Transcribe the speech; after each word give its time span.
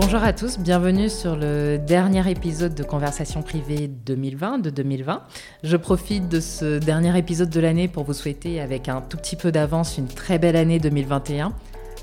Bonjour 0.00 0.22
à 0.22 0.32
tous, 0.32 0.60
bienvenue 0.60 1.08
sur 1.08 1.34
le 1.34 1.76
dernier 1.76 2.30
épisode 2.30 2.72
de 2.72 2.84
Conversation 2.84 3.42
privée 3.42 3.88
2020 3.88 4.58
de 4.58 4.70
2020. 4.70 5.24
Je 5.64 5.76
profite 5.76 6.28
de 6.28 6.38
ce 6.38 6.78
dernier 6.78 7.18
épisode 7.18 7.50
de 7.50 7.58
l'année 7.58 7.88
pour 7.88 8.04
vous 8.04 8.12
souhaiter 8.12 8.60
avec 8.60 8.88
un 8.88 9.00
tout 9.00 9.16
petit 9.16 9.34
peu 9.34 9.50
d'avance 9.50 9.98
une 9.98 10.06
très 10.06 10.38
belle 10.38 10.54
année 10.54 10.78
2021. 10.78 11.52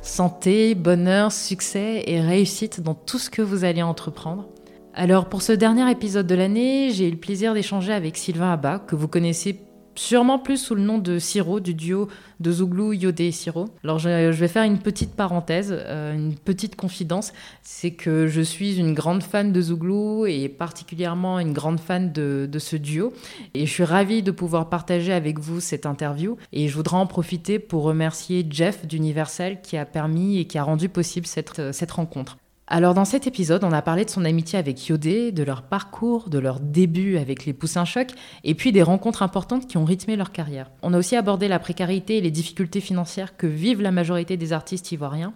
Santé, 0.01 0.75
bonheur, 0.75 1.31
succès 1.31 2.03
et 2.05 2.19
réussite 2.19 2.81
dans 2.81 2.95
tout 2.95 3.17
ce 3.17 3.29
que 3.29 3.41
vous 3.41 3.63
allez 3.63 3.81
entreprendre. 3.81 4.49
Alors 4.93 5.29
pour 5.29 5.41
ce 5.41 5.53
dernier 5.53 5.89
épisode 5.89 6.27
de 6.27 6.35
l'année, 6.35 6.89
j'ai 6.91 7.07
eu 7.07 7.11
le 7.11 7.17
plaisir 7.17 7.53
d'échanger 7.53 7.93
avec 7.93 8.17
Sylvain 8.17 8.51
Abba, 8.51 8.79
que 8.79 8.97
vous 8.97 9.07
connaissez 9.07 9.64
sûrement 9.95 10.39
plus 10.39 10.57
sous 10.57 10.75
le 10.75 10.81
nom 10.81 10.97
de 10.97 11.19
Siro, 11.19 11.59
du 11.59 11.73
duo 11.73 12.07
de 12.39 12.51
Zouglou, 12.51 12.93
Yodé 12.93 13.27
et 13.27 13.31
Siro. 13.31 13.69
Alors 13.83 13.99
je, 13.99 14.09
vais 14.09 14.47
faire 14.47 14.63
une 14.63 14.79
petite 14.79 15.15
parenthèse, 15.15 15.69
euh, 15.71 16.13
une 16.13 16.35
petite 16.35 16.75
confidence, 16.75 17.33
c'est 17.61 17.91
que 17.91 18.27
je 18.27 18.41
suis 18.41 18.77
une 18.77 18.93
grande 18.93 19.23
fan 19.23 19.51
de 19.51 19.61
Zouglou 19.61 20.25
et 20.25 20.49
particulièrement 20.49 21.39
une 21.39 21.53
grande 21.53 21.79
fan 21.79 22.11
de, 22.11 22.49
ce 22.57 22.75
duo. 22.75 23.13
Et 23.53 23.65
je 23.65 23.71
suis 23.71 23.83
ravie 23.83 24.23
de 24.23 24.31
pouvoir 24.31 24.69
partager 24.69 25.13
avec 25.13 25.39
vous 25.39 25.59
cette 25.59 25.85
interview. 25.85 26.37
Et 26.51 26.67
je 26.67 26.75
voudrais 26.75 26.97
en 26.97 27.07
profiter 27.07 27.59
pour 27.59 27.83
remercier 27.83 28.45
Jeff 28.49 28.85
d'Universal 28.85 29.61
qui 29.61 29.77
a 29.77 29.85
permis 29.85 30.39
et 30.39 30.45
qui 30.45 30.57
a 30.57 30.63
rendu 30.63 30.89
possible 30.89 31.27
cette, 31.27 31.73
cette 31.73 31.91
rencontre. 31.91 32.37
Alors 32.67 32.95
dans 32.95 33.05
cet 33.05 33.27
épisode, 33.27 33.63
on 33.63 33.71
a 33.71 33.83
parlé 33.83 34.05
de 34.05 34.09
son 34.09 34.25
amitié 34.25 34.57
avec 34.57 34.87
Yodé, 34.87 35.31
de 35.31 35.43
leur 35.43 35.61
parcours, 35.61 36.29
de 36.29 36.39
leur 36.39 36.59
début 36.59 37.17
avec 37.17 37.45
les 37.45 37.53
Poussins 37.53 37.85
Choc, 37.85 38.07
et 38.43 38.55
puis 38.55 38.71
des 38.71 38.81
rencontres 38.81 39.21
importantes 39.21 39.67
qui 39.67 39.77
ont 39.77 39.85
rythmé 39.85 40.15
leur 40.15 40.31
carrière. 40.31 40.71
On 40.81 40.93
a 40.95 40.97
aussi 40.97 41.15
abordé 41.15 41.47
la 41.47 41.59
précarité 41.59 42.17
et 42.17 42.21
les 42.21 42.31
difficultés 42.31 42.81
financières 42.81 43.37
que 43.37 43.45
vivent 43.45 43.83
la 43.83 43.91
majorité 43.91 44.35
des 44.35 44.51
artistes 44.51 44.91
ivoiriens, 44.91 45.33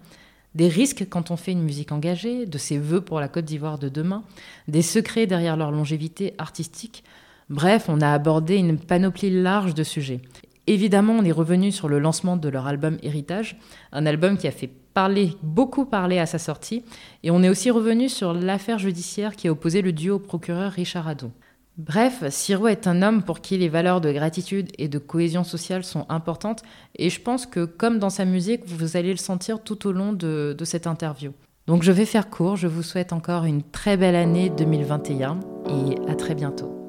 des 0.56 0.66
risques 0.66 1.06
quand 1.08 1.30
on 1.30 1.36
fait 1.36 1.52
une 1.52 1.62
musique 1.62 1.92
engagée, 1.92 2.46
de 2.46 2.58
ses 2.58 2.78
vœux 2.78 3.00
pour 3.00 3.20
la 3.20 3.28
Côte 3.28 3.44
d'Ivoire 3.44 3.78
de 3.78 3.88
demain, 3.88 4.24
des 4.66 4.82
secrets 4.82 5.28
derrière 5.28 5.56
leur 5.56 5.70
longévité 5.70 6.34
artistique. 6.38 7.04
Bref, 7.48 7.84
on 7.86 8.00
a 8.00 8.12
abordé 8.12 8.56
une 8.56 8.76
panoplie 8.76 9.30
large 9.30 9.74
de 9.74 9.84
sujets. 9.84 10.20
Évidemment, 10.66 11.12
on 11.12 11.24
est 11.24 11.30
revenu 11.30 11.70
sur 11.70 11.88
le 11.88 12.00
lancement 12.00 12.36
de 12.36 12.48
leur 12.48 12.66
album 12.66 12.98
Héritage, 13.04 13.56
un 13.92 14.04
album 14.04 14.36
qui 14.36 14.48
a 14.48 14.52
fait 14.52 14.70
parler, 14.94 15.36
beaucoup 15.42 15.84
parlé 15.84 16.18
à 16.18 16.26
sa 16.26 16.38
sortie. 16.38 16.84
Et 17.22 17.30
on 17.30 17.42
est 17.42 17.48
aussi 17.48 17.70
revenu 17.70 18.08
sur 18.08 18.32
l'affaire 18.32 18.78
judiciaire 18.78 19.36
qui 19.36 19.48
a 19.48 19.52
opposé 19.52 19.82
le 19.82 19.92
duo 19.92 20.16
au 20.16 20.18
procureur 20.18 20.72
Richard 20.72 21.08
Adou. 21.08 21.30
Bref, 21.78 22.24
Siro 22.28 22.68
est 22.68 22.86
un 22.86 23.00
homme 23.00 23.22
pour 23.22 23.40
qui 23.40 23.56
les 23.56 23.68
valeurs 23.68 24.02
de 24.02 24.12
gratitude 24.12 24.70
et 24.76 24.88
de 24.88 24.98
cohésion 24.98 25.44
sociale 25.44 25.82
sont 25.82 26.04
importantes, 26.10 26.62
et 26.96 27.08
je 27.08 27.20
pense 27.22 27.46
que 27.46 27.64
comme 27.64 27.98
dans 27.98 28.10
sa 28.10 28.26
musique, 28.26 28.66
vous 28.66 28.98
allez 28.98 29.12
le 29.12 29.16
sentir 29.16 29.62
tout 29.62 29.86
au 29.86 29.92
long 29.92 30.12
de 30.12 30.64
cette 30.64 30.86
interview. 30.86 31.32
Donc 31.66 31.82
je 31.82 31.92
vais 31.92 32.04
faire 32.04 32.28
court, 32.28 32.56
je 32.56 32.66
vous 32.66 32.82
souhaite 32.82 33.12
encore 33.12 33.44
une 33.44 33.62
très 33.62 33.96
belle 33.96 34.16
année 34.16 34.50
2021 34.50 35.40
et 35.68 36.10
à 36.10 36.14
très 36.16 36.34
bientôt. 36.34 36.79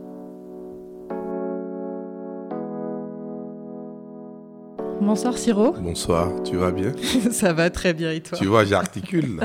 Bonsoir 5.01 5.35
Siro. 5.35 5.71
Bonsoir, 5.73 6.43
tu 6.43 6.57
vas 6.57 6.71
bien? 6.71 6.95
Ça 7.31 7.53
va 7.53 7.71
très 7.71 7.91
bien 7.91 8.11
et 8.11 8.21
toi? 8.21 8.37
Tu 8.37 8.45
vois, 8.45 8.65
j'articule. 8.65 9.39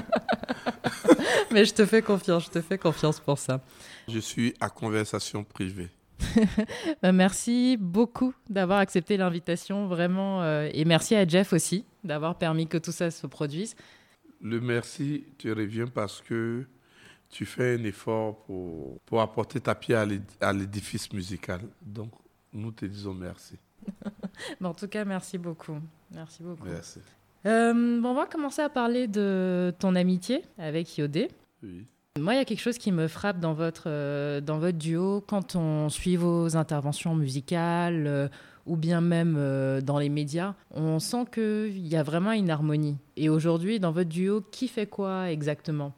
Mais 1.50 1.64
je 1.64 1.72
te 1.72 1.86
fais 1.86 2.02
confiance, 2.02 2.44
je 2.44 2.50
te 2.50 2.60
fais 2.60 2.76
confiance 2.76 3.20
pour 3.20 3.38
ça. 3.38 3.62
Je 4.06 4.18
suis 4.18 4.52
à 4.60 4.68
conversation 4.68 5.44
privée. 5.44 5.88
Bah, 7.02 7.10
merci 7.12 7.78
beaucoup 7.80 8.34
d'avoir 8.50 8.80
accepté 8.80 9.16
l'invitation, 9.16 9.86
vraiment. 9.86 10.42
Euh, 10.42 10.68
et 10.74 10.84
merci 10.84 11.14
à 11.14 11.26
Jeff 11.26 11.54
aussi 11.54 11.86
d'avoir 12.04 12.36
permis 12.36 12.66
que 12.66 12.76
tout 12.76 12.92
ça 12.92 13.10
se 13.10 13.26
produise. 13.26 13.74
Le 14.42 14.60
merci 14.60 15.24
te 15.38 15.48
revient 15.48 15.86
parce 15.92 16.20
que 16.20 16.66
tu 17.30 17.46
fais 17.46 17.76
un 17.76 17.84
effort 17.84 18.44
pour, 18.44 19.00
pour 19.06 19.22
apporter 19.22 19.58
ta 19.60 19.74
pierre 19.74 20.06
à 20.38 20.52
l'édifice 20.52 21.10
musical. 21.14 21.62
Donc, 21.80 22.12
nous 22.52 22.72
te 22.72 22.84
disons 22.84 23.14
merci. 23.14 23.56
en 24.62 24.74
tout 24.74 24.88
cas, 24.88 25.04
merci 25.04 25.38
beaucoup. 25.38 25.78
Merci 26.14 26.42
beaucoup. 26.42 26.66
Merci. 26.66 27.00
Euh, 27.46 28.00
bon, 28.00 28.10
on 28.10 28.14
va 28.14 28.26
commencer 28.26 28.62
à 28.62 28.68
parler 28.68 29.06
de 29.06 29.72
ton 29.78 29.94
amitié 29.94 30.42
avec 30.58 30.96
Yodé. 30.98 31.28
Oui. 31.62 31.86
Moi, 32.18 32.34
il 32.34 32.36
y 32.38 32.40
a 32.40 32.44
quelque 32.44 32.60
chose 32.60 32.78
qui 32.78 32.92
me 32.92 33.08
frappe 33.08 33.40
dans 33.40 33.52
votre, 33.52 33.84
euh, 33.86 34.40
dans 34.40 34.58
votre 34.58 34.78
duo 34.78 35.22
quand 35.26 35.54
on 35.54 35.90
suit 35.90 36.16
vos 36.16 36.56
interventions 36.56 37.14
musicales 37.14 38.06
euh, 38.06 38.28
ou 38.64 38.76
bien 38.76 39.00
même 39.00 39.34
dans 39.82 39.98
les 39.98 40.08
médias. 40.08 40.54
On 40.72 40.98
sent 40.98 41.26
qu'il 41.32 41.86
y 41.86 41.94
a 41.94 42.02
vraiment 42.02 42.32
une 42.32 42.50
harmonie. 42.50 42.96
Et 43.16 43.28
aujourd'hui, 43.28 43.78
dans 43.78 43.92
votre 43.92 44.08
duo, 44.08 44.40
qui 44.40 44.66
fait 44.66 44.86
quoi 44.86 45.30
exactement? 45.30 45.92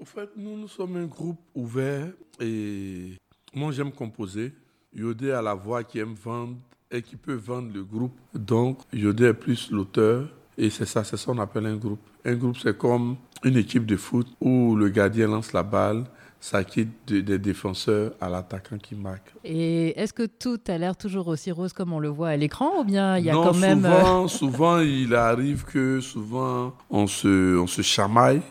En 0.00 0.04
fait, 0.04 0.30
nous, 0.36 0.56
nous 0.56 0.68
sommes 0.68 0.96
un 0.96 1.06
groupe 1.06 1.40
ouvert 1.56 2.12
et 2.38 3.16
moi, 3.52 3.72
j'aime 3.72 3.90
composer. 3.90 4.52
Yodé 4.94 5.32
a 5.32 5.42
la 5.42 5.54
voix 5.54 5.82
qui 5.82 5.98
aime 5.98 6.14
vendre 6.14 6.56
et 6.90 7.02
qui 7.02 7.16
peut 7.16 7.34
vendre 7.34 7.70
le 7.72 7.84
groupe. 7.84 8.16
Donc, 8.34 8.78
Yodé 8.92 9.26
est 9.26 9.34
plus 9.34 9.70
l'auteur 9.70 10.28
et 10.56 10.70
c'est 10.70 10.86
ça, 10.86 11.04
c'est 11.04 11.16
ça 11.16 11.32
qu'on 11.32 11.38
appelle 11.38 11.66
un 11.66 11.76
groupe. 11.76 12.00
Un 12.24 12.34
groupe, 12.34 12.56
c'est 12.60 12.76
comme 12.76 13.16
une 13.44 13.56
équipe 13.56 13.86
de 13.86 13.96
foot 13.96 14.26
où 14.40 14.74
le 14.74 14.88
gardien 14.88 15.28
lance 15.28 15.52
la 15.52 15.62
balle, 15.62 16.04
ça 16.40 16.62
quitte 16.64 16.90
des 17.06 17.38
défenseurs 17.38 18.12
à 18.20 18.28
l'attaquant 18.28 18.78
qui 18.78 18.94
marque. 18.94 19.34
Et 19.44 19.98
est-ce 20.00 20.12
que 20.12 20.26
tout 20.26 20.58
a 20.68 20.78
l'air 20.78 20.96
toujours 20.96 21.28
aussi 21.28 21.50
rose 21.50 21.72
comme 21.72 21.92
on 21.92 21.98
le 21.98 22.08
voit 22.08 22.28
à 22.28 22.36
l'écran 22.36 22.80
ou 22.80 22.84
bien 22.84 23.18
il 23.18 23.24
y 23.24 23.30
a 23.30 23.34
quand 23.34 23.54
même... 23.54 23.82
Souvent, 23.82 24.24
euh, 24.24 24.28
souvent, 24.28 24.78
il 24.80 25.14
arrive 25.14 25.64
que 25.64 26.00
souvent 26.00 26.74
on 26.90 27.06
se, 27.06 27.58
on 27.58 27.66
se 27.66 27.82
chamaille. 27.82 28.42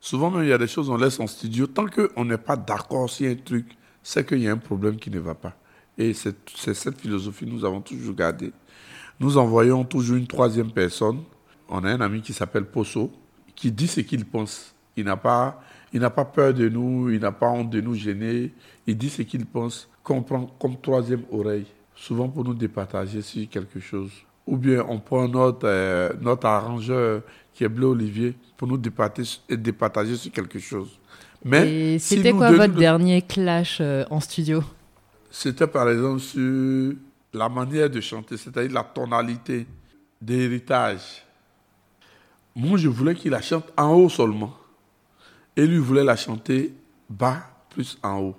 Souvent 0.00 0.30
même, 0.30 0.42
il 0.42 0.48
y 0.48 0.52
a 0.52 0.58
des 0.58 0.66
choses 0.66 0.90
on 0.90 0.96
laisse 0.96 1.18
en 1.20 1.26
studio. 1.26 1.66
Tant 1.66 1.86
qu'on 1.86 2.24
n'est 2.24 2.38
pas 2.38 2.56
d'accord 2.56 3.08
sur 3.08 3.30
un 3.30 3.34
truc, 3.36 3.66
c'est 4.02 4.26
qu'il 4.26 4.40
y 4.40 4.48
a 4.48 4.52
un 4.52 4.58
problème 4.58 4.96
qui 4.96 5.10
ne 5.10 5.18
va 5.18 5.34
pas. 5.34 5.54
Et 5.96 6.12
c'est 6.12 6.74
cette 6.74 7.00
philosophie 7.00 7.44
que 7.44 7.50
nous 7.50 7.64
avons 7.64 7.80
toujours 7.80 8.14
gardée. 8.14 8.52
Nous 9.20 9.38
envoyons 9.38 9.84
toujours 9.84 10.16
une 10.16 10.26
troisième 10.26 10.72
personne. 10.72 11.20
On 11.68 11.84
a 11.84 11.90
un 11.90 12.00
ami 12.00 12.20
qui 12.20 12.32
s'appelle 12.32 12.64
Posso, 12.64 13.12
qui 13.54 13.70
dit 13.70 13.86
ce 13.86 14.00
qu'il 14.00 14.24
pense. 14.24 14.74
Il 14.96 15.04
n'a 15.04 15.16
pas, 15.16 15.60
il 15.92 16.00
n'a 16.00 16.10
pas 16.10 16.24
peur 16.24 16.52
de 16.52 16.68
nous, 16.68 17.10
il 17.10 17.20
n'a 17.20 17.32
pas 17.32 17.48
honte 17.48 17.70
de 17.70 17.80
nous 17.80 17.94
gêner. 17.94 18.52
Il 18.86 18.96
dit 18.96 19.08
ce 19.08 19.22
qu'il 19.22 19.46
pense, 19.46 19.88
qu'on 20.02 20.22
prend 20.22 20.46
comme 20.58 20.80
troisième 20.80 21.22
oreille, 21.30 21.66
souvent 21.94 22.28
pour 22.28 22.44
nous 22.44 22.54
départager 22.54 23.22
sur 23.22 23.48
quelque 23.48 23.80
chose. 23.80 24.10
Ou 24.46 24.56
bien 24.56 24.84
on 24.88 24.98
prend 24.98 25.26
notre, 25.28 25.66
euh, 25.66 26.12
notre 26.20 26.46
arrangeur 26.46 27.22
qui 27.54 27.64
est 27.64 27.68
Bleu 27.68 27.86
Olivier 27.86 28.34
pour 28.56 28.68
nous 28.68 28.76
départager, 28.76 29.38
départager 29.48 30.16
sur 30.16 30.32
quelque 30.32 30.58
chose. 30.58 30.98
Mais 31.44 31.98
c'était 31.98 32.32
quoi 32.32 32.52
votre 32.52 32.74
dernier 32.74 33.22
clash 33.22 33.78
euh, 33.80 34.04
en 34.10 34.20
studio? 34.20 34.62
C'était 35.34 35.66
par 35.66 35.90
exemple 35.90 36.20
sur 36.20 36.94
la 37.32 37.48
manière 37.48 37.90
de 37.90 38.00
chanter, 38.00 38.36
c'est-à-dire 38.36 38.72
la 38.72 38.84
tonalité 38.84 39.66
d'héritage. 40.22 41.24
Moi, 42.54 42.78
je 42.78 42.88
voulais 42.88 43.16
qu'il 43.16 43.32
la 43.32 43.42
chante 43.42 43.72
en 43.76 43.94
haut 43.94 44.08
seulement. 44.08 44.56
Et 45.56 45.66
lui 45.66 45.78
voulait 45.78 46.04
la 46.04 46.14
chanter 46.14 46.72
bas 47.10 47.50
plus 47.68 47.98
en 48.04 48.20
haut. 48.20 48.36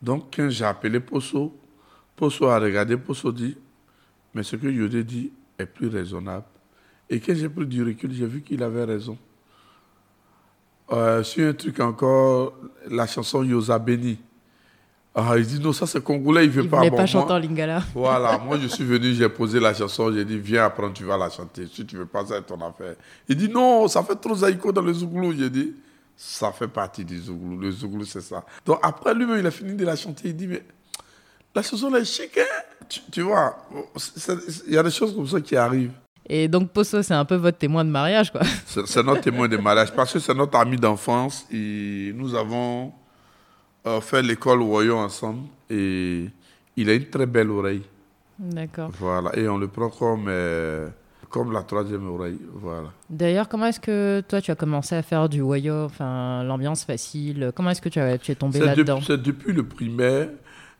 Donc, 0.00 0.32
quand 0.36 0.48
j'ai 0.48 0.64
appelé 0.64 1.00
Posso, 1.00 1.52
Posso 2.14 2.46
a 2.46 2.60
regardé, 2.60 2.96
Posso 2.96 3.32
dit, 3.32 3.56
mais 4.32 4.44
ce 4.44 4.54
que 4.54 4.68
Yodé 4.68 5.02
dit 5.02 5.32
est 5.58 5.66
plus 5.66 5.88
raisonnable. 5.88 6.46
Et 7.10 7.18
quand 7.18 7.34
j'ai 7.34 7.48
pris 7.48 7.66
du 7.66 7.82
recul, 7.82 8.12
j'ai 8.12 8.26
vu 8.26 8.42
qu'il 8.42 8.62
avait 8.62 8.84
raison. 8.84 9.18
Euh, 10.92 11.24
sur 11.24 11.48
un 11.48 11.52
truc 11.52 11.80
encore, 11.80 12.54
la 12.88 13.08
chanson 13.08 13.42
Yosa 13.42 13.80
Beni, 13.80 14.20
ah, 15.18 15.38
il 15.38 15.46
dit 15.46 15.58
non, 15.58 15.72
ça 15.72 15.86
c'est 15.86 16.04
congolais, 16.04 16.44
il 16.44 16.50
veut 16.50 16.64
il 16.64 16.68
pas. 16.68 16.84
Il 16.84 16.90
pas 16.90 17.06
chanter 17.06 17.32
en 17.32 17.38
lingala. 17.38 17.82
Voilà, 17.94 18.36
moi 18.36 18.58
je 18.60 18.66
suis 18.66 18.84
venu, 18.84 19.14
j'ai 19.14 19.30
posé 19.30 19.58
la 19.58 19.72
chanson, 19.72 20.12
j'ai 20.12 20.26
dit 20.26 20.36
viens 20.36 20.66
apprendre, 20.66 20.92
tu 20.92 21.04
vas 21.04 21.16
la 21.16 21.30
chanter. 21.30 21.66
Si 21.72 21.86
tu 21.86 21.96
veux 21.96 22.04
pas, 22.04 22.22
c'est 22.26 22.42
ton 22.42 22.56
affaire. 22.56 22.96
Il 23.26 23.34
dit 23.34 23.48
non, 23.48 23.88
ça 23.88 24.02
fait 24.02 24.16
trop 24.16 24.34
zaïko 24.34 24.72
dans 24.72 24.82
le 24.82 24.92
Zouglou. 24.92 25.32
J'ai 25.32 25.48
dit 25.48 25.72
ça 26.14 26.52
fait 26.52 26.68
partie 26.68 27.02
du 27.02 27.18
Zouglou. 27.18 27.56
Le 27.56 27.70
Zouglou, 27.70 28.04
c'est 28.04 28.20
ça. 28.20 28.44
Donc 28.66 28.78
après 28.82 29.14
lui-même, 29.14 29.38
il 29.38 29.46
a 29.46 29.50
fini 29.50 29.72
de 29.72 29.86
la 29.86 29.96
chanter. 29.96 30.28
Il 30.28 30.36
dit 30.36 30.48
mais 30.48 30.62
la 31.54 31.62
chanson 31.62 31.94
est 31.94 32.04
chic, 32.04 32.36
hein 32.36 32.92
tu, 33.10 33.22
vois, 33.22 33.56
il 34.68 34.74
y 34.74 34.78
a 34.78 34.82
des 34.82 34.90
choses 34.90 35.14
comme 35.14 35.26
ça 35.26 35.40
qui 35.40 35.56
arrivent. 35.56 35.92
Et 36.28 36.46
donc 36.46 36.70
Posso, 36.70 37.02
c'est 37.02 37.14
un 37.14 37.24
peu 37.24 37.36
votre 37.36 37.56
témoin 37.56 37.84
de 37.86 37.90
mariage, 37.90 38.30
quoi. 38.30 38.42
C'est 38.66 39.02
notre 39.02 39.22
témoin 39.22 39.48
de 39.48 39.56
mariage 39.56 39.94
parce 39.94 40.12
que 40.12 40.18
c'est 40.18 40.34
notre 40.34 40.58
ami 40.58 40.76
d'enfance 40.76 41.46
et 41.50 42.12
nous 42.14 42.34
avons 42.34 42.92
fait 44.00 44.22
l'école 44.22 44.62
Royon 44.62 44.98
ensemble 44.98 45.42
et 45.70 46.26
il 46.76 46.90
a 46.90 46.94
une 46.94 47.06
très 47.06 47.26
belle 47.26 47.50
oreille. 47.50 47.82
D'accord. 48.38 48.90
Voilà, 48.98 49.36
et 49.36 49.48
on 49.48 49.58
le 49.58 49.68
prend 49.68 49.88
comme, 49.88 50.26
euh, 50.28 50.88
comme 51.30 51.52
la 51.52 51.62
troisième 51.62 52.06
oreille. 52.08 52.38
Voilà. 52.54 52.92
D'ailleurs, 53.08 53.48
comment 53.48 53.66
est-ce 53.66 53.80
que 53.80 54.22
toi, 54.28 54.40
tu 54.40 54.50
as 54.50 54.54
commencé 54.54 54.94
à 54.94 55.02
faire 55.02 55.28
du 55.28 55.40
wayo, 55.40 55.84
enfin, 55.84 56.42
l'ambiance 56.44 56.84
facile? 56.84 57.52
Comment 57.54 57.70
est-ce 57.70 57.80
que 57.80 57.88
tu, 57.88 57.98
as, 57.98 58.18
tu 58.18 58.32
es 58.32 58.34
tombé 58.34 58.58
là-dedans? 58.58 59.00
C'est 59.00 59.22
depuis 59.22 59.52
le 59.52 59.62
primaire. 59.62 60.28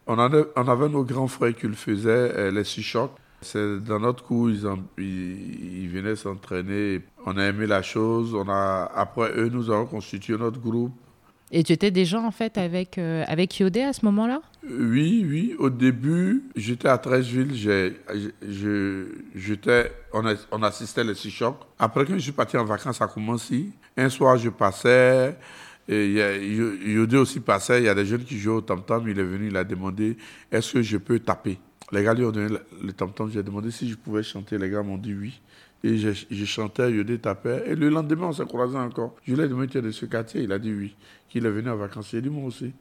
On, 0.06 0.18
avait, 0.18 0.44
on 0.54 0.68
avait 0.68 0.88
nos 0.88 1.02
grands 1.02 1.26
frères 1.28 1.54
qui 1.54 1.66
le 1.66 1.74
faisaient, 1.74 2.10
euh, 2.10 2.50
les 2.50 2.64
Sichocs. 2.64 3.12
C'est 3.40 3.78
dans 3.80 4.00
notre 4.00 4.24
cours, 4.24 4.50
ils, 4.50 4.64
ils, 4.98 5.88
venaient 5.88 6.16
s'entraîner. 6.16 7.02
On 7.26 7.36
a 7.36 7.44
aimé 7.44 7.66
la 7.66 7.82
chose. 7.82 8.34
On 8.34 8.48
a, 8.48 8.90
après 8.94 9.30
eux, 9.36 9.48
nous 9.48 9.70
avons 9.70 9.86
constitué 9.86 10.36
notre 10.36 10.60
groupe. 10.60 10.92
Et 11.52 11.62
tu 11.62 11.72
étais 11.72 11.92
déjà 11.92 12.20
en 12.20 12.32
fait 12.32 12.58
avec, 12.58 12.98
euh, 12.98 13.24
avec 13.28 13.58
Yodé 13.58 13.82
à 13.82 13.92
ce 13.92 14.04
moment-là? 14.04 14.42
Oui, 14.68 15.24
oui. 15.28 15.54
Au 15.58 15.70
début, 15.70 16.42
j'étais 16.56 16.88
à 16.88 16.98
Trècheville. 16.98 17.54
J'étais, 19.34 19.92
on, 20.12 20.62
assistait 20.62 21.04
les 21.04 21.14
six. 21.14 21.40
Après, 21.78 22.04
quand 22.04 22.14
je 22.14 22.18
suis 22.18 22.32
parti 22.32 22.56
en 22.56 22.64
vacances 22.64 23.00
à 23.00 23.06
Koumansi, 23.06 23.70
un 23.96 24.08
soir, 24.08 24.36
je 24.36 24.50
passais. 24.50 25.36
Et 25.88 26.14
Yodé 26.86 27.16
aussi 27.16 27.38
passait. 27.38 27.80
Il 27.80 27.84
y 27.84 27.88
a 27.88 27.94
des 27.94 28.06
jeunes 28.06 28.24
qui 28.24 28.38
jouaient 28.38 28.56
au 28.56 28.60
tam-tam. 28.60 29.06
Il 29.08 29.18
est 29.20 29.24
venu, 29.24 29.46
il 29.46 29.56
a 29.56 29.62
demandé 29.62 30.16
est-ce 30.50 30.72
que 30.72 30.82
je 30.82 30.96
peux 30.96 31.20
taper? 31.20 31.60
Les 31.92 32.02
gars 32.02 32.14
lui 32.14 32.24
ont 32.24 32.32
donné 32.32 32.56
le 32.82 32.92
tam-tam. 32.92 33.30
J'ai 33.30 33.44
demandé 33.44 33.70
si 33.70 33.88
je 33.88 33.94
pouvais 33.94 34.24
chanter. 34.24 34.58
Les 34.58 34.68
gars 34.68 34.82
m'ont 34.82 34.98
dit 34.98 35.14
oui. 35.14 35.40
Et 35.84 35.98
je, 35.98 36.44
chantais, 36.44 36.90
Yodé 36.90 37.18
tapait. 37.18 37.64
Et 37.66 37.74
le 37.74 37.88
lendemain, 37.88 38.26
on 38.28 38.32
s'est 38.32 38.46
croisés 38.46 38.78
encore. 38.78 39.14
Je 39.24 39.34
lui 39.34 39.42
ai 39.42 39.48
demandé, 39.48 39.68
tu 39.68 39.78
es 39.78 39.82
de 39.82 39.90
ce 39.90 40.06
quartier 40.06 40.42
Il 40.42 40.52
a 40.52 40.58
dit 40.58 40.72
oui. 40.72 40.96
Qu'il 41.28 41.46
est 41.46 41.50
venu 41.50 41.70
en 41.70 41.76
vacances. 41.76 42.08
J'ai 42.10 42.22
dit, 42.22 42.30
moi 42.30 42.44
aussi. 42.44 42.72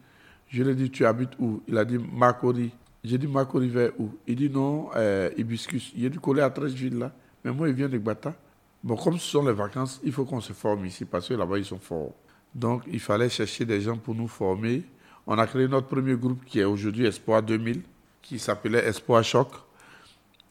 Je 0.48 0.62
lui 0.62 0.70
ai 0.70 0.74
dit, 0.74 0.90
tu 0.90 1.04
habites 1.06 1.32
où? 1.38 1.62
Il 1.68 1.76
a 1.78 1.84
dit, 1.84 1.98
Makori. 1.98 2.70
J'ai 3.04 3.18
dit, 3.18 3.26
Makori 3.26 3.68
vers 3.68 3.92
où? 3.98 4.10
Il 4.26 4.36
dit, 4.36 4.50
non, 4.50 4.88
euh, 4.96 5.30
Hibiscus. 5.36 5.92
Il 5.96 6.06
a 6.06 6.08
dit, 6.08 6.18
collé 6.18 6.40
à 6.40 6.50
Trècheville, 6.50 6.98
là. 6.98 7.12
Mais 7.44 7.52
moi, 7.52 7.68
il 7.68 7.74
vient 7.74 7.88
de 7.88 7.98
Gbata. 7.98 8.34
Bon, 8.82 8.96
comme 8.96 9.18
ce 9.18 9.30
sont 9.30 9.44
les 9.44 9.52
vacances, 9.52 10.00
il 10.04 10.12
faut 10.12 10.24
qu'on 10.24 10.40
se 10.40 10.52
forme 10.52 10.86
ici 10.86 11.04
parce 11.04 11.28
que 11.28 11.34
là-bas, 11.34 11.58
ils 11.58 11.64
sont 11.64 11.78
forts. 11.78 12.14
Donc, 12.54 12.82
il 12.86 13.00
fallait 13.00 13.28
chercher 13.28 13.64
des 13.64 13.80
gens 13.80 13.96
pour 13.96 14.14
nous 14.14 14.28
former. 14.28 14.84
On 15.26 15.36
a 15.38 15.46
créé 15.46 15.66
notre 15.66 15.88
premier 15.88 16.14
groupe 16.14 16.44
qui 16.44 16.60
est 16.60 16.64
aujourd'hui 16.64 17.04
Espoir 17.06 17.42
2000, 17.42 17.82
qui 18.22 18.38
s'appelait 18.38 18.84
Espoir 18.86 19.24
Choc. 19.24 19.48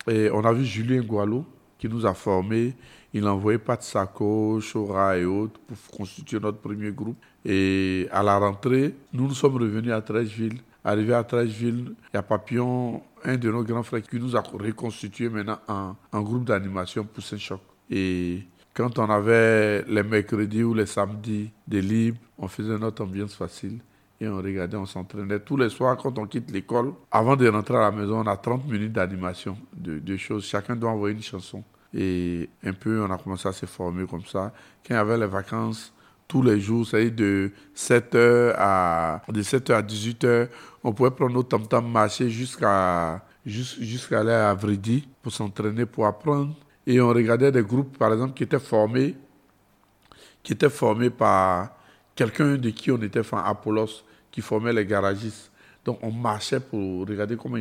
Et 0.08 0.30
on 0.32 0.44
a 0.44 0.54
vu 0.54 0.66
Julien 0.66 1.02
Gualo, 1.02 1.46
qui 1.78 1.90
nous 1.90 2.06
a 2.06 2.14
formés. 2.14 2.74
Il 3.14 3.26
a 3.26 3.34
envoyé 3.34 3.58
Pat 3.58 3.82
Sako, 3.82 4.60
Chora 4.60 5.18
et 5.18 5.26
autres 5.26 5.60
pour 5.68 5.98
constituer 5.98 6.40
notre 6.40 6.58
premier 6.58 6.92
groupe. 6.92 7.18
Et 7.44 8.08
à 8.12 8.24
la 8.24 8.38
rentrée, 8.38 8.96
nous 9.14 9.28
nous 9.28 9.34
sommes 9.34 9.56
revenus 9.56 9.94
à 9.94 10.02
Trècheville. 10.02 10.60
Arrivé 10.84 11.14
à 11.14 11.24
Trècheville, 11.24 11.94
il 12.14 12.16
y 12.16 12.18
a 12.18 12.22
Papillon, 12.24 13.02
un 13.24 13.38
de 13.38 13.50
nos 13.50 13.64
grands 13.64 13.84
frères, 13.84 14.02
qui 14.02 14.20
nous 14.20 14.36
a 14.36 14.42
reconstitué 14.42 15.30
maintenant 15.30 15.60
en, 15.68 16.22
groupe 16.22 16.46
d'animation 16.46 17.06
pour 17.06 17.24
Saint-Choc. 17.24 17.62
Et 17.90 18.44
quand 18.74 19.00
on 19.00 19.10
avait 19.10 19.84
les 19.84 20.04
mercredis 20.04 20.64
ou 20.64 20.74
les 20.74 20.86
samedis 20.86 21.50
des 21.68 21.82
libres, 21.82 22.20
on 22.38 22.48
faisait 22.48 22.78
notre 22.78 23.04
ambiance 23.04 23.36
facile 23.36 23.80
et 24.20 24.28
on 24.28 24.38
regardait, 24.38 24.78
on 24.78 24.86
s'entraînait. 24.86 25.40
Tous 25.40 25.58
les 25.58 25.70
soirs, 25.70 25.98
quand 25.98 26.18
on 26.18 26.26
quitte 26.26 26.50
l'école, 26.52 26.94
avant 27.12 27.36
de 27.36 27.48
rentrer 27.50 27.76
à 27.76 27.82
la 27.82 27.92
maison, 27.92 28.22
on 28.22 28.28
a 28.28 28.38
30 28.38 28.66
minutes 28.68 28.94
d'animation, 28.94 29.58
de, 29.76 30.18
choses. 30.18 30.46
Chacun 30.46 30.76
doit 30.76 30.92
envoyer 30.92 31.16
une 31.16 31.24
chanson. 31.24 31.64
Et 31.94 32.50
un 32.64 32.74
peu, 32.74 33.04
on 33.04 33.12
a 33.12 33.18
commencé 33.18 33.48
à 33.48 33.52
se 33.52 33.66
former 33.66 34.06
comme 34.06 34.26
ça. 34.26 34.54
Quand 34.86 34.94
il 34.94 34.98
y 34.98 35.00
avait 35.00 35.18
les 35.18 35.28
vacances, 35.28 35.94
tous 36.28 36.42
les 36.42 36.60
jours, 36.60 36.88
c'est 36.88 37.12
de 37.12 37.52
7h 37.76 38.54
à, 38.58 39.22
de 39.28 39.42
7h 39.44 39.74
à 39.74 39.82
18h, 39.82 40.48
on 40.84 40.94
pouvait 40.94 41.12
prendre 41.12 41.34
nos 41.34 41.44
tam-tam, 41.44 41.90
marcher 41.90 42.30
jusqu'à 42.30 43.22
jusqu'à 43.46 44.22
aller 44.22 44.32
à 44.32 44.54
Vridi 44.56 45.08
pour 45.22 45.32
s'entraîner, 45.32 45.86
pour 45.86 46.08
apprendre. 46.08 46.56
Et 46.88 47.00
on 47.00 47.10
regardait 47.10 47.52
des 47.52 47.62
groupes, 47.62 47.98
par 47.98 48.12
exemple, 48.12 48.34
qui 48.34 48.44
étaient 48.44 48.60
formés, 48.60 49.16
qui 50.42 50.54
étaient 50.54 50.70
formés 50.70 51.10
par 51.10 51.75
quelqu'un 52.16 52.56
de 52.56 52.70
qui 52.70 52.92
on 52.92 53.02
était 53.02 53.24
fan, 53.24 53.42
Apollos, 53.46 54.04
qui 54.32 54.42
formait 54.42 54.74
les 54.74 54.86
garagistes. 54.86 55.52
Donc 55.84 56.00
on 56.02 56.12
marchait 56.12 56.60
pour 56.60 57.08
regarder 57.08 57.36
comment 57.36 57.58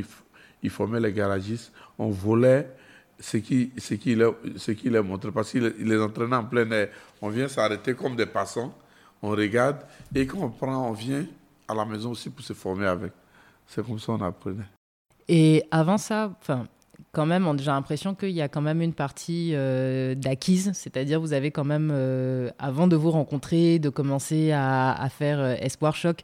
il, 0.62 0.70
formait 0.70 1.00
les 1.00 1.12
garagistes. 1.12 1.72
On 1.98 2.08
volait 2.10 2.70
ce 3.20 3.36
qu'il 3.36 3.70
ce 3.76 3.94
qui 3.94 4.14
leur, 4.14 4.36
qui 4.40 4.90
montrait. 4.90 5.32
Parce 5.32 5.50
qu'il 5.50 5.62
les 5.62 6.00
entraînait 6.00 6.36
en 6.36 6.44
plein 6.44 6.70
air. 6.70 6.88
On 7.20 7.28
vient 7.28 7.48
s'arrêter 7.48 7.94
comme 7.94 8.16
des 8.16 8.26
passants. 8.26 8.74
On 9.20 9.30
regarde. 9.30 9.78
Et 10.14 10.26
quand 10.26 10.38
on 10.38 10.50
prend, 10.50 10.88
on 10.88 10.92
vient 10.92 11.26
à 11.68 11.74
la 11.74 11.84
maison 11.84 12.12
aussi 12.12 12.30
pour 12.30 12.44
se 12.44 12.52
former 12.52 12.86
avec. 12.86 13.12
C'est 13.66 13.84
comme 13.84 13.98
ça 13.98 14.06
qu'on 14.06 14.24
apprenait. 14.24 14.64
Et 15.28 15.64
avant 15.70 15.98
ça, 15.98 16.32
quand 17.14 17.24
même, 17.24 17.48
j'ai 17.58 17.70
l'impression 17.70 18.14
qu'il 18.14 18.30
y 18.30 18.42
a 18.42 18.48
quand 18.48 18.60
même 18.60 18.82
une 18.82 18.92
partie 18.92 19.52
euh, 19.54 20.14
d'acquise, 20.14 20.72
c'est-à-dire 20.74 21.20
vous 21.20 21.32
avez 21.32 21.50
quand 21.50 21.64
même, 21.64 21.90
euh, 21.92 22.50
avant 22.58 22.86
de 22.86 22.96
vous 22.96 23.10
rencontrer, 23.10 23.78
de 23.78 23.88
commencer 23.88 24.52
à, 24.52 25.08
faire 25.08 25.38
euh, 25.38 25.54
Espoir 25.60 25.96
Choc, 25.96 26.18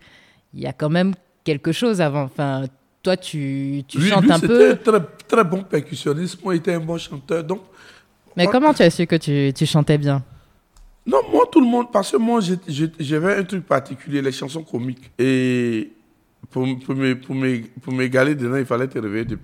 il 0.53 0.61
y 0.61 0.67
a 0.67 0.73
quand 0.73 0.91
même 0.91 1.15
quelque 1.45 1.73
chose 1.73 2.01
avant. 2.01 2.25
Enfin, 2.25 2.65
toi, 3.03 3.17
tu, 3.17 3.85
tu 3.89 4.01
chantes 4.01 4.31
un 4.31 4.41
peu. 4.41 4.77
Très, 4.77 5.01
très 5.27 5.45
bon 5.45 5.63
percussionniste, 5.63 6.45
moi, 6.45 6.55
j'étais 6.55 6.75
un 6.75 6.81
bon 6.81 6.99
chanteur. 6.99 7.45
Donc, 7.45 7.61
Mais 8.37 8.47
comment 8.47 8.75
tu 8.75 8.83
as 8.83 8.91
su 8.91 9.07
que 9.07 9.17
tu, 9.17 9.53
tu 9.55 9.65
chantais 9.65 9.97
bien? 9.97 10.23
Non, 11.07 11.19
moi, 11.33 11.49
tout 11.51 11.61
le 11.61 11.67
monde, 11.67 11.91
parce 11.91 12.11
que 12.11 12.19
moi, 12.19 12.41
j'avais 12.99 13.37
un 13.37 13.45
truc 13.45 13.67
particulier, 13.67 14.21
les 14.21 14.33
chansons 14.33 14.63
comiques. 14.63 15.11
Et 15.19 15.93
pour, 16.49 16.67
pour, 16.81 17.93
m'égaler 17.95 18.35
dedans, 18.35 18.57
il 18.57 18.65
fallait 18.65 18.89
te 18.89 18.99
réveiller 18.99 19.25
de, 19.25 19.39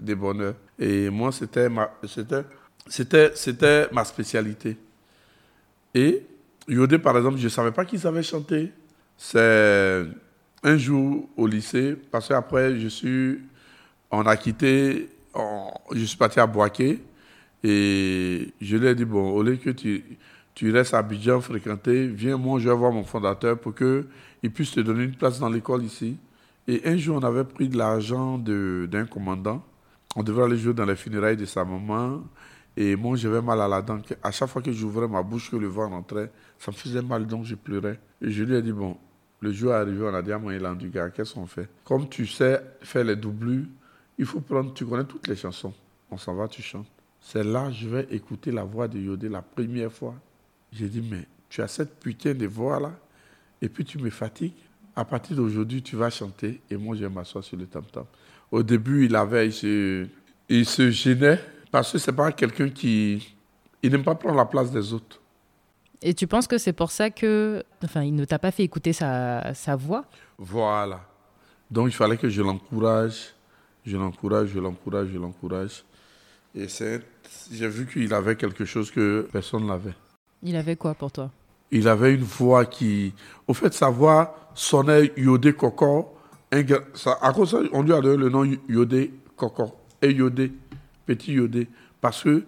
de, 0.00 0.14
bonheur. 0.14 0.54
Et 0.78 1.10
moi, 1.10 1.32
c'était 1.32 1.68
ma, 1.68 1.90
c'était 2.86 3.88
ma 3.92 4.04
spécialité. 4.04 4.76
Et 5.94 6.22
Yodé, 6.68 6.98
par 6.98 7.16
exemple, 7.16 7.38
je 7.38 7.44
ne 7.44 7.48
savais 7.48 7.72
pas 7.72 7.84
qu'il 7.84 7.98
savait 7.98 8.22
chanter. 8.22 8.72
C'est 9.16 10.06
un 10.62 10.76
jour 10.76 11.28
au 11.36 11.46
lycée, 11.46 11.96
parce 12.10 12.28
qu'après, 12.28 12.78
je 12.78 12.88
suis, 12.88 13.40
on 14.10 14.22
a 14.22 14.36
quitté, 14.36 15.08
je 15.92 16.04
suis 16.04 16.16
parti 16.16 16.38
à 16.38 16.46
Boaké. 16.46 17.00
Et 17.62 18.54
je 18.60 18.76
lui 18.76 18.86
ai 18.86 18.94
dit, 18.94 19.04
bon, 19.04 19.30
au 19.30 19.42
lieu 19.42 19.56
que 19.56 19.70
tu, 19.70 20.04
tu 20.54 20.70
restes 20.70 20.94
à 20.94 20.98
Abidjan 20.98 21.40
fréquenter, 21.40 22.06
viens, 22.06 22.36
moi, 22.36 22.58
je 22.60 22.68
vais 22.68 22.74
voir 22.74 22.92
mon 22.92 23.04
fondateur 23.04 23.58
pour 23.58 23.74
que 23.74 24.06
il 24.42 24.50
puisse 24.50 24.72
te 24.72 24.80
donner 24.80 25.04
une 25.04 25.14
place 25.14 25.38
dans 25.38 25.48
l'école 25.48 25.84
ici. 25.84 26.16
Et 26.66 26.82
un 26.86 26.96
jour, 26.96 27.16
on 27.16 27.24
avait 27.24 27.44
pris 27.44 27.68
de 27.68 27.76
l'argent 27.76 28.38
d'un 28.38 29.06
commandant. 29.06 29.64
On 30.16 30.22
devait 30.22 30.42
aller 30.42 30.56
jouer 30.56 30.74
dans 30.74 30.84
les 30.84 30.96
funérailles 30.96 31.36
de 31.36 31.44
sa 31.44 31.64
maman. 31.64 32.22
Et 32.76 32.96
moi, 32.96 33.16
j'avais 33.16 33.42
mal 33.42 33.60
à 33.60 33.68
la 33.68 33.82
dent. 33.82 33.98
À 34.22 34.30
chaque 34.30 34.48
fois 34.48 34.62
que 34.62 34.72
j'ouvrais 34.72 35.08
ma 35.08 35.22
bouche, 35.22 35.50
que 35.50 35.56
le 35.56 35.66
vent 35.66 35.88
rentrait, 35.88 36.30
ça 36.58 36.70
me 36.70 36.76
faisait 36.76 37.02
mal, 37.02 37.26
donc 37.26 37.44
je 37.44 37.54
pleurais. 37.54 37.98
Et 38.22 38.30
je 38.30 38.44
lui 38.44 38.54
ai 38.54 38.62
dit, 38.62 38.72
bon, 38.72 38.96
le 39.40 39.52
jour 39.52 39.72
est 39.72 39.76
arrivé, 39.76 40.02
on 40.02 40.14
a 40.14 40.22
dit 40.22 40.32
à 40.32 40.38
moi, 40.38 40.54
il 40.54 40.76
du 40.76 40.90
qu'est-ce 40.90 41.34
qu'on 41.34 41.46
fait? 41.46 41.68
Comme 41.84 42.08
tu 42.08 42.26
sais 42.26 42.62
faire 42.82 43.04
les 43.04 43.16
doublures, 43.16 43.66
il 44.18 44.26
faut 44.26 44.40
prendre, 44.40 44.72
tu 44.74 44.84
connais 44.86 45.04
toutes 45.04 45.26
les 45.28 45.36
chansons. 45.36 45.72
On 46.10 46.18
s'en 46.18 46.34
va, 46.34 46.46
tu 46.46 46.62
chantes. 46.62 46.86
C'est 47.20 47.44
là 47.44 47.70
je 47.70 47.88
vais 47.88 48.06
écouter 48.10 48.50
la 48.50 48.64
voix 48.64 48.88
de 48.88 48.98
Yodé 48.98 49.28
la 49.28 49.42
première 49.42 49.92
fois. 49.92 50.14
J'ai 50.72 50.88
dit, 50.88 51.02
mais 51.02 51.26
tu 51.48 51.62
as 51.62 51.68
cette 51.68 51.98
putain 52.00 52.34
de 52.34 52.46
voix-là? 52.46 52.92
Et 53.60 53.68
puis 53.68 53.84
tu 53.84 53.98
me 53.98 54.10
fatigues. 54.10 54.54
À 54.96 55.04
partir 55.04 55.36
d'aujourd'hui, 55.36 55.82
tu 55.82 55.96
vas 55.96 56.10
chanter 56.10 56.60
et 56.70 56.76
moi, 56.76 56.96
je 56.96 57.02
vais 57.02 57.08
m'asseoir 57.08 57.44
sur 57.44 57.56
le 57.56 57.66
tam-tam. 57.66 58.04
Au 58.50 58.62
début, 58.62 59.06
il 59.06 59.14
avait, 59.14 59.46
il 59.46 59.52
se, 59.52 60.06
il 60.48 60.66
se 60.66 60.90
gênait 60.90 61.40
parce 61.70 61.92
que 61.92 61.98
c'est 61.98 62.12
pas 62.12 62.32
quelqu'un 62.32 62.68
qui, 62.68 63.34
il 63.82 63.92
n'aime 63.92 64.02
pas 64.02 64.14
prendre 64.14 64.36
la 64.36 64.44
place 64.44 64.70
des 64.70 64.92
autres. 64.92 65.20
Et 66.02 66.14
tu 66.14 66.26
penses 66.26 66.46
que 66.46 66.58
c'est 66.58 66.72
pour 66.72 66.90
ça 66.90 67.10
que, 67.10 67.62
enfin, 67.84 68.02
il 68.02 68.14
ne 68.14 68.24
t'a 68.24 68.38
pas 68.38 68.50
fait 68.50 68.64
écouter 68.64 68.92
sa, 68.92 69.54
sa 69.54 69.76
voix? 69.76 70.04
Voilà. 70.38 71.06
Donc, 71.70 71.88
il 71.88 71.94
fallait 71.94 72.16
que 72.16 72.28
je 72.28 72.42
l'encourage, 72.42 73.34
je 73.84 73.96
l'encourage, 73.96 74.48
je 74.48 74.58
l'encourage, 74.58 75.08
je 75.12 75.18
l'encourage. 75.18 75.84
Et 76.54 76.68
c'est, 76.68 77.02
j'ai 77.52 77.68
vu 77.68 77.86
qu'il 77.86 78.12
avait 78.12 78.34
quelque 78.34 78.64
chose 78.64 78.90
que 78.90 79.28
personne 79.30 79.66
n'avait. 79.66 79.94
Il 80.42 80.56
avait 80.56 80.76
quoi 80.76 80.94
pour 80.94 81.12
toi? 81.12 81.30
Il 81.70 81.88
avait 81.88 82.14
une 82.14 82.22
voix 82.22 82.64
qui. 82.64 83.12
Au 83.46 83.54
fait, 83.54 83.72
sa 83.72 83.90
voix 83.90 84.50
sonnait 84.54 85.12
Yodé 85.16 85.52
Coco. 85.52 86.14
à 86.50 87.32
cause 87.32 87.50
ça, 87.50 87.58
on 87.72 87.82
lui 87.82 87.92
a 87.92 88.00
donné 88.00 88.16
le 88.16 88.28
nom 88.28 88.44
Yodé 88.68 89.12
Coco. 89.36 89.72
Et 90.02 90.12
Yodé, 90.12 90.52
petit 91.06 91.32
Yodé. 91.32 91.68
Parce 92.00 92.22
que 92.22 92.44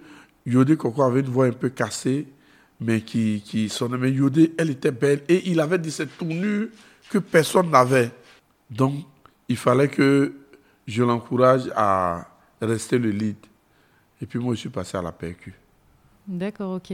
Yodé 0.47 0.77
Coco 0.77 1.03
avait 1.03 1.21
une 1.21 1.27
voix 1.27 1.47
un 1.47 1.53
peu 1.53 1.69
cassée, 1.69 2.27
mais 2.81 3.03
qui, 3.03 3.69
sonnait. 3.69 3.99
Mais 3.99 4.11
Yodé, 4.11 4.55
elle 4.59 4.71
était 4.71 4.91
belle. 4.91 5.23
Et 5.29 5.49
il 5.51 5.61
avait 5.61 5.79
dit 5.79 5.91
cette 5.91 6.17
tournure 6.17 6.69
que 7.11 7.19
personne 7.19 7.71
n'avait. 7.71 8.11
Donc, 8.71 8.95
il 9.49 9.57
fallait 9.57 9.89
que 9.89 10.33
je 10.87 11.03
l'encourage 11.03 11.71
à 11.77 12.27
rester 12.61 12.99
le 12.99 13.11
lead. 13.11 13.37
Et 14.21 14.27
puis 14.27 14.39
moi, 14.39 14.55
je 14.55 14.61
suis 14.61 14.69
passé 14.69 14.97
à 14.97 15.03
la 15.03 15.13
percu. 15.13 15.55
D'accord, 16.33 16.77
ok. 16.77 16.91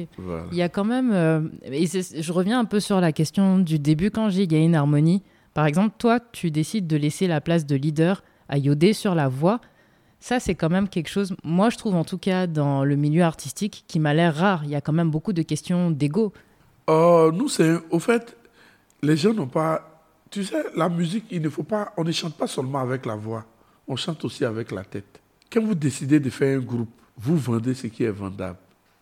Il 0.50 0.58
y 0.58 0.62
a 0.62 0.68
quand 0.68 0.84
même. 0.84 1.12
Euh, 1.12 1.40
je 1.70 2.32
reviens 2.32 2.58
un 2.58 2.64
peu 2.64 2.80
sur 2.80 3.00
la 3.00 3.12
question 3.12 3.60
du 3.60 3.78
début 3.78 4.10
quand 4.10 4.30
j'ai 4.30 4.48
gagné 4.48 4.64
une 4.64 4.74
harmonie. 4.74 5.22
Par 5.54 5.66
exemple, 5.66 5.94
toi, 5.96 6.18
tu 6.18 6.50
décides 6.50 6.88
de 6.88 6.96
laisser 6.96 7.28
la 7.28 7.40
place 7.40 7.64
de 7.64 7.76
leader 7.76 8.24
à 8.48 8.58
Yodé 8.58 8.92
sur 8.92 9.14
la 9.14 9.28
voix. 9.28 9.60
Ça, 10.18 10.40
c'est 10.40 10.56
quand 10.56 10.70
même 10.70 10.88
quelque 10.88 11.08
chose, 11.08 11.36
moi 11.44 11.70
je 11.70 11.76
trouve 11.76 11.94
en 11.94 12.02
tout 12.02 12.18
cas 12.18 12.48
dans 12.48 12.84
le 12.84 12.96
milieu 12.96 13.22
artistique, 13.22 13.84
qui 13.86 14.00
m'a 14.00 14.12
l'air 14.12 14.34
rare. 14.34 14.62
Il 14.64 14.70
y 14.70 14.74
a 14.74 14.80
quand 14.80 14.92
même 14.92 15.10
beaucoup 15.10 15.32
de 15.32 15.42
questions 15.42 15.92
d'ego. 15.92 16.32
Euh, 16.90 17.30
nous, 17.30 17.48
c'est. 17.48 17.76
Au 17.90 18.00
fait, 18.00 18.36
les 19.02 19.16
gens 19.16 19.32
n'ont 19.32 19.46
pas. 19.46 20.04
Tu 20.30 20.42
sais, 20.42 20.64
la 20.74 20.88
musique, 20.88 21.26
il 21.30 21.42
ne 21.42 21.48
faut 21.48 21.62
pas. 21.62 21.92
On 21.96 22.02
ne 22.02 22.10
chante 22.10 22.34
pas 22.34 22.48
seulement 22.48 22.80
avec 22.80 23.06
la 23.06 23.14
voix, 23.14 23.44
on 23.86 23.94
chante 23.94 24.24
aussi 24.24 24.44
avec 24.44 24.72
la 24.72 24.82
tête. 24.82 25.20
Quand 25.50 25.62
vous 25.62 25.76
décidez 25.76 26.18
de 26.18 26.28
faire 26.28 26.58
un 26.58 26.60
groupe, 26.60 26.90
vous 27.16 27.36
vendez 27.36 27.74
ce 27.74 27.86
qui 27.86 28.02
est 28.02 28.10
vendable. 28.10 28.58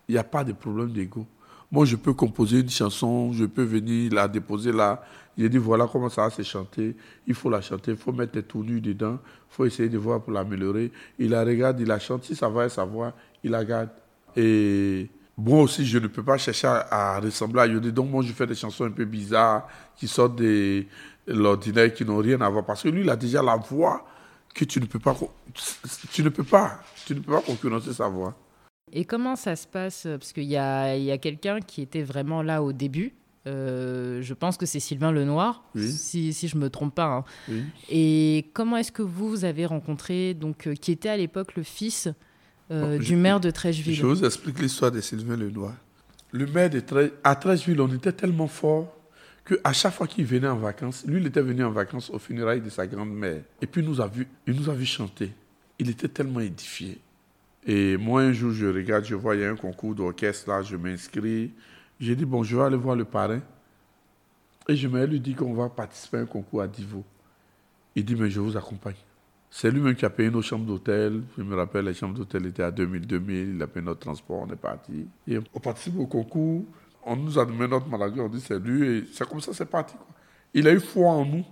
Il 0.07 0.13
n'y 0.13 0.17
a 0.17 0.23
pas 0.23 0.43
de 0.43 0.53
problème 0.53 0.91
d'ego. 0.91 1.25
Moi, 1.71 1.85
je 1.85 1.97
peux 1.97 2.13
composer 2.13 2.59
une 2.61 2.69
chanson, 2.69 3.33
je 3.33 3.45
peux 3.45 3.63
venir 3.63 4.13
la 4.13 4.27
déposer 4.27 4.71
là. 4.71 5.03
J'ai 5.37 5.49
dit, 5.49 5.57
voilà 5.57 5.87
comment 5.91 6.09
ça 6.09 6.23
va 6.23 6.29
se 6.29 6.41
chanter. 6.41 6.95
Il 7.27 7.35
faut 7.35 7.49
la 7.49 7.61
chanter, 7.61 7.91
il 7.91 7.97
faut 7.97 8.11
mettre 8.11 8.35
les 8.35 8.43
tournures 8.43 8.81
dedans. 8.81 9.19
Il 9.51 9.55
faut 9.55 9.65
essayer 9.65 9.89
de 9.89 9.97
voir 9.97 10.21
pour 10.21 10.33
l'améliorer. 10.33 10.91
Il 11.19 11.29
la 11.31 11.43
regarde, 11.43 11.79
il 11.79 11.87
la 11.87 11.99
chante. 11.99 12.23
Si 12.23 12.35
ça 12.35 12.49
va 12.49 12.69
sa 12.69 12.85
voix, 12.85 13.13
il 13.43 13.51
la 13.51 13.63
garde. 13.63 13.89
Et 14.35 15.09
moi 15.37 15.61
aussi, 15.61 15.85
je 15.85 15.99
ne 15.99 16.07
peux 16.07 16.23
pas 16.23 16.37
chercher 16.37 16.67
à, 16.67 17.19
ressembler 17.19 17.61
à 17.61 17.67
Yodé. 17.67 17.91
Donc, 17.91 18.09
moi, 18.09 18.23
je 18.23 18.31
fais 18.31 18.47
des 18.47 18.55
chansons 18.55 18.85
un 18.85 18.91
peu 18.91 19.05
bizarres 19.05 19.67
qui 19.95 20.07
sortent 20.07 20.37
de 20.37 20.85
l'ordinaire, 21.27 21.93
qui 21.93 22.05
n'ont 22.05 22.17
rien 22.17 22.39
à 22.41 22.49
voir. 22.49 22.65
Parce 22.65 22.81
que 22.81 22.89
lui, 22.89 23.01
il 23.01 23.09
a 23.09 23.15
déjà 23.15 23.43
la 23.43 23.57
voix 23.57 24.07
que 24.55 24.65
tu 24.65 24.79
ne 24.79 24.85
peux 24.85 24.99
pas. 24.99 25.15
Tu 26.11 26.23
ne 26.23 26.29
peux 26.29 26.43
pas. 26.43 26.79
Tu 27.05 27.13
ne 27.13 27.19
peux 27.19 27.33
pas 27.33 27.41
concurrencer 27.41 27.93
sa 27.93 28.07
voix. 28.07 28.33
Et 28.93 29.05
comment 29.05 29.35
ça 29.35 29.55
se 29.55 29.67
passe 29.67 30.03
Parce 30.09 30.33
qu'il 30.33 30.43
y 30.43 30.57
a, 30.57 30.95
y 30.95 31.11
a 31.11 31.17
quelqu'un 31.17 31.59
qui 31.59 31.81
était 31.81 32.03
vraiment 32.03 32.41
là 32.41 32.63
au 32.63 32.73
début. 32.73 33.13
Euh, 33.47 34.21
je 34.21 34.33
pense 34.33 34.57
que 34.57 34.65
c'est 34.65 34.79
Sylvain 34.79 35.11
Lenoir, 35.11 35.63
si, 35.75 36.33
si 36.33 36.47
je 36.47 36.57
ne 36.57 36.61
me 36.61 36.69
trompe 36.69 36.93
pas. 36.93 37.23
Hein. 37.49 37.53
Et 37.89 38.49
comment 38.53 38.75
est-ce 38.75 38.91
que 38.91 39.01
vous, 39.01 39.29
vous 39.29 39.45
avez 39.45 39.65
rencontré, 39.65 40.33
donc, 40.33 40.67
euh, 40.67 40.73
qui 40.73 40.91
était 40.91 41.09
à 41.09 41.15
l'époque 41.15 41.55
le 41.55 41.63
fils 41.63 42.09
euh, 42.71 42.99
du 42.99 43.15
maire 43.15 43.39
de 43.39 43.49
Trècheville? 43.49 43.95
Je 43.95 44.05
vous 44.05 44.25
explique 44.25 44.59
l'histoire 44.59 44.91
de 44.91 44.99
Sylvain 44.99 45.37
Lenoir. 45.37 45.73
Le 46.31 46.45
maire 46.45 46.69
de 46.69 46.83
à 47.23 47.35
Trècheville, 47.35 47.79
on 47.79 47.93
était 47.93 48.11
tellement 48.11 48.47
fort 48.47 48.93
qu'à 49.45 49.71
chaque 49.71 49.93
fois 49.93 50.07
qu'il 50.07 50.25
venait 50.25 50.47
en 50.47 50.57
vacances, 50.57 51.05
lui, 51.07 51.21
il 51.21 51.27
était 51.27 51.41
venu 51.41 51.63
en 51.63 51.71
vacances 51.71 52.09
au 52.09 52.19
funérailles 52.19 52.61
de 52.61 52.69
sa 52.69 52.85
grand-mère. 52.85 53.43
Et 53.61 53.67
puis, 53.67 53.81
il 53.81 53.87
nous 53.87 54.01
a 54.01 54.07
vu, 54.07 54.27
il 54.45 54.55
nous 54.55 54.69
a 54.69 54.73
vu 54.73 54.85
chanter. 54.85 55.31
Il 55.79 55.89
était 55.89 56.09
tellement 56.09 56.41
édifié. 56.41 56.97
Et 57.65 57.97
moi, 57.97 58.21
un 58.21 58.31
jour, 58.31 58.51
je 58.51 58.67
regarde, 58.67 59.05
je 59.05 59.15
vois, 59.15 59.35
il 59.35 59.41
y 59.41 59.45
a 59.45 59.51
un 59.51 59.55
concours 59.55 59.93
d'orchestre 59.93 60.49
là, 60.49 60.61
je 60.61 60.77
m'inscris. 60.77 61.51
J'ai 61.99 62.15
dit, 62.15 62.25
bon, 62.25 62.43
je 62.43 62.55
vais 62.55 62.63
aller 62.63 62.77
voir 62.77 62.95
le 62.95 63.05
parrain. 63.05 63.41
Et 64.69 64.75
je 64.75 64.87
me 64.87 65.05
lui 65.05 65.19
dit 65.19 65.33
qu'on 65.33 65.53
va 65.53 65.69
participer 65.69 66.17
à 66.17 66.21
un 66.21 66.25
concours 66.25 66.61
à 66.61 66.67
Divo. 66.67 67.03
Il 67.95 68.05
dit, 68.05 68.15
mais 68.15 68.29
je 68.29 68.39
vous 68.39 68.55
accompagne. 68.55 68.95
C'est 69.49 69.71
lui-même 69.71 69.95
qui 69.95 70.05
a 70.05 70.09
payé 70.09 70.29
nos 70.29 70.41
chambres 70.41 70.65
d'hôtel. 70.65 71.23
Je 71.37 71.43
me 71.43 71.55
rappelle, 71.55 71.85
les 71.85 71.93
chambres 71.93 72.15
d'hôtel 72.15 72.45
étaient 72.45 72.63
à 72.63 72.71
2000-2000. 72.71 73.55
Il 73.55 73.61
a 73.61 73.67
payé 73.67 73.85
notre 73.85 74.01
transport, 74.01 74.45
on 74.47 74.53
est 74.53 74.57
parti. 74.57 75.07
On 75.53 75.59
participe 75.59 75.97
au 75.97 76.05
concours. 76.05 76.65
On 77.03 77.15
nous 77.15 77.39
a 77.39 77.45
donné 77.45 77.67
notre 77.67 77.87
maladie, 77.87 78.19
on 78.19 78.27
dit 78.27 78.41
c'est 78.41 78.59
lui. 78.59 78.85
Et 78.85 79.03
c'est 79.13 79.27
comme 79.27 79.39
ça, 79.39 79.53
c'est 79.53 79.65
parti. 79.65 79.95
Il 80.53 80.67
a 80.67 80.73
eu 80.73 80.79
foi 80.79 81.09
en 81.09 81.25
nous. 81.25 81.45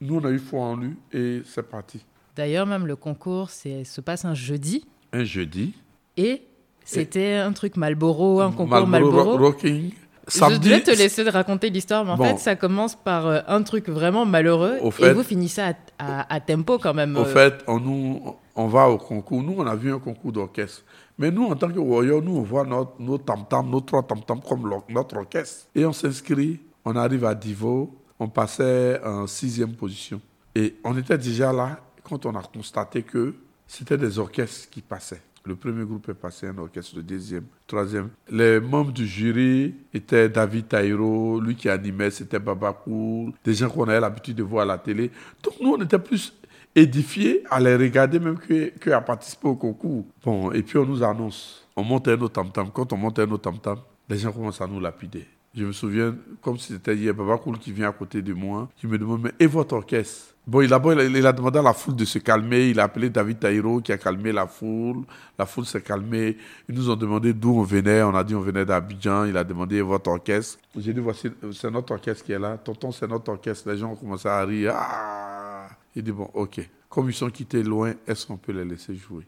Nous, 0.00 0.16
on 0.16 0.24
a 0.24 0.30
eu 0.30 0.38
foi 0.38 0.60
en 0.60 0.76
lui. 0.76 0.96
Et 1.12 1.42
c'est 1.44 1.62
parti. 1.62 2.04
D'ailleurs, 2.34 2.66
même 2.66 2.86
le 2.86 2.96
concours 2.96 3.50
se 3.50 4.00
passe 4.00 4.24
un 4.24 4.34
jeudi 4.34 4.84
un 5.16 5.24
jeudi. 5.24 5.74
Et 6.16 6.42
c'était 6.84 7.34
un 7.34 7.52
truc 7.52 7.76
Malboro, 7.76 8.40
un 8.40 8.52
concours 8.52 8.86
Malboro. 8.86 9.36
Rocking. 9.36 9.92
Samedi, 10.28 10.70
je 10.70 10.74
vais 10.74 10.82
te 10.82 10.90
laisser 10.90 11.22
de 11.22 11.30
raconter 11.30 11.70
l'histoire, 11.70 12.04
mais 12.04 12.10
en 12.10 12.16
fait, 12.16 12.38
ça 12.38 12.56
commence 12.56 12.96
par 12.96 13.26
euh, 13.26 13.40
un 13.46 13.62
truc 13.62 13.88
vraiment 13.88 14.26
malheureux 14.26 14.78
et 14.98 15.12
vous 15.12 15.22
finissez 15.22 15.62
à, 15.98 16.34
à, 16.34 16.40
tempo 16.40 16.78
quand 16.78 16.94
même. 16.94 17.16
Au 17.16 17.20
euh. 17.20 17.24
fait, 17.24 17.62
on, 17.68 17.78
nous, 17.78 18.34
on 18.56 18.66
va 18.66 18.88
au 18.88 18.98
concours. 18.98 19.42
Nous, 19.42 19.54
on 19.56 19.66
a 19.66 19.76
vu 19.76 19.92
un 19.92 20.00
concours 20.00 20.32
d'orchestre. 20.32 20.82
Mais 21.16 21.30
nous, 21.30 21.44
en 21.44 21.54
tant 21.54 21.68
que 21.68 21.78
warrior, 21.78 22.22
nous, 22.22 22.36
on 22.38 22.42
voit 22.42 22.64
notre, 22.64 23.00
nos 23.00 23.18
tam-tams, 23.18 23.70
nos 23.70 23.80
trois 23.80 24.02
tam-tams 24.02 24.40
comme 24.40 24.68
notre 24.88 25.16
orchestre. 25.16 25.66
Et 25.76 25.86
on 25.86 25.92
s'inscrit, 25.92 26.58
on 26.84 26.96
arrive 26.96 27.24
à 27.24 27.34
Divo, 27.34 27.96
on 28.18 28.28
passait 28.28 29.00
en 29.04 29.28
sixième 29.28 29.74
position. 29.74 30.20
Et 30.56 30.74
on 30.82 30.96
était 30.98 31.18
déjà 31.18 31.52
là 31.52 31.78
quand 32.02 32.26
on 32.26 32.34
a 32.34 32.42
constaté 32.42 33.02
que 33.02 33.34
c'était 33.66 33.98
des 33.98 34.18
orchestres 34.18 34.68
qui 34.70 34.80
passaient. 34.80 35.22
Le 35.44 35.54
premier 35.54 35.84
groupe 35.84 36.08
est 36.08 36.14
passé, 36.14 36.48
un 36.48 36.58
orchestre, 36.58 36.96
le 36.96 37.04
deuxième, 37.04 37.44
troisième. 37.68 38.10
Les 38.28 38.58
membres 38.58 38.90
du 38.90 39.06
jury 39.06 39.76
étaient 39.94 40.28
David 40.28 40.66
Tairo, 40.66 41.40
lui 41.40 41.54
qui 41.54 41.68
animait, 41.68 42.10
c'était 42.10 42.40
Baba 42.40 42.72
Koul, 42.72 43.32
des 43.44 43.54
gens 43.54 43.70
qu'on 43.70 43.84
avait 43.84 44.00
l'habitude 44.00 44.36
de 44.36 44.42
voir 44.42 44.64
à 44.64 44.66
la 44.66 44.78
télé. 44.78 45.12
Donc 45.44 45.54
nous, 45.60 45.74
on 45.74 45.82
était 45.82 46.00
plus 46.00 46.32
édifiés 46.74 47.44
à 47.48 47.60
les 47.60 47.76
regarder 47.76 48.18
même 48.18 48.38
qu'à 48.80 49.00
participer 49.00 49.46
au 49.46 49.54
concours. 49.54 50.04
Bon, 50.24 50.50
et 50.50 50.64
puis 50.64 50.78
on 50.78 50.84
nous 50.84 51.04
annonce, 51.04 51.64
on 51.76 51.84
montait 51.84 52.16
nos 52.16 52.28
tam-tams. 52.28 52.70
Quand 52.72 52.92
on 52.92 52.96
montait 52.96 53.26
nos 53.26 53.38
tam-tams, 53.38 53.78
les 54.08 54.18
gens 54.18 54.32
commencent 54.32 54.60
à 54.60 54.66
nous 54.66 54.80
lapider. 54.80 55.26
Je 55.56 55.64
me 55.64 55.72
souviens, 55.72 56.14
comme 56.42 56.58
si 56.58 56.74
c'était 56.74 56.94
hier, 56.94 57.14
Baba 57.14 57.38
Koul 57.38 57.58
qui 57.58 57.72
vient 57.72 57.88
à 57.88 57.92
côté 57.92 58.20
de 58.20 58.34
moi, 58.34 58.68
qui 58.76 58.86
me 58.86 58.98
demande, 58.98 59.22
mais 59.22 59.32
et 59.40 59.46
votre 59.46 59.74
orchestre? 59.74 60.34
Bon, 60.46 60.60
il 60.60 60.72
a, 60.72 60.80
il 61.02 61.26
a 61.26 61.32
demandé 61.32 61.58
à 61.58 61.62
la 61.62 61.72
foule 61.72 61.96
de 61.96 62.04
se 62.04 62.20
calmer. 62.20 62.68
Il 62.68 62.78
a 62.78 62.84
appelé 62.84 63.10
David 63.10 63.40
Taïro 63.40 63.80
qui 63.80 63.90
a 63.90 63.98
calmé 63.98 64.30
la 64.30 64.46
foule. 64.46 65.02
La 65.36 65.44
foule 65.44 65.66
s'est 65.66 65.80
calmée. 65.80 66.36
Ils 66.68 66.74
nous 66.74 66.88
ont 66.88 66.94
demandé 66.94 67.32
d'où 67.32 67.58
on 67.58 67.62
venait. 67.62 68.02
On 68.02 68.14
a 68.14 68.22
dit 68.22 68.34
on 68.34 68.40
venait 68.40 68.64
d'Abidjan. 68.64 69.24
Il 69.24 69.36
a 69.36 69.42
demandé 69.42 69.80
votre 69.80 70.08
orchestre? 70.08 70.60
J'ai 70.76 70.92
dit 70.92 71.00
voici, 71.00 71.32
c'est 71.52 71.70
notre 71.70 71.94
orchestre 71.94 72.24
qui 72.24 72.30
est 72.30 72.38
là. 72.38 72.58
Tonton, 72.58 72.92
c'est 72.92 73.08
notre 73.08 73.32
orchestre. 73.32 73.70
Les 73.70 73.78
gens 73.78 73.90
ont 73.90 73.96
commencé 73.96 74.28
à 74.28 74.44
rire. 74.44 74.72
Ah 74.76 75.68
il 75.96 76.04
dit 76.04 76.12
bon, 76.12 76.30
ok. 76.32 76.60
Comme 76.88 77.08
ils 77.08 77.14
sont 77.14 77.30
quittés 77.30 77.64
loin, 77.64 77.94
est-ce 78.06 78.24
qu'on 78.24 78.36
peut 78.36 78.52
les 78.52 78.64
laisser 78.64 78.94
jouer? 78.94 79.26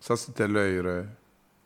Ça, 0.00 0.16
c'était 0.16 0.48
leur 0.48 0.64
erreur. 0.64 1.04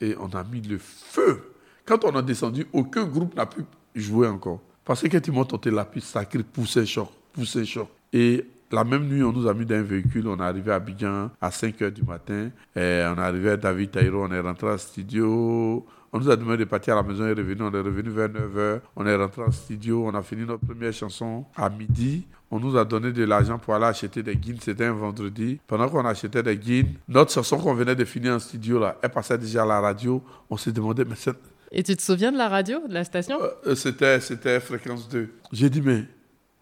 Et 0.01 0.17
on 0.19 0.29
a 0.31 0.43
mis 0.43 0.63
le 0.63 0.79
feu. 0.79 1.53
Quand 1.85 2.05
on 2.05 2.17
a 2.17 2.23
descendu, 2.23 2.67
aucun 2.73 3.05
groupe 3.05 3.37
n'a 3.37 3.47
pu 3.47 3.63
jouer 3.95 4.29
encore. 4.29 4.61
Parce 4.85 5.03
que 5.03 5.09
quand 5.09 5.27
ils 5.27 5.33
m'ont 5.33 5.45
tenté 5.45 5.71
la 5.71 5.85
piste, 5.85 6.09
ça 6.09 6.25
crie 6.25 6.43
pousser 6.43 6.87
choc, 6.87 7.09
pousser 7.33 7.65
choc. 7.65 7.89
Et 8.13 8.45
la 8.71 8.85
même 8.85 9.07
nuit, 9.07 9.23
on 9.23 9.33
nous 9.33 9.47
a 9.47 9.55
mis 9.55 9.65
dans 9.65 9.77
un 9.77 9.83
véhicule, 9.83 10.29
on 10.29 10.39
est 10.39 10.43
arrivé 10.43 10.73
à 10.73 10.77
Abidjan 10.77 11.31
à 11.41 11.51
5 11.51 11.79
h 11.81 11.91
du 11.91 12.03
matin. 12.03 12.51
Et 12.77 13.05
on 13.07 13.17
est 13.19 13.23
arrivé 13.23 13.51
à 13.51 13.57
David 13.57 13.91
Taïro, 13.91 14.25
on 14.25 14.33
est 14.33 14.41
rentré 14.41 14.69
au 14.69 14.79
studio. 14.79 15.87
On 16.11 16.19
nous 16.19 16.31
a 16.31 16.37
demandé 16.37 16.59
de 16.59 16.65
partir 16.65 16.95
à 16.95 17.03
la 17.03 17.09
maison 17.09 17.27
et 17.27 17.33
revenu. 17.33 17.63
On 17.63 17.73
est 17.73 17.81
revenu 17.81 18.09
vers 18.09 18.31
9 18.31 18.57
h. 18.57 18.81
On 18.97 19.07
est 19.07 19.15
rentré 19.15 19.43
en 19.43 19.51
studio. 19.51 20.07
On 20.07 20.15
a 20.15 20.23
fini 20.23 20.47
notre 20.47 20.65
première 20.65 20.93
chanson 20.93 21.45
à 21.55 21.69
midi. 21.69 22.27
On 22.51 22.59
nous 22.59 22.79
a 22.79 22.85
donné 22.85 23.13
de 23.13 23.25
l'argent 23.25 23.59
pour 23.59 23.75
aller 23.75 23.85
acheter 23.85 24.23
des 24.23 24.35
guines. 24.35 24.57
C'était 24.61 24.87
un 24.87 24.95
vendredi. 24.95 25.61
Pendant 25.67 25.87
qu'on 25.89 26.05
achetait 26.07 26.43
des 26.43 26.57
guines, 26.57 26.95
notre 27.07 27.31
chanson 27.31 27.59
qu'on 27.59 27.75
venait 27.75 27.95
de 27.95 28.07
finir 28.07 28.35
en 28.35 28.39
studio, 28.39 28.79
là, 28.79 28.97
elle 29.03 29.11
passait 29.11 29.37
déjà 29.37 29.65
à 29.65 29.67
la 29.67 29.81
radio. 29.81 30.23
On 30.49 30.57
s'est 30.57 30.73
demandé, 30.73 31.05
mais 31.05 31.17
c'est. 31.17 31.37
Et 31.71 31.83
tu 31.83 31.97
te 31.97 32.03
souviens 32.03 32.33
de 32.33 32.39
la 32.39 32.49
radio, 32.49 32.87
de 32.87 32.95
la 32.95 33.05
station? 33.05 33.39
Euh, 33.67 33.75
C'était, 33.75 34.21
c'était 34.21 34.61
Fréquence 34.61 35.09
2. 35.09 35.29
J'ai 35.53 35.71
dit, 35.71 35.83
mais 35.83 36.05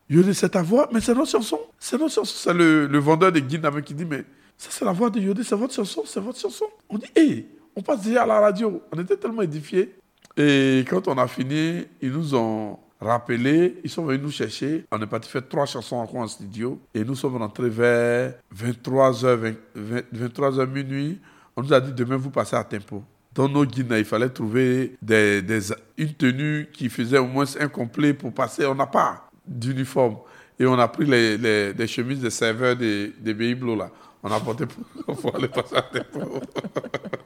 Yodé, 0.08 0.34
c'est 0.34 0.50
ta 0.50 0.62
voix, 0.62 0.88
mais 0.92 1.00
c'est 1.00 1.14
notre 1.14 1.30
chanson. 1.30 1.60
C'est 1.78 1.98
notre 1.98 2.14
chanson. 2.14 2.34
C'est 2.36 2.54
le, 2.54 2.98
vendeur 2.98 3.32
des 3.32 3.42
guides 3.42 3.68
qui 3.84 3.94
dit, 3.94 4.04
mais 4.04 4.24
ça 4.56 4.68
c'est 4.70 4.84
la 4.84 4.92
voix 4.92 5.10
de 5.10 5.20
Yodé, 5.20 5.42
c'est 5.42 5.56
votre 5.56 5.74
chanson, 5.74 6.02
c'est 6.06 6.20
votre 6.20 6.38
chanson. 6.38 6.66
On 6.88 6.98
dit, 6.98 7.10
hé, 7.14 7.46
on 7.74 7.82
passe 7.82 8.02
déjà 8.02 8.22
à 8.22 8.26
la 8.26 8.40
radio. 8.40 8.82
On 8.92 9.00
était 9.00 9.16
tellement 9.16 9.42
édifiés. 9.42 9.94
Et 10.36 10.84
quand 10.88 11.08
on 11.08 11.18
a 11.18 11.26
fini, 11.26 11.84
ils 12.00 12.12
nous 12.12 12.34
ont 12.34 12.78
rappelé, 13.00 13.78
ils 13.84 13.90
sont 13.90 14.04
venus 14.04 14.22
nous 14.22 14.30
chercher. 14.30 14.84
On 14.90 15.00
est 15.00 15.06
parti 15.06 15.28
faire 15.28 15.46
trois 15.46 15.66
chansons 15.66 15.96
encore 15.96 16.20
en 16.20 16.28
studio. 16.28 16.80
Et 16.94 17.04
nous 17.04 17.14
sommes 17.14 17.36
rentrés 17.36 17.68
vers 17.68 18.34
23h, 18.54 19.54
23h 20.14 20.66
minuit. 20.68 21.20
On 21.56 21.62
nous 21.62 21.72
a 21.72 21.80
dit, 21.80 21.92
demain, 21.92 22.16
vous 22.16 22.30
passez 22.30 22.56
à 22.56 22.64
tempo 22.64 23.02
dans 23.36 23.48
nos 23.50 23.66
guides, 23.66 23.92
il 23.96 24.04
fallait 24.04 24.30
trouver 24.30 24.96
des, 25.02 25.42
une 25.98 26.14
tenue 26.14 26.68
qui 26.72 26.88
faisait 26.88 27.18
au 27.18 27.26
moins 27.26 27.44
un 27.60 27.68
complet 27.68 28.14
pour 28.14 28.32
passer. 28.32 28.64
On 28.64 28.74
n'a 28.74 28.86
pas 28.86 29.30
d'uniforme. 29.46 30.16
Et 30.58 30.64
on 30.64 30.78
a 30.78 30.88
pris 30.88 31.04
les, 31.04 31.36
les, 31.74 31.86
chemises 31.86 32.20
de 32.20 32.30
serveurs 32.30 32.76
des, 32.76 33.12
des 33.20 33.54
Blo 33.54 33.76
là. 33.76 33.90
On 34.22 34.32
a 34.32 34.40
porté 34.40 34.64
pour, 34.64 35.16
pour 35.20 35.36
aller 35.36 35.48
passer 35.48 35.76
à 35.76 35.82
tempo. 35.82 36.40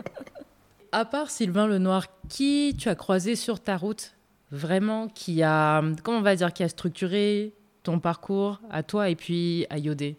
à 0.93 1.05
part 1.05 1.31
Sylvain 1.31 1.69
Lenoir, 1.69 2.07
qui 2.29 2.75
tu 2.76 2.88
as 2.88 2.97
croisé 2.97 3.37
sur 3.37 3.61
ta 3.61 3.76
route 3.76 4.17
vraiment 4.50 5.07
qui 5.07 5.45
a, 5.45 5.81
comment 6.02 6.19
on 6.19 6.23
va 6.23 6.35
dire, 6.35 6.52
qui 6.52 6.64
a 6.64 6.69
structuré 6.69 7.55
ton 7.85 8.00
parcours 8.00 8.61
à 8.69 8.83
toi 8.83 9.09
et 9.09 9.14
puis 9.14 9.64
à 9.71 9.79
Yodé? 9.79 10.17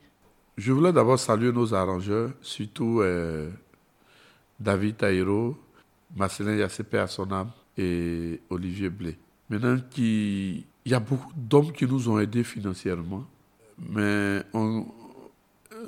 Je 0.57 0.71
voulais 0.71 0.93
d'abord 0.93 1.19
saluer 1.19 1.51
nos 1.51 1.74
arrangeurs, 1.74 2.31
surtout 2.41 3.01
euh, 3.01 3.50
David 4.62 4.98
Taïro, 4.98 5.57
Marcelin 6.15 6.56
Yassepé 6.56 6.98
à 6.98 7.08
son 7.08 7.32
âme 7.32 7.51
et 7.77 8.39
Olivier 8.50 8.89
Blé. 8.89 9.18
Maintenant, 9.50 9.77
il 9.98 10.63
y 10.86 10.94
a 10.94 11.00
beaucoup 11.00 11.32
d'hommes 11.36 11.72
qui 11.72 11.86
nous 11.86 12.10
ont 12.10 12.20
aidés 12.20 12.44
financièrement, 12.44 13.25
mais 13.77 14.44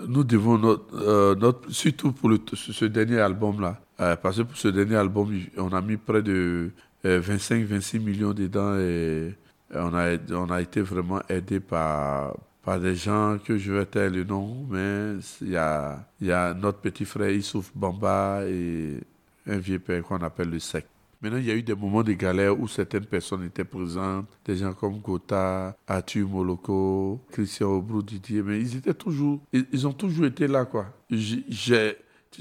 nous 0.07 0.23
devons 0.23 0.57
notre, 0.57 0.95
euh, 0.95 1.51
surtout 1.69 2.11
pour 2.11 2.31
ce 2.53 2.85
dernier 2.85 3.19
album-là, 3.19 3.79
euh, 3.99 4.15
parce 4.15 4.37
que 4.37 4.43
pour 4.43 4.57
ce 4.57 4.67
dernier 4.69 4.95
album, 4.95 5.33
on 5.57 5.69
a 5.69 5.81
mis 5.81 5.97
près 5.97 6.21
de 6.21 6.71
25-26 7.03 7.97
euh, 7.97 7.99
millions 7.99 8.33
dedans 8.33 8.77
et 8.77 9.35
on 9.73 9.93
a, 9.93 10.17
on 10.31 10.49
a 10.49 10.61
été 10.61 10.81
vraiment 10.81 11.21
aidé 11.29 11.59
par, 11.59 12.35
par 12.63 12.79
des 12.79 12.95
gens 12.95 13.37
que 13.43 13.57
je 13.57 13.73
vais 13.73 13.85
taire 13.85 14.09
le 14.09 14.23
nom, 14.23 14.65
mais 14.69 15.15
il 15.41 15.49
y 15.49 15.57
a, 15.57 16.05
y 16.21 16.31
a 16.31 16.53
notre 16.53 16.79
petit 16.79 17.05
frère 17.05 17.31
Issouf 17.31 17.71
Bamba 17.75 18.41
et 18.47 18.99
un 19.47 19.57
vieux 19.57 19.79
père 19.79 20.03
qu'on 20.03 20.17
appelle 20.17 20.49
le 20.49 20.59
sec. 20.59 20.85
Maintenant, 21.23 21.37
il 21.37 21.45
y 21.45 21.51
a 21.51 21.55
eu 21.55 21.63
des 21.63 21.73
moments 21.73 22.03
de 22.03 22.11
galère 22.11 22.59
où 22.59 22.67
certaines 22.67 23.05
personnes 23.05 23.45
étaient 23.45 23.63
présentes, 23.63 24.27
des 24.43 24.57
gens 24.57 24.73
comme 24.73 24.99
Gotha, 24.99 25.73
Atu 25.87 26.25
Moloko, 26.25 27.21
Christian 27.31 27.69
Obrou 27.69 28.03
Didier, 28.03 28.43
mais 28.43 28.59
ils 28.59 28.75
étaient 28.75 28.93
toujours, 28.93 29.39
ils, 29.53 29.87
ont 29.87 29.93
toujours 29.93 30.25
été 30.25 30.47
là, 30.47 30.65
quoi. 30.65 30.87
Tu 31.09 31.45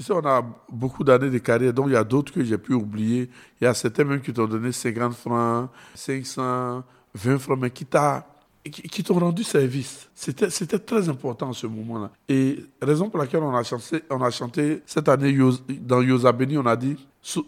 sais, 0.01 0.11
on 0.11 0.25
a 0.25 0.45
beaucoup 0.69 1.05
d'années 1.05 1.29
de 1.29 1.37
carrière, 1.37 1.71
donc 1.71 1.87
il 1.87 1.93
y 1.93 1.95
a 1.95 2.03
d'autres 2.03 2.33
que 2.33 2.43
j'ai 2.43 2.57
pu 2.57 2.73
oublier. 2.73 3.29
Il 3.61 3.63
y 3.63 3.67
a 3.67 3.73
certains 3.73 4.03
même 4.03 4.19
qui 4.19 4.33
t'ont 4.33 4.47
donné 4.47 4.73
50 4.73 5.13
francs, 5.13 5.69
500, 5.93 6.83
20 7.13 7.37
francs, 7.37 7.59
mais 7.61 7.69
qui 7.69 7.85
t'a 7.85 8.27
qui, 8.69 9.03
t'ont 9.03 9.19
rendu 9.19 9.43
service. 9.43 10.09
C'était, 10.15 10.79
très 10.79 11.09
important 11.09 11.51
ce 11.53 11.67
moment-là. 11.67 12.11
Et 12.29 12.59
raison 12.81 13.09
pour 13.09 13.19
laquelle 13.19 13.43
on 13.43 13.55
a 13.55 13.63
chanté, 13.63 14.01
on 14.09 14.21
a 14.21 14.31
chanté 14.31 14.81
cette 14.85 15.09
année 15.09 15.37
dans 15.81 16.01
Yosa 16.01 16.31
Beni, 16.31 16.57
on 16.57 16.65
a 16.65 16.75
dit 16.75 16.95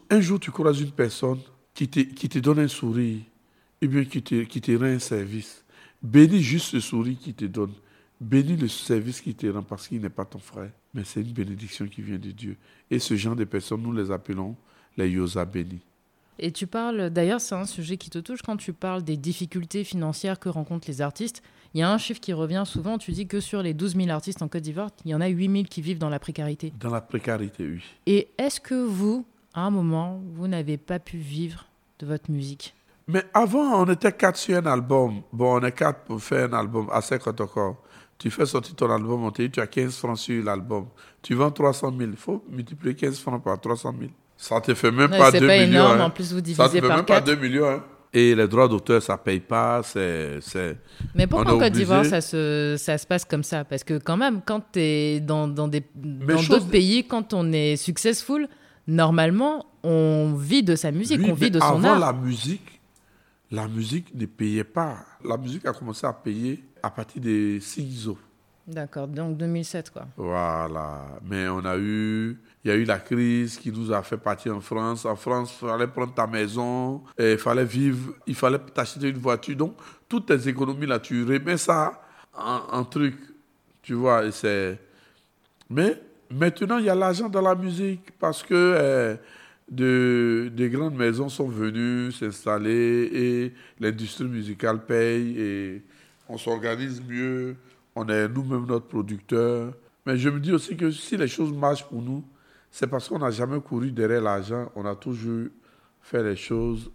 un 0.10 0.22
jour 0.22 0.39
tu 0.39 0.51
croises 0.51 0.81
une 0.81 0.91
personne 0.91 1.39
qui 1.74 1.88
te, 1.89 2.39
donne 2.39 2.60
un 2.60 2.67
sourire, 2.67 3.22
et 3.81 3.88
bien 3.88 4.05
qui 4.05 4.22
te, 4.22 4.77
rend 4.77 4.86
un 4.86 5.00
service. 5.00 5.63
Bénis 6.01 6.41
juste 6.41 6.67
ce 6.67 6.79
sourire 6.79 7.17
qu'il 7.19 7.34
te 7.34 7.45
donne. 7.45 7.74
Bénis 8.19 8.55
le 8.55 8.67
service 8.67 9.22
qu'il 9.22 9.36
te 9.36 9.48
rend 9.48 9.63
parce 9.63 9.88
qu'il 9.88 10.01
n'est 10.01 10.10
pas 10.10 10.25
ton 10.25 10.39
frère, 10.39 10.72
mais 10.93 11.03
c'est 11.03 11.22
une 11.22 11.34
bénédiction 11.34 11.88
qui 11.88 12.01
vient 12.01 12.17
de 12.17 12.31
Dieu. 12.31 12.57
Et 12.89 13.00
ce 13.00 13.15
genre 13.15 13.36
de 13.36 13.43
personnes, 13.43 13.81
nous 13.81 13.91
les 13.91 14.12
appelons 14.12 14.55
les 14.98 15.10
Yosa 15.10 15.43
bénis. 15.43 15.81
Et 16.39 16.51
tu 16.51 16.68
parles, 16.68 17.10
d'ailleurs, 17.10 17.39
c'est 17.39 17.56
un 17.56 17.65
sujet 17.65 17.98
qui 17.98 18.10
te 18.10 18.20
touche 18.20 18.42
quand 18.42 18.58
tu 18.58 18.74
parles 18.74 19.04
des 19.04 19.18
difficultés 19.18 19.84
financières 19.84 20.39
que 20.39 20.50
rencontrent 20.50 20.88
les 20.88 21.01
artistes. 21.01 21.42
Il 21.74 21.80
y 21.80 21.84
a 21.84 21.92
un 21.92 21.98
chiffre 21.98 22.20
qui 22.20 22.34
revient 22.34 22.63
souvent, 22.65 22.98
tu 22.98 23.12
dis 23.12 23.27
que 23.27 23.39
sur 23.39 23.62
les 23.62 23.74
12 23.74 23.96
000 23.96 24.10
artistes 24.10 24.42
en 24.42 24.48
Côte 24.48 24.62
d'Ivoire, 24.62 24.89
il 25.04 25.12
y 25.12 25.15
en 25.15 25.22
a 25.22 25.27
8 25.27 25.51
000 25.51 25.63
qui 25.70 25.82
vivent 25.82 25.98
dans 25.98 26.10
la 26.10 26.20
précarité. 26.20 26.74
Dans 26.80 26.89
la 26.89 27.01
précarité, 27.01 27.65
oui. 27.65 27.84
Et 28.06 28.30
est-ce 28.38 28.60
que 28.60 28.75
vous, 28.75 29.25
à 29.54 29.62
un 29.62 29.70
moment, 29.70 30.22
vous 30.36 30.48
n'avez 30.48 30.77
pas 30.77 31.00
pu 31.00 31.18
vivre 31.18 31.65
de 32.00 32.06
votre 32.06 32.32
musique? 32.32 32.74
Mais 33.08 33.24
avant, 33.34 33.84
on 33.84 33.92
était 33.92 34.12
quatre 34.12 34.38
sur 34.38 34.58
un 34.58 34.65
album. 34.65 35.22
Bon, 35.32 35.60
on 35.60 35.65
est 35.65 35.72
quatre 35.72 36.06
pour 36.06 36.22
faire 36.22 36.50
un 36.54 36.58
album 36.58 36.88
à 36.92 37.01
50 37.01 37.42
encore. 37.42 37.77
Tu 38.18 38.32
fais 38.32 38.46
sortir 38.46 38.75
ton 38.75 38.89
album, 38.89 39.24
on 39.24 39.32
te 39.32 39.42
dit 39.42 39.51
tu 39.51 39.60
as 39.60 39.68
15 39.68 39.96
francs 39.98 40.18
sur 40.18 40.44
l'album. 40.44 40.88
Tu 41.22 41.36
vends 41.36 41.51
300 41.51 41.94
000. 41.98 42.12
Il 42.12 42.18
faut 42.18 42.44
multiplier 42.50 42.96
15 42.96 43.20
francs 43.20 43.44
par 43.44 43.60
300 43.60 43.94
000. 44.00 44.12
Ça 44.38 44.62
te 44.62 44.74
fait 44.74 44.92
même 44.92 45.10
pas 45.10 45.32
2 45.32 45.39
millions. 45.39 45.39
C'est 45.39 45.48
pas 45.48 45.58
énorme, 45.58 46.01
hein. 46.01 46.06
en 46.06 46.10
plus 46.10 46.34
vous 46.34 46.42
divisez 46.42 46.58
par 46.58 46.72
4. 46.72 46.74
Ça 46.74 46.82
te 46.82 46.88
fait 46.88 46.96
même 46.96 47.06
pas 47.06 47.22
2 47.22 47.36
millions. 47.36 47.70
Hein. 47.70 47.84
Et 48.18 48.34
les 48.34 48.48
droits 48.48 48.70
d'auteur, 48.70 49.01
ça 49.01 49.18
paye 49.18 49.42
pas. 49.42 49.82
C'est, 49.84 50.39
Mais 51.13 51.27
pourquoi 51.27 51.54
en 51.54 51.60
Côte 51.60 51.74
d'Ivoire, 51.74 52.06
ça 52.06 52.22
se, 52.22 52.75
ça 52.77 52.98
se 52.98 53.06
passe 53.06 53.25
comme 53.25 53.44
ça? 53.44 53.65
Parce 53.65 53.84
que 53.84 53.98
quand 53.98 54.15
même, 54.15 54.39
quand 54.46 54.62
tu 54.72 54.80
es 54.80 55.20
dans, 55.20 55.50
dans, 55.50 55.68
des, 55.68 55.84
dans 55.96 56.42
d'autres 56.42 56.70
pays, 56.70 57.06
quand 57.06 57.34
on 57.34 57.51
est 57.51 57.75
successful, 57.75 58.48
normalement, 58.88 59.65
on 59.84 60.34
vit 60.34 60.63
de 60.63 60.77
sa 60.77 60.92
musique, 60.92 61.20
on 61.27 61.34
vit 61.34 61.51
de 61.51 61.60
son 61.60 61.65
avant 61.65 61.89
art. 61.89 62.00
la 62.00 62.13
musique, 62.13 62.80
la 63.51 63.68
musique 63.68 64.15
ne 64.15 64.25
payait 64.25 64.63
pas. 64.63 64.96
La 65.27 65.36
musique 65.36 65.65
a 65.65 65.74
commencé 65.74 66.08
à 66.08 66.13
payer 66.13 66.63
à 66.82 66.89
partir 66.89 67.22
des 67.22 67.60
CISO. 67.60 68.18
D'accord, 68.67 69.07
donc 69.07 69.38
2007 69.38 69.91
quoi. 69.91 70.07
Voilà, 70.17 71.19
mais 71.24 71.48
on 71.48 71.63
a 71.65 71.77
eu, 71.77 72.36
il 72.63 72.67
y 72.67 72.72
a 72.72 72.75
eu 72.75 72.84
la 72.84 72.98
crise 72.98 73.57
qui 73.57 73.72
nous 73.72 73.91
a 73.91 74.01
fait 74.01 74.17
partir 74.17 74.55
en 74.55 74.62
France. 74.62 75.05
En 75.05 75.15
France, 75.15 75.55
il 75.62 75.67
fallait 75.67 75.88
prendre 75.88 76.13
ta 76.15 76.25
maison, 76.25 77.03
il 77.19 77.38
fallait 77.38 77.63
vivre, 77.63 78.13
il 78.25 78.34
fallait 78.34 78.57
t'acheter 78.74 79.10
une 79.10 79.17
voiture. 79.17 79.55
Donc, 79.55 79.75
toutes 80.10 80.25
tes 80.25 80.50
économies 80.50 80.88
là, 80.88 81.00
tu 81.00 81.24
remets 81.24 81.57
ça 81.57 82.01
en, 82.34 82.84
truc, 82.84 83.15
tu 83.84 83.93
vois, 83.93 84.31
c'est... 84.31 84.79
Mais 85.69 86.01
maintenant, 86.31 86.79
il 86.79 86.85
y 86.85 86.90
a 86.90 86.96
l'argent 86.96 87.29
dans 87.29 87.42
la 87.42 87.53
musique 87.53 88.11
parce 88.20 88.42
que 88.42 89.18
eh, 89.18 89.22
de, 89.70 90.51
des 90.53 90.70
grandes 90.70 90.96
maisons 90.96 91.29
sont 91.29 91.48
venues 91.48 92.11
s'installer 92.11 93.09
et 93.13 93.53
l'industrie 93.79 94.25
musicale 94.25 94.83
paye 94.85 95.40
et 95.40 95.81
on 96.27 96.37
s'organise 96.37 97.01
mieux 97.07 97.55
on 97.96 98.08
est 98.10 98.27
nous-mêmes 98.27 98.66
notre 98.66 98.88
producteur. 98.88 99.74
Mais 100.05 100.18
je 100.18 100.29
me 100.29 100.40
dis 100.40 100.51
aussi 100.51 100.75
que 100.77 100.92
si 100.92 101.18
les 101.18 101.27
choses 101.27 101.51
marchent 101.51 101.86
pour 101.86 102.01
nous, 102.01 102.24
c'est 102.70 102.88
parce 102.88 103.08
qu'on 103.08 103.20
n'a 103.20 103.31
jamais 103.31 103.60
couru 103.62 103.92
derrière 103.92 104.22
l'argent, 104.22 104.70
on 104.75 104.86
a 104.86 104.96
toujours 104.96 105.48
fait 106.01 106.22
les 106.22 106.36
choses 106.36 106.92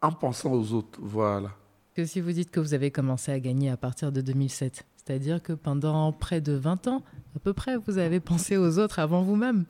en 0.00 0.12
pensant 0.12 0.52
aux 0.52 0.72
autres. 0.72 0.98
Voilà. 1.02 1.50
Que 1.94 2.04
si 2.04 2.20
vous 2.20 2.32
dites 2.32 2.50
que 2.50 2.60
vous 2.60 2.74
avez 2.74 2.90
commencé 2.90 3.32
à 3.32 3.40
gagner 3.40 3.70
à 3.70 3.76
partir 3.76 4.12
de 4.12 4.20
2007, 4.20 4.86
c'est-à-dire 4.96 5.42
que 5.42 5.52
pendant 5.52 6.12
près 6.12 6.40
de 6.40 6.52
20 6.52 6.88
ans, 6.88 7.02
à 7.34 7.38
peu 7.38 7.52
près, 7.52 7.76
vous 7.76 7.98
avez 7.98 8.20
pensé 8.20 8.56
aux 8.56 8.78
autres 8.78 8.98
avant 8.98 9.22
vous-même 9.22 9.64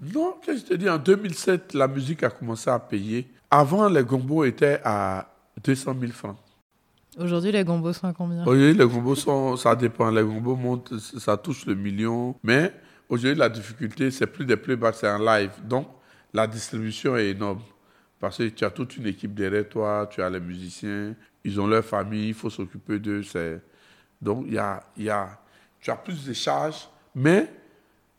Non, 0.00 0.34
qu'est-ce 0.42 0.62
que 0.62 0.66
je 0.68 0.72
te 0.72 0.74
dis? 0.74 0.88
En 0.88 0.98
2007, 0.98 1.74
la 1.74 1.88
musique 1.88 2.22
a 2.22 2.30
commencé 2.30 2.68
à 2.68 2.78
payer. 2.78 3.30
Avant, 3.50 3.88
les 3.88 4.04
gombos 4.04 4.44
étaient 4.44 4.80
à 4.84 5.32
200 5.64 5.96
000 6.00 6.12
francs. 6.12 6.36
Aujourd'hui, 7.20 7.52
les 7.52 7.64
gombos 7.64 7.92
sont 7.92 8.06
à 8.06 8.14
combien? 8.14 8.46
Oui, 8.46 8.72
les 8.72 8.86
gombos 8.86 9.14
sont, 9.14 9.54
ça 9.56 9.76
dépend. 9.76 10.10
Les 10.10 10.22
gombos 10.22 10.56
montent, 10.56 10.98
ça 10.98 11.36
touche 11.36 11.66
le 11.66 11.74
million. 11.74 12.34
Mais 12.42 12.72
aujourd'hui, 13.10 13.38
la 13.38 13.50
difficulté, 13.50 14.10
c'est 14.10 14.26
plus 14.26 14.46
des 14.46 14.56
playbacks, 14.56 14.94
c'est 14.94 15.10
en 15.10 15.18
live. 15.18 15.50
Donc, 15.62 15.86
la 16.32 16.46
distribution 16.46 17.16
est 17.16 17.30
énorme. 17.30 17.60
Parce 18.18 18.38
que 18.38 18.44
tu 18.44 18.64
as 18.64 18.70
toute 18.70 18.96
une 18.96 19.06
équipe 19.06 19.34
derrière 19.34 19.68
toi, 19.68 20.08
tu 20.10 20.22
as 20.22 20.30
les 20.30 20.40
musiciens, 20.40 21.14
ils 21.44 21.60
ont 21.60 21.66
leur 21.66 21.84
famille, 21.84 22.28
il 22.28 22.34
faut 22.34 22.50
s'occuper 22.50 22.98
d'eux. 22.98 23.22
Donc, 24.20 24.44
il 24.46 24.54
y 24.54 24.58
a, 24.58 24.82
y 24.96 25.10
a, 25.10 25.38
tu 25.78 25.90
as 25.90 25.96
plus 25.96 26.26
de 26.26 26.32
charges, 26.32 26.88
mais 27.14 27.52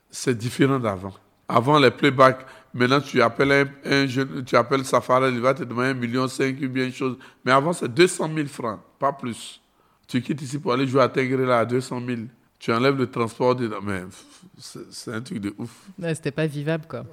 c'est 0.10 0.38
différent 0.38 0.80
d'avant. 0.80 1.14
Avant, 1.48 1.80
les 1.80 1.92
playbacks, 1.92 2.46
Maintenant, 2.74 3.02
tu 3.02 3.22
appelles 3.22 3.68
un, 3.86 4.08
jeune, 4.08 4.44
tu 4.46 4.56
appelles 4.56 4.86
Safari, 4.86 5.32
il 5.34 5.42
va 5.42 5.54
te 5.54 5.64
demander 5.64 5.90
un 5.90 5.94
million 5.94 6.28
cinq 6.28 6.56
ou 6.62 6.70
bien 6.70 6.90
chose. 6.90 7.18
Mais 7.44 7.52
avant, 7.52 7.74
c'est 7.74 7.94
200 7.94 8.30
000 8.34 8.48
francs, 8.48 8.80
pas 8.98 9.12
plus. 9.12 9.60
Tu 10.08 10.22
quittes 10.22 10.42
ici 10.42 10.58
pour 10.58 10.72
aller 10.74 10.88
jouer 10.88 11.02
à 11.02 11.10
Tengré 11.10 11.46
là 11.46 11.60
à 11.60 11.66
200 11.66 12.02
000. 12.06 12.22
Tu 12.60 12.72
enlèves 12.72 12.98
le 12.98 13.08
transport 13.08 13.56
dedans. 13.56 13.80
Mais 13.84 14.04
c'est 14.58 15.14
un 15.14 15.22
truc 15.22 15.40
de 15.40 15.54
ouf. 15.58 15.88
Ouais, 16.00 16.16
C'était 16.16 16.32
pas 16.32 16.48
vivable, 16.48 16.86
quoi. 16.88 17.04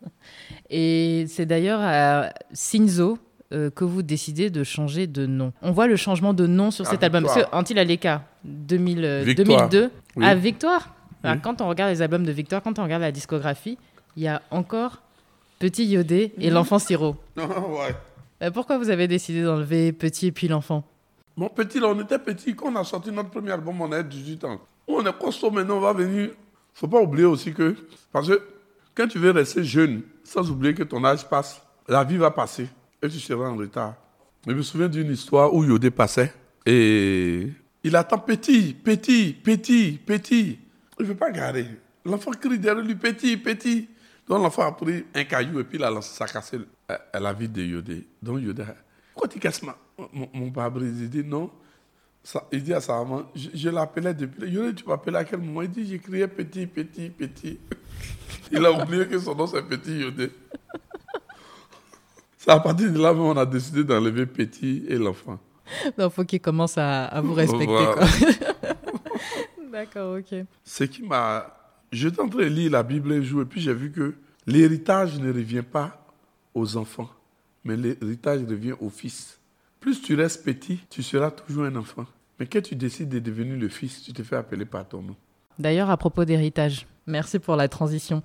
Et 0.70 1.26
c'est 1.28 1.46
d'ailleurs 1.46 1.80
à 1.82 2.30
Sinzo 2.52 3.18
euh, 3.52 3.70
que 3.70 3.84
vous 3.84 4.02
décidez 4.02 4.50
de 4.50 4.62
changer 4.62 5.06
de 5.06 5.26
nom. 5.26 5.52
On 5.60 5.72
voit 5.72 5.86
le 5.86 5.96
changement 5.96 6.32
de 6.32 6.46
nom 6.46 6.70
sur 6.70 6.86
cet 6.86 7.02
album. 7.02 7.24
Parce 7.24 7.42
que 7.42 7.54
Antil 7.54 7.78
Aleka, 7.78 8.24
2002, 8.44 9.90
à 10.20 10.34
Victoire? 10.34 10.94
Quand 11.22 11.60
on 11.60 11.68
regarde 11.68 11.90
les 11.90 12.02
albums 12.02 12.24
de 12.24 12.32
Victoire, 12.32 12.62
quand 12.62 12.78
on 12.78 12.84
regarde 12.84 13.02
la 13.02 13.12
discographie, 13.12 13.78
il 14.16 14.22
y 14.22 14.28
a 14.28 14.42
encore 14.50 15.02
Petit 15.58 15.86
Yodé 15.86 16.32
et 16.38 16.50
l'enfant 16.50 16.78
Siro. 16.78 17.16
ouais. 17.36 17.94
Euh, 18.42 18.50
pourquoi 18.52 18.78
vous 18.78 18.90
avez 18.90 19.08
décidé 19.08 19.42
d'enlever 19.42 19.92
Petit 19.92 20.28
et 20.28 20.32
puis 20.32 20.46
l'enfant? 20.46 20.84
Mon 21.36 21.48
petit, 21.48 21.80
là, 21.80 21.88
on 21.88 22.00
était 22.00 22.18
petit. 22.18 22.54
Quand 22.54 22.72
on 22.72 22.76
a 22.76 22.84
sorti 22.84 23.10
notre 23.10 23.30
premier 23.30 23.50
album, 23.50 23.80
on 23.80 23.90
avait 23.90 24.04
18 24.04 24.44
ans. 24.44 24.60
On 24.86 25.04
est 25.04 25.18
costaud 25.18 25.50
maintenant, 25.50 25.78
on 25.78 25.80
va 25.80 25.92
venir. 25.92 26.30
faut 26.74 26.88
pas 26.88 27.00
oublier 27.00 27.26
aussi 27.26 27.52
que. 27.52 27.76
Parce 28.12 28.28
que 28.28 28.40
quand 28.94 29.08
tu 29.08 29.18
veux 29.18 29.30
rester 29.30 29.64
jeune, 29.64 30.02
sans 30.22 30.48
oublier 30.50 30.74
que 30.74 30.84
ton 30.84 31.04
âge 31.04 31.28
passe, 31.28 31.60
la 31.88 32.04
vie 32.04 32.16
va 32.16 32.30
passer 32.30 32.68
et 33.02 33.08
tu 33.08 33.18
seras 33.18 33.48
en 33.48 33.56
retard. 33.56 33.94
Je 34.46 34.52
me 34.52 34.62
souviens 34.62 34.88
d'une 34.88 35.10
histoire 35.10 35.52
où 35.52 35.64
Yodé 35.64 35.90
passait 35.90 36.32
et 36.66 37.48
il 37.82 37.96
attend 37.96 38.18
petit, 38.18 38.74
petit, 38.74 39.32
petit, 39.32 39.98
petit. 40.04 40.58
Il 40.98 41.02
ne 41.02 41.08
veut 41.08 41.16
pas 41.16 41.30
garer. 41.30 41.66
L'enfant 42.04 42.30
crie 42.32 42.58
derrière 42.58 42.84
lui, 42.84 42.94
petit, 42.94 43.36
petit. 43.36 43.88
Donc 44.28 44.42
l'enfant 44.42 44.66
a 44.66 44.72
pris 44.72 45.04
un 45.14 45.24
caillou 45.24 45.60
et 45.60 45.64
puis 45.64 45.78
il 45.78 45.84
a 45.84 45.90
lancé, 45.90 46.14
ça 46.14 46.24
a 46.24 46.28
cassé 46.28 46.58
la 47.14 47.32
vie 47.32 47.48
de 47.48 47.62
Yodé. 47.62 48.06
Donc 48.22 48.40
Yodé, 48.40 48.64
pourquoi 49.12 49.28
tu 49.28 49.38
casses 49.38 49.62
ma, 49.62 49.76
mon, 50.12 50.28
mon 50.34 50.50
pare-brise 50.50 51.00
Il 51.00 51.10
dit 51.10 51.24
non. 51.24 51.50
Ça, 52.22 52.46
il 52.52 52.62
dit 52.62 52.74
à 52.74 52.80
sa 52.80 52.94
maman, 52.98 53.30
je, 53.34 53.70
l'appelais 53.70 54.12
depuis. 54.12 54.50
Yodé, 54.50 54.74
tu 54.74 54.86
m'appelles 54.86 55.16
à 55.16 55.24
quel 55.24 55.40
moment? 55.40 55.62
Il 55.62 55.70
dit, 55.70 55.86
j'ai 55.86 55.98
crié 55.98 56.28
petit, 56.28 56.66
petit, 56.66 57.08
petit. 57.08 57.58
il 58.52 58.64
a 58.64 58.70
oublié 58.70 59.06
que 59.06 59.18
son 59.18 59.34
nom 59.34 59.46
c'est 59.46 59.62
Petit 59.62 59.98
Yodé. 59.98 60.30
C'est 62.36 62.50
à 62.52 62.60
partir 62.60 62.92
de 62.92 62.98
là 62.98 63.12
on 63.12 63.36
a 63.36 63.44
décidé 63.44 63.82
d'enlever 63.82 64.24
Petit 64.24 64.84
et 64.88 64.96
l'enfant. 64.96 65.38
Donc 65.96 66.12
il 66.12 66.14
faut 66.14 66.24
qu'il 66.24 66.40
commence 66.40 66.78
à, 66.78 67.20
vous 67.20 67.34
respecter. 67.34 67.66
D'accord, 69.78 70.18
ok. 70.18 70.44
Ce 70.64 70.82
qui 70.82 71.04
m'a 71.04 71.54
J'étais 71.92 72.20
en 72.20 72.28
train 72.28 72.40
de 72.40 72.46
lire 72.46 72.72
la 72.72 72.82
Bible 72.82 73.12
un 73.12 73.22
jour 73.22 73.42
et 73.42 73.44
puis 73.44 73.60
j'ai 73.60 73.72
vu 73.72 73.92
que 73.92 74.16
l'héritage 74.44 75.20
ne 75.20 75.32
revient 75.32 75.62
pas 75.62 76.04
aux 76.52 76.76
enfants, 76.76 77.08
mais 77.62 77.76
l'héritage 77.76 78.40
revient 78.40 78.74
aux 78.80 78.90
fils. 78.90 79.38
Plus 79.78 80.02
tu 80.02 80.16
restes 80.16 80.44
petit, 80.44 80.80
tu 80.90 81.04
seras 81.04 81.30
toujours 81.30 81.64
un 81.64 81.76
enfant. 81.76 82.06
Mais 82.40 82.46
quand 82.46 82.60
tu 82.60 82.74
décides 82.74 83.08
de 83.08 83.20
devenir 83.20 83.56
le 83.56 83.68
fils, 83.68 84.02
tu 84.02 84.12
te 84.12 84.24
fais 84.24 84.34
appeler 84.34 84.64
par 84.64 84.86
ton 84.88 85.00
nom. 85.00 85.14
D'ailleurs, 85.60 85.90
à 85.90 85.96
propos 85.96 86.24
d'héritage, 86.24 86.84
merci 87.06 87.38
pour 87.38 87.54
la 87.54 87.68
transition. 87.68 88.20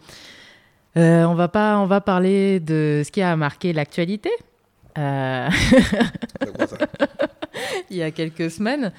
Euh, 0.98 1.24
on, 1.24 1.36
va 1.36 1.50
pas, 1.50 1.78
on 1.78 1.86
va 1.86 2.02
parler 2.02 2.60
de 2.62 3.04
ce 3.06 3.12
qui 3.12 3.22
a 3.22 3.36
marqué 3.36 3.74
l'actualité. 3.74 4.32
Euh, 4.98 5.50
Il 7.92 7.98
y 7.98 8.02
a 8.02 8.10
quelques 8.10 8.50
semaines. 8.50 8.92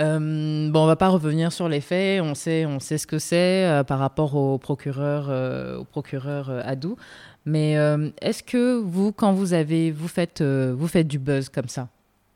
Euh, 0.00 0.70
bon, 0.70 0.84
on 0.84 0.86
va 0.86 0.96
pas 0.96 1.08
revenir 1.08 1.52
sur 1.52 1.68
les 1.68 1.80
faits. 1.80 2.22
On 2.22 2.34
sait, 2.34 2.66
on 2.66 2.80
sait 2.80 2.98
ce 2.98 3.06
que 3.06 3.18
c'est 3.18 3.66
euh, 3.66 3.84
par 3.84 3.98
rapport 3.98 4.34
au 4.34 4.58
procureur, 4.58 5.26
euh, 5.28 5.78
au 5.78 5.84
procureur 5.84 6.50
Adou. 6.64 6.96
Mais 7.44 7.72
est-ce 8.20 8.44
que 8.44 8.78
vous, 8.78 9.10
quand 9.10 9.32
vous 9.32 9.52
avez, 9.52 9.90
vous 9.90 10.06
faites, 10.06 10.42
vous 10.42 10.86
faites 10.86 11.08
du 11.08 11.18
buzz 11.18 11.48
comme 11.48 11.66
ça? 11.66 11.88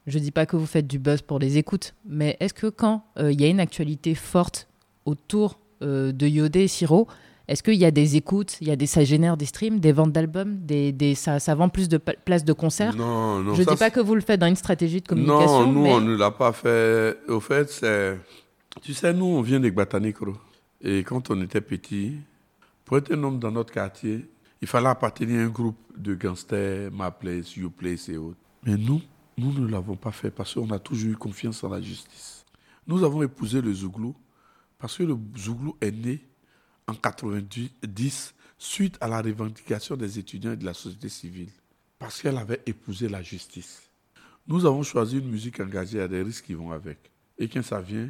Je 0.09 0.19
dis 0.19 0.33
pas 0.33 0.47
que 0.47 0.57
vous 0.57 0.66
faites 0.66 0.88
du 0.88 0.99
buzz 0.99 1.23
pour 1.23 1.38
les 1.38 1.59
écoutes, 1.59 1.95
mais 2.05 2.37
est-ce 2.40 2.53
que 2.53 2.66
quand 2.66 3.05
il 3.21 3.40
y 3.40 3.45
a 3.45 3.47
une 3.47 3.61
actualité 3.61 4.16
forte 4.16 4.66
autour 5.05 5.61
de 5.81 6.27
Yodé 6.27 6.62
et 6.62 6.69
Siro, 6.69 7.07
est-ce 7.49 7.63
qu'il 7.63 7.75
y 7.75 7.85
a 7.85 7.93
des 7.93 8.17
écoutes, 8.17 8.59
il 8.61 8.69
y 8.69 8.71
a 8.73 8.77
des, 8.77 8.87
ça 8.87 9.05
génère 9.05 9.37
des 9.37 9.47
streams, 9.47 9.79
des 9.79 9.93
ventes 9.93 10.13
d'albums, 10.13 10.59
des, 10.59 10.91
des, 10.91 11.15
ça, 11.15 11.39
ça 11.39 11.55
vend 11.55 11.69
plus 11.69 11.89
de 11.89 11.97
places 11.97 12.45
de 12.45 12.53
concert 12.53 12.97
Non, 12.97 13.41
non. 13.41 13.55
Je 13.55 13.63
ne 13.63 13.67
dis 13.69 13.77
pas 13.77 13.91
que 13.91 14.01
vous 14.01 14.17
le 14.17 14.21
faites 14.21 14.41
dans 14.41 14.49
une 14.49 14.57
stratégie 14.57 15.01
de 15.01 15.07
communication. 15.07 15.67
Non, 15.67 15.73
nous, 15.73 15.87
on 15.87 16.01
ne 16.01 16.17
l'a 16.17 16.33
pas 16.33 16.53
fait. 16.53 17.17
Au 17.29 17.39
fait, 17.41 17.71
c'est. 17.71 18.19
Tu 18.83 18.95
sais, 18.95 19.13
nous, 19.15 19.27
on 19.27 19.43
vient 19.43 19.61
des 19.61 19.71
Gbatanikro. 19.71 20.37
Et 20.83 21.05
quand 21.05 21.31
on 21.31 21.41
était 21.43 21.61
petit, 21.61 22.15
pour 22.85 22.99
être 22.99 23.13
un 23.13 23.23
homme 23.23 23.39
dans 23.39 23.53
notre 23.53 23.73
quartier, 23.73 24.29
il 24.61 24.67
fallait 24.69 24.89
appartenir 24.89 25.41
à 25.41 25.45
un 25.45 25.49
groupe 25.49 25.79
de 25.97 26.15
gangsters, 26.15 26.91
Ma 26.93 27.11
Place, 27.11 27.57
You 27.57 27.71
Place 27.71 28.09
et 28.09 28.17
autres. 28.17 28.39
Mais 28.65 28.77
nous, 28.77 29.01
nous 29.39 29.53
ne 29.53 29.69
l'avons 29.69 29.97
pas 29.97 30.13
fait 30.13 30.31
parce 30.31 30.55
qu'on 30.55 30.71
a 30.71 30.79
toujours 30.79 31.13
eu 31.13 31.17
confiance 31.17 31.63
en 31.63 31.69
la 31.69 31.81
justice. 31.81 32.45
Nous 32.87 33.05
avons 33.05 33.23
épousé 33.23 33.61
le 33.61 33.73
Zouglou 33.73 34.15
parce 34.79 34.97
que 34.97 35.05
le 35.05 35.17
Zouglou 35.37 35.77
est 35.81 35.93
né 35.93 36.21
en 36.87 36.94
90 36.94 38.35
suite 38.59 38.96
à 39.01 39.09
la 39.09 39.20
revendication 39.20 39.96
des 39.96 40.18
étudiants 40.18 40.53
et 40.53 40.57
de 40.57 40.64
la 40.64 40.75
société 40.75 41.09
civile, 41.09 41.51
parce 41.99 42.22
qu'elle 42.22 42.38
avait 42.38 42.62
épousé 42.66 43.09
la 43.09 43.22
justice. 43.22 43.83
Nous 44.46 44.64
avons 44.64 44.83
choisi 44.83 45.18
une 45.18 45.29
musique 45.29 45.61
engagée 45.61 46.01
à 46.01 46.09
des 46.09 46.22
risques 46.22 46.46
qui 46.46 46.55
vont 46.55 46.70
avec. 46.70 46.99
Et 47.38 47.49
quand 47.49 47.62
ça 47.62 47.81
vient, 47.81 48.09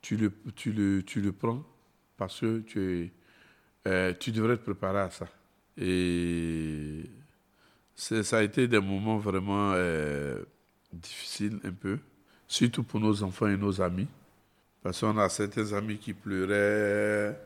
tu 0.00 0.16
le, 0.16 0.32
tu 0.54 0.72
le, 0.72 1.02
tu 1.02 1.20
le 1.20 1.32
prends 1.32 1.62
parce 2.16 2.40
que 2.40 2.60
tu, 2.60 3.12
euh, 3.86 4.14
tu 4.18 4.32
devrais 4.32 4.56
te 4.56 4.62
préparer 4.62 5.00
à 5.00 5.10
ça. 5.10 5.28
Et 5.76 7.04
ça 7.94 8.38
a 8.38 8.42
été 8.42 8.66
des 8.66 8.80
moments 8.80 9.18
vraiment 9.18 9.72
euh, 9.74 10.42
difficiles 10.92 11.58
un 11.64 11.72
peu, 11.72 11.98
surtout 12.46 12.82
pour 12.82 13.00
nos 13.00 13.22
enfants 13.22 13.46
et 13.46 13.56
nos 13.56 13.80
amis. 13.80 14.08
Parce 14.82 15.00
qu'on 15.00 15.18
a 15.18 15.28
certains 15.28 15.72
amis 15.72 15.98
qui 15.98 16.14
pleuraient, 16.14 17.38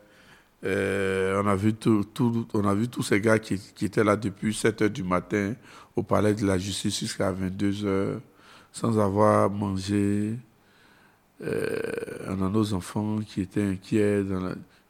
euh, 0.65 1.41
on, 1.43 1.47
a 1.47 1.55
vu 1.55 1.73
tout, 1.73 2.05
on 2.53 2.65
a 2.65 2.73
vu 2.73 2.87
tous 2.87 3.03
ces 3.03 3.19
gars 3.19 3.37
qui, 3.37 3.59
étaient 3.81 4.03
là 4.03 4.15
depuis 4.15 4.53
7 4.53 4.83
heures 4.83 4.89
du 4.89 5.03
matin 5.03 5.55
au 5.95 6.03
palais 6.03 6.33
de 6.33 6.45
la 6.45 6.57
justice 6.57 6.99
jusqu'à 6.99 7.31
22 7.31 7.85
heures 7.85 8.21
sans 8.71 8.97
avoir 8.97 9.49
mangé. 9.49 10.37
Euh, 11.41 11.79
on 12.29 12.45
a 12.45 12.49
nos 12.49 12.73
enfants 12.73 13.19
qui 13.27 13.41
étaient 13.41 13.63
inquiets. 13.63 14.23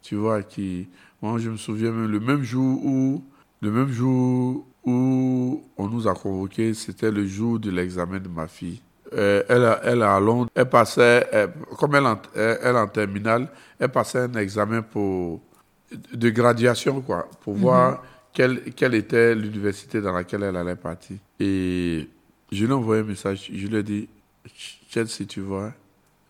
tu 0.00 0.14
vois, 0.14 0.42
qui. 0.42 0.86
Moi, 1.20 1.38
je 1.38 1.50
me 1.50 1.56
souviens 1.56 1.90
même 1.90 2.10
le 2.10 2.20
même 2.20 2.42
jour 2.42 2.84
où. 2.84 3.24
Le 3.60 3.70
même 3.70 3.90
jour 3.90 4.66
où 4.84 5.64
on 5.78 5.88
nous 5.88 6.06
a 6.06 6.14
convoqués, 6.14 6.74
c'était 6.74 7.10
le 7.10 7.26
jour 7.26 7.58
de 7.58 7.70
l'examen 7.70 8.18
de 8.18 8.28
ma 8.28 8.46
fille. 8.46 8.82
Euh, 9.14 9.42
elle, 9.48 9.78
elle 9.82 10.02
à 10.02 10.20
Londres. 10.20 10.50
Elle 10.54 10.68
passait, 10.68 11.26
comme 11.78 11.94
elle, 11.94 12.04
elle, 12.34 12.58
elle 12.62 12.76
en 12.76 12.86
terminale, 12.86 13.48
elle 13.78 13.88
passait 13.88 14.18
un 14.18 14.34
examen 14.34 14.82
pour 14.82 15.40
de 16.12 16.30
graduation, 16.30 17.00
quoi, 17.00 17.28
pour 17.42 17.54
voir 17.54 17.92
mhm. 17.92 17.98
quelle, 18.32 18.60
quelle 18.74 18.94
était 18.94 19.34
l'université 19.34 20.00
dans 20.00 20.12
laquelle 20.12 20.42
elle 20.42 20.56
allait 20.56 20.76
partir. 20.76 21.16
Et 21.38 22.08
je 22.50 22.64
lui 22.64 22.70
ai 22.70 22.74
envoyé 22.74 23.02
un 23.02 23.06
message, 23.06 23.50
je 23.52 23.66
lui 23.66 23.76
ai 23.76 23.82
dit, 23.82 24.08
si 25.06 25.26
tu 25.26 25.40
vois, 25.40 25.72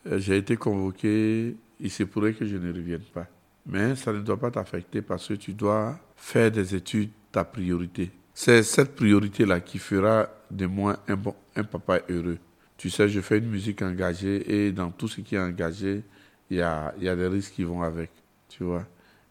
euh, 0.07 0.19
j'ai 0.19 0.37
été 0.37 0.57
convoqué, 0.57 1.57
il 1.81 1.91
se 1.91 2.05
pourrait 2.05 2.33
que 2.33 2.47
je 2.47 2.57
ne 2.57 2.73
revienne 2.73 3.03
pas. 3.13 3.27
Mais 3.67 3.97
ça 3.97 4.13
ne 4.13 4.21
doit 4.21 4.39
pas 4.39 4.51
t'affecter 4.51 5.01
parce 5.01 5.29
que 5.29 5.35
tu 5.35 5.55
dois 5.55 5.99
faire 6.17 6.51
des 6.51 6.75
études 6.75 7.11
ta 7.35 7.45
priorité. 7.45 8.13
C'est 8.33 8.63
cette 8.63 8.95
priorité-là 8.95 9.61
qui 9.61 9.79
fera 9.79 10.29
de 10.51 10.67
moi 10.67 10.99
un, 11.09 11.17
bon, 11.17 11.35
un 11.57 11.65
papa 11.65 12.01
heureux. 12.09 12.39
Tu 12.77 12.91
sais, 12.91 13.09
je 13.09 13.21
fais 13.21 13.39
une 13.39 13.49
musique 13.49 13.83
engagée 13.83 14.67
et 14.67 14.73
dans 14.73 14.91
tout 14.91 15.09
ce 15.09 15.21
qui 15.21 15.35
est 15.35 15.41
engagé, 15.41 16.03
il 16.51 16.59
y 16.59 16.63
a, 16.63 16.95
y 17.01 17.09
a 17.09 17.17
des 17.17 17.27
risques 17.27 17.55
qui 17.55 17.65
vont 17.65 17.83
avec. 17.83 18.11
Tu 18.49 18.63
vois. 18.63 18.87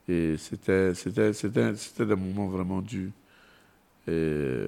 Et 0.08 0.36
c'était, 0.38 0.92
des 0.92 2.16
moments 2.16 2.48
vraiment 2.48 2.82
durs. 2.82 3.12
Et 4.08 4.68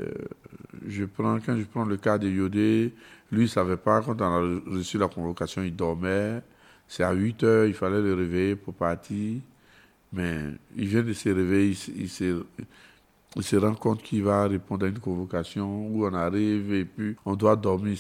je 0.88 1.06
prends, 1.06 1.40
quand 1.46 1.58
je 1.58 1.64
prends 1.64 1.84
le 1.84 1.98
cas 1.98 2.18
de 2.18 2.30
Yodé, 2.30 2.94
lui, 3.32 3.42
il 3.42 3.44
ne 3.44 3.48
savait 3.48 3.78
pas, 3.78 4.02
quand 4.02 4.22
on 4.22 4.24
a 4.24 4.40
reçu 4.78 4.98
la 4.98 5.08
convocation, 5.08 5.62
il 5.64 5.76
dormait. 5.76 6.42
C'est 6.88 7.04
à 7.04 7.12
8 7.12 7.44
heures, 7.44 7.66
il 7.66 7.74
fallait 7.74 8.02
le 8.02 8.14
réveiller 8.14 8.56
pour 8.56 8.74
partir. 8.74 9.40
Mais 10.14 10.40
il 10.76 10.88
vient 10.88 11.04
de 11.04 11.12
se 11.12 11.30
réveiller, 11.30 11.76
il, 11.98 12.10
se, 12.10 12.44
il 13.36 13.44
se 13.44 13.56
rend 13.58 13.74
compte 13.74 14.02
qu'il 14.02 14.24
va 14.24 14.48
répondre 14.48 14.86
à 14.86 14.90
une 14.90 15.00
convocation 15.00 15.88
où 15.88 16.06
on 16.06 16.14
arrive 16.14 16.74
et 16.74 16.86
puis 16.86 17.16
on 17.26 17.36
doit 17.36 17.56
dormir. 17.56 17.98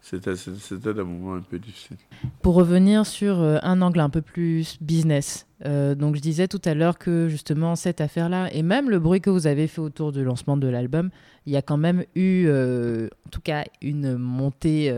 C'était, 0.00 0.36
c'était 0.36 0.92
des 0.92 1.02
moments 1.02 1.34
un 1.34 1.40
peu 1.40 1.58
difficiles. 1.58 1.96
Pour 2.42 2.54
revenir 2.56 3.06
sur 3.06 3.40
euh, 3.40 3.56
un 3.62 3.80
angle 3.80 4.00
un 4.00 4.10
peu 4.10 4.20
plus 4.20 4.76
business, 4.80 5.46
euh, 5.66 5.94
donc 5.94 6.16
je 6.16 6.20
disais 6.20 6.48
tout 6.48 6.60
à 6.64 6.74
l'heure 6.74 6.98
que 6.98 7.28
justement 7.28 7.76
cette 7.76 8.00
affaire-là, 8.00 8.52
et 8.52 8.62
même 8.62 8.90
le 8.90 8.98
bruit 8.98 9.20
que 9.20 9.30
vous 9.30 9.46
avez 9.46 9.66
fait 9.66 9.80
autour 9.80 10.12
du 10.12 10.22
lancement 10.24 10.56
de 10.56 10.68
l'album, 10.68 11.10
il 11.46 11.52
y 11.52 11.56
a 11.56 11.62
quand 11.62 11.76
même 11.76 12.04
eu, 12.14 12.46
euh, 12.46 13.08
en 13.26 13.30
tout 13.30 13.40
cas, 13.42 13.64
une 13.82 14.16
montée, 14.16 14.90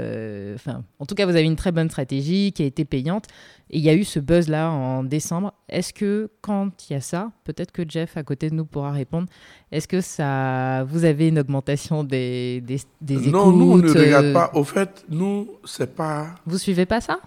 enfin, 0.55 0.85
en 0.99 1.07
tout 1.07 1.15
cas, 1.15 1.27
vous 1.27 1.33
avez 1.37 1.43
une 1.43 1.57
très 1.57 1.73
bonne 1.73 1.91
stratégie 1.91 2.53
qui 2.53 2.63
a 2.63 2.67
été 2.67 2.85
payante, 2.85 3.25
et 3.71 3.79
il 3.79 3.85
y 3.85 3.89
a 3.89 3.95
eu 3.95 4.05
ce 4.05 4.21
buzz-là 4.21 4.71
en 4.71 5.03
décembre. 5.03 5.53
Est-ce 5.69 5.93
que 5.93 6.31
quand 6.41 6.71
il 6.89 6.93
y 6.93 6.97
a 6.97 7.01
ça, 7.01 7.33
peut-être 7.45 7.73
que 7.73 7.83
Jeff 7.89 8.17
à 8.17 8.23
côté 8.23 8.49
de 8.51 8.55
nous 8.55 8.65
pourra 8.65 8.93
répondre, 8.93 9.29
est-ce 9.73 9.89
que 9.89 10.01
ça, 10.01 10.85
vous 10.85 11.05
avez 11.05 11.29
une 11.29 11.41
augmentation 11.41 12.05
des, 12.05 12.61
des, 12.61 12.79
des 13.01 13.15
écoutes 13.15 13.33
Non, 13.33 13.51
nous 13.51 13.73
on 13.73 13.77
ne 13.79 13.89
regarde 13.91 14.33
pas. 14.33 14.51
Au 14.55 14.63
fait, 14.63 15.05
nous 15.09 15.49
c'est 15.65 15.95
pas. 15.95 16.37
Vous 16.47 16.59
suivez 16.59 16.87
pas 16.87 17.01
ça? 17.01 17.19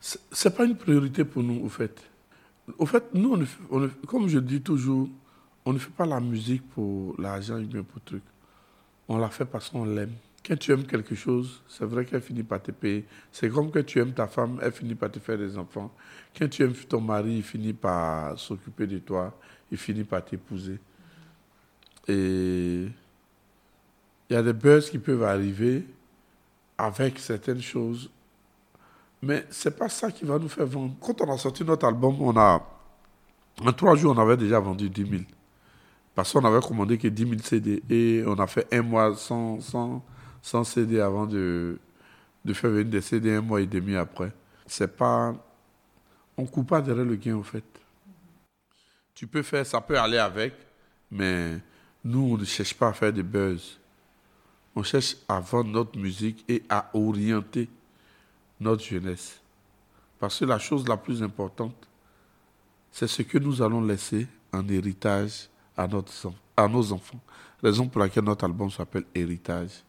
C'est 0.00 0.56
pas 0.56 0.64
une 0.64 0.74
priorité 0.74 1.24
pour 1.24 1.42
nous, 1.42 1.64
au 1.64 1.68
fait. 1.68 1.94
Au 2.78 2.86
fait, 2.86 3.04
nous, 3.14 3.44
on, 3.70 3.88
comme 4.06 4.28
je 4.28 4.38
dis 4.38 4.60
toujours, 4.60 5.08
on 5.64 5.72
ne 5.72 5.78
fait 5.78 5.90
pas 5.90 6.06
la 6.06 6.20
musique 6.20 6.62
pour 6.70 7.20
l'argent 7.20 7.58
et 7.58 7.64
bien 7.64 7.82
pour 7.82 8.00
le 8.04 8.10
truc. 8.10 8.22
On 9.08 9.18
la 9.18 9.30
fait 9.30 9.44
parce 9.44 9.68
qu'on 9.70 9.84
l'aime. 9.84 10.12
Quand 10.44 10.58
tu 10.58 10.72
aimes 10.72 10.84
quelque 10.84 11.14
chose, 11.14 11.62
c'est 11.68 11.84
vrai 11.84 12.04
qu'elle 12.04 12.20
finit 12.20 12.42
par 12.42 12.60
te 12.60 12.72
payer. 12.72 13.04
C'est 13.30 13.48
comme 13.48 13.70
que 13.70 13.78
tu 13.78 14.00
aimes 14.00 14.12
ta 14.12 14.26
femme, 14.26 14.58
elle 14.60 14.72
finit 14.72 14.96
par 14.96 15.10
te 15.10 15.20
faire 15.20 15.38
des 15.38 15.56
enfants. 15.56 15.92
Quand 16.36 16.48
tu 16.48 16.62
aimes 16.62 16.74
ton 16.74 17.00
mari, 17.00 17.36
il 17.36 17.42
finit 17.42 17.72
par 17.72 18.36
s'occuper 18.38 18.86
de 18.88 18.98
toi, 18.98 19.32
il 19.70 19.78
finit 19.78 20.02
par 20.02 20.24
t'épouser. 20.24 20.80
Et 22.08 22.88
il 24.28 24.32
y 24.32 24.36
a 24.36 24.42
des 24.42 24.52
buzz 24.52 24.90
qui 24.90 24.98
peuvent 24.98 25.22
arriver 25.22 25.84
avec 26.76 27.20
certaines 27.20 27.62
choses. 27.62 28.10
Mais 29.22 29.46
ce 29.50 29.68
n'est 29.68 29.74
pas 29.74 29.88
ça 29.88 30.10
qui 30.10 30.24
va 30.24 30.38
nous 30.38 30.48
faire 30.48 30.66
vendre. 30.66 30.94
Quand 31.00 31.20
on 31.20 31.32
a 31.32 31.38
sorti 31.38 31.64
notre 31.64 31.86
album, 31.86 32.20
on 32.20 32.36
a, 32.36 32.60
en 33.64 33.72
trois 33.72 33.94
jours, 33.94 34.14
on 34.16 34.20
avait 34.20 34.36
déjà 34.36 34.58
vendu 34.58 34.90
10 34.90 35.08
000. 35.08 35.22
Parce 36.14 36.32
qu'on 36.32 36.44
avait 36.44 36.60
commandé 36.60 36.98
que 36.98 37.06
10 37.06 37.28
000 37.28 37.40
CD. 37.40 37.82
Et 37.88 38.24
on 38.26 38.34
a 38.34 38.48
fait 38.48 38.66
un 38.74 38.82
mois 38.82 39.14
sans, 39.14 39.60
sans, 39.60 40.04
sans 40.42 40.64
CD 40.64 41.00
avant 41.00 41.26
de, 41.26 41.78
de 42.44 42.52
faire 42.52 42.70
venir 42.70 42.90
des 42.90 43.00
CD 43.00 43.36
un 43.36 43.40
mois 43.40 43.60
et 43.60 43.66
demi 43.66 43.94
après. 43.94 44.32
C'est 44.66 44.96
pas. 44.96 45.34
On 46.36 46.42
ne 46.42 46.46
coupe 46.48 46.68
pas 46.68 46.82
derrière 46.82 47.04
le 47.04 47.14
gain, 47.14 47.36
en 47.36 47.42
fait. 47.44 47.64
Tu 49.14 49.28
peux 49.28 49.42
faire, 49.42 49.64
ça 49.64 49.80
peut 49.80 49.98
aller 49.98 50.18
avec, 50.18 50.54
mais 51.10 51.58
nous, 52.04 52.32
on 52.32 52.36
ne 52.38 52.44
cherche 52.44 52.74
pas 52.74 52.88
à 52.88 52.92
faire 52.92 53.12
des 53.12 53.22
buzz. 53.22 53.78
On 54.74 54.82
cherche 54.82 55.16
à 55.28 55.38
vendre 55.38 55.70
notre 55.70 55.96
musique 55.96 56.44
et 56.48 56.64
à 56.68 56.90
orienter 56.94 57.68
notre 58.62 58.84
jeunesse. 58.84 59.40
Parce 60.18 60.38
que 60.38 60.44
la 60.44 60.58
chose 60.58 60.86
la 60.86 60.96
plus 60.96 61.22
importante, 61.22 61.74
c'est 62.90 63.08
ce 63.08 63.22
que 63.22 63.38
nous 63.38 63.60
allons 63.60 63.82
laisser 63.84 64.26
en 64.52 64.66
héritage 64.68 65.48
à, 65.76 65.86
notre, 65.86 66.12
à 66.56 66.68
nos 66.68 66.92
enfants. 66.92 67.20
Raison 67.62 67.88
pour 67.88 68.00
laquelle 68.00 68.24
notre 68.24 68.44
album 68.44 68.70
s'appelle 68.70 69.04
Héritage. 69.14 69.82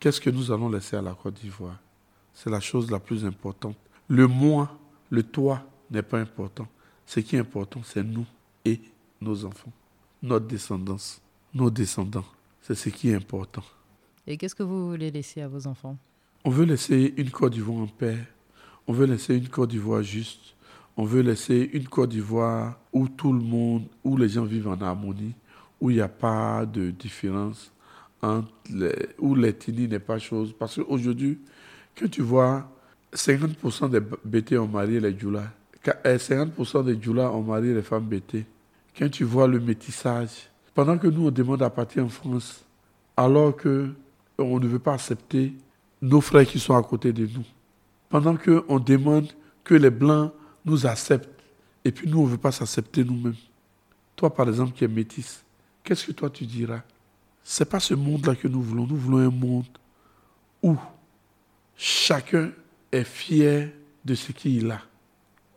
Qu'est-ce 0.00 0.20
que 0.20 0.30
nous 0.30 0.50
allons 0.50 0.68
laisser 0.68 0.96
à 0.96 1.02
la 1.02 1.14
Côte 1.14 1.34
d'Ivoire? 1.34 1.78
C'est 2.32 2.50
la 2.50 2.60
chose 2.60 2.90
la 2.90 2.98
plus 2.98 3.24
importante. 3.24 3.76
Le 4.08 4.26
moi, 4.26 4.76
le 5.10 5.22
toi 5.22 5.62
n'est 5.90 6.02
pas 6.02 6.18
important. 6.18 6.68
Ce 7.04 7.20
qui 7.20 7.36
est 7.36 7.40
important, 7.40 7.80
c'est 7.84 8.02
nous 8.02 8.26
et 8.64 8.80
nos 9.20 9.44
enfants, 9.44 9.72
notre 10.22 10.46
descendance, 10.46 11.20
nos 11.54 11.70
descendants. 11.70 12.24
C'est 12.62 12.74
ce 12.74 12.88
qui 12.88 13.10
est 13.10 13.14
important. 13.14 13.62
Et 14.26 14.36
qu'est-ce 14.36 14.54
que 14.54 14.62
vous 14.62 14.90
voulez 14.90 15.10
laisser 15.10 15.40
à 15.40 15.48
vos 15.48 15.66
enfants? 15.66 15.96
On 16.46 16.50
veut 16.50 16.64
laisser 16.64 17.12
une 17.16 17.30
Côte 17.30 17.54
d'Ivoire 17.54 17.82
en 17.82 17.86
paix. 17.88 18.18
On 18.86 18.92
veut 18.92 19.06
laisser 19.06 19.34
une 19.34 19.48
Côte 19.48 19.70
d'Ivoire 19.70 20.04
juste. 20.04 20.54
On 20.96 21.04
veut 21.04 21.20
laisser 21.20 21.70
une 21.72 21.88
Côte 21.88 22.10
d'Ivoire 22.10 22.78
où 22.92 23.08
tout 23.08 23.32
le 23.32 23.40
monde, 23.40 23.86
où 24.04 24.16
les 24.16 24.28
gens 24.28 24.44
vivent 24.44 24.68
en 24.68 24.80
harmonie, 24.80 25.34
où 25.80 25.90
il 25.90 25.96
n'y 25.96 26.00
a 26.00 26.06
pas 26.06 26.64
de 26.64 26.92
différence 26.92 27.72
où 29.18 29.34
l'ethnie 29.34 29.88
n'est 29.88 29.98
pas 29.98 30.20
chose. 30.20 30.54
Parce 30.56 30.76
qu'aujourd'hui, 30.76 31.40
quand 31.98 32.08
tu 32.08 32.22
vois 32.22 32.70
50% 33.12 33.90
des 33.90 34.00
BT 34.24 34.56
ont 34.56 34.68
marié 34.68 35.00
les 35.00 35.18
Djoula. 35.18 35.52
50% 35.84 36.84
des 36.84 37.02
Djoula 37.02 37.32
ont 37.32 37.42
marié 37.42 37.74
les 37.74 37.82
femmes 37.82 38.04
BT. 38.04 38.44
Quand 38.96 39.10
tu 39.10 39.24
vois 39.24 39.48
le 39.48 39.58
métissage, 39.58 40.48
pendant 40.76 40.96
que 40.96 41.08
nous 41.08 41.26
on 41.26 41.30
demande 41.32 41.62
à 41.62 41.70
partir 41.70 42.04
en 42.04 42.08
France, 42.08 42.64
alors 43.16 43.56
que 43.56 43.90
on 44.38 44.60
ne 44.60 44.68
veut 44.68 44.78
pas 44.78 44.94
accepter 44.94 45.52
nos 46.06 46.20
frères 46.20 46.46
qui 46.46 46.58
sont 46.58 46.76
à 46.76 46.82
côté 46.82 47.12
de 47.12 47.26
nous, 47.26 47.44
pendant 48.08 48.36
qu'on 48.36 48.78
demande 48.78 49.28
que 49.64 49.74
les 49.74 49.90
Blancs 49.90 50.32
nous 50.64 50.86
acceptent, 50.86 51.28
et 51.84 51.92
puis 51.92 52.08
nous 52.08 52.20
on 52.20 52.24
ne 52.26 52.30
veut 52.30 52.38
pas 52.38 52.52
s'accepter 52.52 53.04
nous-mêmes. 53.04 53.34
Toi 54.14 54.32
par 54.32 54.48
exemple 54.48 54.72
qui 54.72 54.84
es 54.84 54.88
métisse, 54.88 55.44
qu'est-ce 55.82 56.06
que 56.06 56.12
toi 56.12 56.30
tu 56.30 56.46
diras? 56.46 56.82
C'est 57.42 57.68
pas 57.68 57.80
ce 57.80 57.94
monde-là 57.94 58.34
que 58.34 58.48
nous 58.48 58.60
voulons. 58.60 58.86
Nous 58.86 58.96
voulons 58.96 59.18
un 59.18 59.30
monde 59.30 59.66
où 60.62 60.76
chacun 61.76 62.50
est 62.90 63.04
fier 63.04 63.72
de 64.04 64.14
ce 64.14 64.32
qu'il 64.32 64.70
a, 64.70 64.80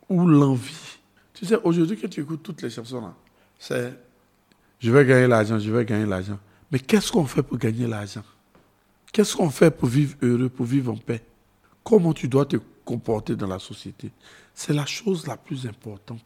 ou 0.08 0.26
l'envie. 0.26 0.98
Tu 1.34 1.46
sais, 1.46 1.56
aujourd'hui, 1.64 1.96
quand 1.96 2.08
tu 2.08 2.20
écoutes 2.20 2.42
toutes 2.42 2.62
les 2.62 2.70
chansons 2.70 3.00
là, 3.00 3.14
c'est 3.58 3.92
je 4.78 4.90
vais 4.90 5.04
gagner 5.04 5.26
l'argent, 5.26 5.58
je 5.58 5.70
vais 5.70 5.84
gagner 5.84 6.06
l'argent. 6.06 6.38
Mais 6.70 6.78
qu'est-ce 6.78 7.12
qu'on 7.12 7.26
fait 7.26 7.42
pour 7.42 7.58
gagner 7.58 7.86
l'argent? 7.86 8.22
Qu'est-ce 9.12 9.36
qu'on 9.36 9.50
fait 9.50 9.70
pour 9.70 9.88
vivre 9.88 10.14
heureux, 10.22 10.48
pour 10.48 10.66
vivre 10.66 10.92
en 10.92 10.96
paix? 10.96 11.22
Comment 11.82 12.12
tu 12.12 12.28
dois 12.28 12.46
te 12.46 12.56
comporter 12.84 13.34
dans 13.34 13.46
la 13.46 13.58
société? 13.58 14.10
C'est 14.54 14.72
la 14.72 14.86
chose 14.86 15.26
la 15.26 15.36
plus 15.36 15.66
importante. 15.66 16.20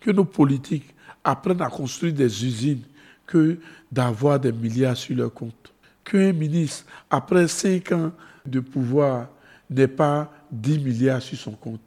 Que 0.00 0.10
nos 0.10 0.24
politiques 0.24 0.94
apprennent 1.24 1.62
à 1.62 1.70
construire 1.70 2.12
des 2.12 2.44
usines 2.44 2.82
que 3.26 3.58
d'avoir 3.90 4.40
des 4.40 4.52
milliards 4.52 4.96
sur 4.96 5.16
leur 5.16 5.32
compte. 5.32 5.72
Qu'un 6.04 6.32
ministre, 6.32 6.86
après 7.10 7.48
cinq 7.48 7.92
ans 7.92 8.12
de 8.46 8.60
pouvoir, 8.60 9.28
n'ait 9.70 9.88
pas 9.88 10.32
10 10.50 10.78
milliards 10.78 11.22
sur 11.22 11.36
son 11.36 11.52
compte, 11.52 11.80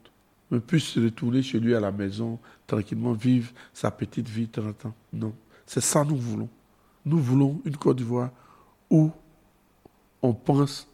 mais 0.50 0.60
puisse 0.60 0.84
se 0.84 1.00
retourner 1.00 1.42
chez 1.42 1.58
lui 1.58 1.74
à 1.74 1.80
la 1.80 1.90
maison, 1.90 2.38
tranquillement 2.66 3.12
vivre 3.12 3.50
sa 3.72 3.90
petite 3.90 4.28
vie 4.28 4.46
30 4.46 4.86
ans. 4.86 4.94
Non. 5.12 5.32
C'est 5.66 5.80
ça 5.80 6.04
que 6.04 6.08
nous 6.08 6.16
voulons. 6.16 6.48
Nous 7.04 7.18
voulons 7.18 7.60
une 7.64 7.76
Côte 7.76 7.96
d'Ivoire 7.96 8.30
où 8.88 9.10
on 10.22 10.32
pense 10.32 10.88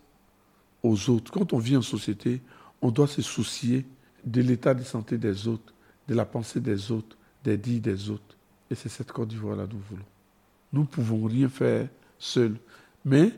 aux 0.83 1.11
autres. 1.11 1.31
Quand 1.31 1.53
on 1.53 1.59
vit 1.59 1.77
en 1.77 1.83
société, 1.83 2.41
on 2.81 2.91
doit 2.91 3.07
se 3.07 3.23
soucier 3.23 3.85
de 4.25 4.41
l'état 4.41 4.75
de 4.75 4.83
santé 4.83 5.19
des 5.19 5.47
autres, 5.47 5.73
de 6.09 6.15
la 6.15 6.25
pensée 6.25 6.61
des 6.61 6.91
autres, 6.91 7.17
des 7.45 7.57
dits 7.57 7.81
des 7.81 8.11
autres. 8.11 8.37
Et 8.71 8.75
c'est 8.75 8.89
cette 8.89 9.13
Côte 9.13 9.29
d'Ivoire-là 9.29 9.67
que 9.67 9.73
nous 9.73 9.83
voulons. 9.91 10.05
Nous 10.73 10.81
ne 10.83 10.87
pouvons 10.87 11.25
rien 11.27 11.49
faire 11.49 11.89
seuls. 12.19 12.57
Mais 13.05 13.33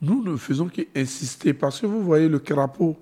nous 0.00 0.22
ne 0.22 0.36
faisons 0.36 0.68
qu'insister 0.68 1.54
parce 1.54 1.80
que 1.80 1.86
vous 1.86 2.02
voyez 2.02 2.28
le 2.28 2.38
crapaud 2.38 2.96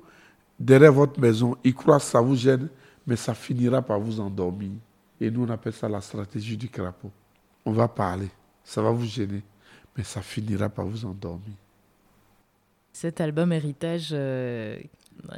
derrière 0.59 0.92
votre 0.92 1.18
maison, 1.20 1.57
il 1.64 1.75
croit 1.75 1.99
que 1.99 2.05
ça 2.05 2.20
vous 2.20 2.37
gêne, 2.37 2.68
mais 3.07 3.16
ça 3.16 3.35
finira 3.35 3.83
par 3.83 3.99
vous 3.99 4.20
endormir. 4.20 4.70
Et 5.20 5.31
nous, 5.31 5.44
on 5.44 5.51
appelle 5.51 5.73
ça 5.73 5.88
la 5.88 6.01
stratégie 6.01 6.57
du 6.57 6.68
crapaud. 6.68 7.11
On 7.64 7.73
va 7.73 7.88
parler, 7.88 8.29
ça 8.62 8.83
va 8.83 8.90
vous 8.90 9.05
gêner, 9.05 9.42
mais 9.97 10.05
ça 10.05 10.23
finira 10.23 10.68
par 10.68 10.87
vous 10.87 11.05
endormir. 11.05 11.55
Cet 12.95 13.21
album 13.21 13.53
Héritage, 13.53 14.11
euh, 14.13 14.79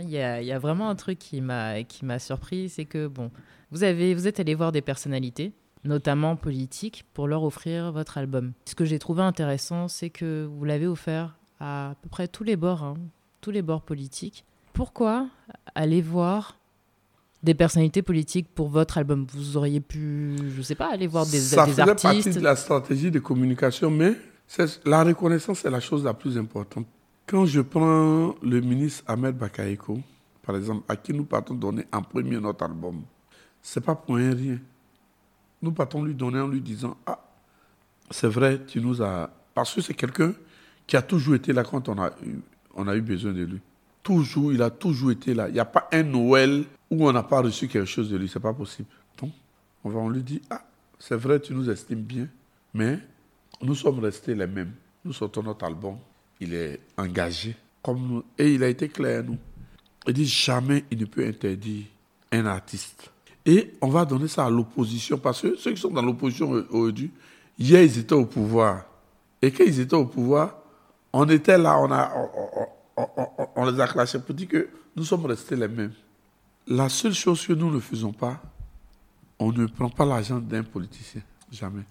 il 0.01 0.11
y, 0.11 0.21
a 0.21 0.59
vraiment 0.59 0.90
un 0.90 0.95
truc 0.95 1.19
qui 1.19 1.40
m'a 1.40 2.19
surpris, 2.19 2.69
c'est 2.69 2.85
que 2.85 3.07
bon, 3.07 3.31
vous, 3.71 3.83
avez, 3.83 4.14
vous 4.14 4.29
êtes 4.29 4.38
allé 4.38 4.55
voir 4.55 4.73
des 4.73 4.83
personnalités, 4.83 5.53
notamment 5.83 6.37
politiques, 6.37 7.07
pour 7.14 7.27
leur 7.27 7.45
offrir 7.45 7.92
votre 7.92 8.19
album. 8.19 8.53
Ce 8.66 8.75
que 8.75 8.85
j'ai 8.85 8.99
trouvé 8.99 9.23
intéressant, 9.23 9.88
c'est 9.88 10.11
que 10.11 10.45
vous 10.45 10.66
l'avez 10.66 10.87
offert 10.87 11.35
à, 11.59 11.95
peu 12.03 12.11
près 12.11 12.29
tous 12.29 12.45
les 12.45 12.57
bords, 12.57 12.85
hein, 12.85 12.99
tous 13.40 13.53
les 13.53 13.62
bords 13.62 13.83
politiques. 13.83 14.45
Pourquoi 14.75 15.27
aller 15.75 16.03
voir 16.03 16.59
des 17.42 17.55
personnalités 17.55 18.03
politiques 18.03 18.49
pour 18.55 18.69
votre 18.69 18.99
album? 18.99 19.27
Vous 19.33 19.57
auriez 19.57 19.81
pu, 19.81 20.37
je 20.51 20.59
ne 20.59 20.62
sais 20.62 20.75
pas, 20.75 20.92
aller 20.92 21.07
voir 21.07 21.25
des, 21.25 21.40
Ça 21.40 21.64
des 21.64 21.71
faisait 21.71 21.83
artistes 21.83 22.03
partie 22.03 22.38
de 22.38 22.45
la 22.45 22.55
stratégie 22.55 23.11
de 23.11 23.19
communication, 23.19 23.90
mais 23.90 24.12
la 24.85 25.05
reconnaissance 25.05 25.64
est 25.64 25.71
la 25.71 25.81
chose 25.81 26.05
la 26.05 26.12
plus 26.12 26.37
importante. 26.37 26.87
Quand 27.26 27.44
je 27.44 27.60
prends 27.60 28.36
le 28.40 28.60
ministre 28.60 29.02
Ahmed 29.08 29.36
Bakayeko, 29.36 29.98
par 30.42 30.56
exemple, 30.56 30.84
à 30.88 30.94
qui 30.94 31.12
nous 31.12 31.24
partons 31.24 31.54
donner 31.54 31.84
en 31.92 32.00
premier 32.00 32.38
notre 32.38 32.64
album, 32.64 33.02
c'est 33.60 33.80
pas 33.80 33.96
pour 33.96 34.14
un 34.16 34.32
rien. 34.32 34.60
Nous 35.60 35.72
partons 35.72 36.04
lui 36.04 36.14
donner 36.14 36.38
en 36.38 36.46
lui 36.46 36.60
disant 36.60 36.96
Ah, 37.04 37.18
c'est 38.12 38.28
vrai, 38.28 38.64
tu 38.64 38.80
nous 38.80 39.02
as. 39.02 39.28
Parce 39.52 39.74
que 39.74 39.80
c'est 39.80 39.94
quelqu'un 39.94 40.34
qui 40.86 40.96
a 40.96 41.02
toujours 41.02 41.34
été 41.34 41.52
là 41.52 41.64
quand 41.64 41.88
on 41.88 42.00
a 42.00 42.12
eu, 42.24 42.38
on 42.76 42.86
a 42.86 42.94
eu 42.94 43.00
besoin 43.00 43.32
de 43.32 43.42
lui. 43.42 43.60
Toujours, 44.04 44.52
il 44.52 44.62
a 44.62 44.70
toujours 44.70 45.10
été 45.10 45.34
là. 45.34 45.48
Il 45.48 45.54
n'y 45.54 45.58
a 45.58 45.64
pas 45.64 45.88
un 45.90 46.04
Noël 46.04 46.62
où 46.88 47.08
on 47.08 47.12
n'a 47.12 47.24
pas 47.24 47.40
reçu 47.40 47.66
quelque 47.66 47.86
chose 47.88 48.08
de 48.08 48.16
lui. 48.16 48.28
C'est 48.28 48.38
pas 48.38 48.54
possible. 48.54 48.88
Donc, 49.18 49.32
on 49.82 49.90
va 49.90 49.98
on 49.98 50.10
lui 50.10 50.22
dit 50.22 50.40
Ah, 50.48 50.62
c'est 50.96 51.16
vrai, 51.16 51.40
tu 51.40 51.54
nous 51.54 51.68
estimes 51.68 52.02
bien, 52.02 52.28
mais 52.72 53.00
nous 53.60 53.74
sommes 53.74 53.98
restés 53.98 54.36
les 54.36 54.46
mêmes. 54.46 54.74
Nous 55.04 55.12
sortons 55.12 55.42
notre 55.42 55.64
album. 55.64 55.96
Il 56.40 56.55
est 56.55 56.81
engagé. 56.96 57.57
Et 58.38 58.55
il 58.55 58.62
a 58.62 58.68
été 58.68 58.88
clair, 58.88 59.22
nous. 59.25 59.38
Il 60.07 60.12
dit 60.12 60.27
jamais 60.27 60.85
il 60.90 60.99
ne 60.99 61.05
peut 61.05 61.27
interdire 61.27 61.85
un 62.33 62.46
artiste. 62.46 63.11
Et 63.44 63.75
on 63.81 63.88
va 63.88 64.05
donner 64.05 64.29
ça 64.29 64.46
à 64.46 64.51
l'opposition, 64.51 65.18
parce 65.18 65.42
que 65.42 65.57
ceux 65.57 65.72
qui 65.72 65.81
sont 65.81 65.90
dans 65.90 66.03
l'opposition 66.03 66.51
aujourd'hui, 66.70 67.11
hier 67.59 67.83
ils 67.83 67.99
étaient 67.99 68.14
au 68.14 68.27
pouvoir. 68.27 68.85
Et 69.40 69.53
quand 69.53 69.64
ils 69.64 69.81
étaient 69.81 69.94
au 69.94 70.07
pouvoir, 70.07 70.57
on 71.12 71.29
était 71.29 71.57
là, 71.57 71.79
on, 71.79 71.90
a, 71.92 73.70
les 73.70 73.81
a 73.81 73.87
clashés 73.87 74.18
pour 74.18 74.35
dire 74.35 74.49
que 74.49 74.68
nous 74.96 75.05
sommes 75.05 75.27
restés 75.27 75.57
les 75.57 75.68
mêmes. 75.68 75.92
La 76.66 76.88
seule 76.88 77.14
chose 77.14 77.46
que 77.46 77.53
nous 77.53 77.70
ne 77.70 77.79
faisons 77.79 78.12
pas, 78.12 78.42
on 79.38 79.53
ne 79.53 79.66
prend 79.66 79.88
pas 79.88 80.05
l'argent 80.05 80.40
d'un 80.40 80.64
politicien, 80.64 81.22
jamais. 81.53 81.85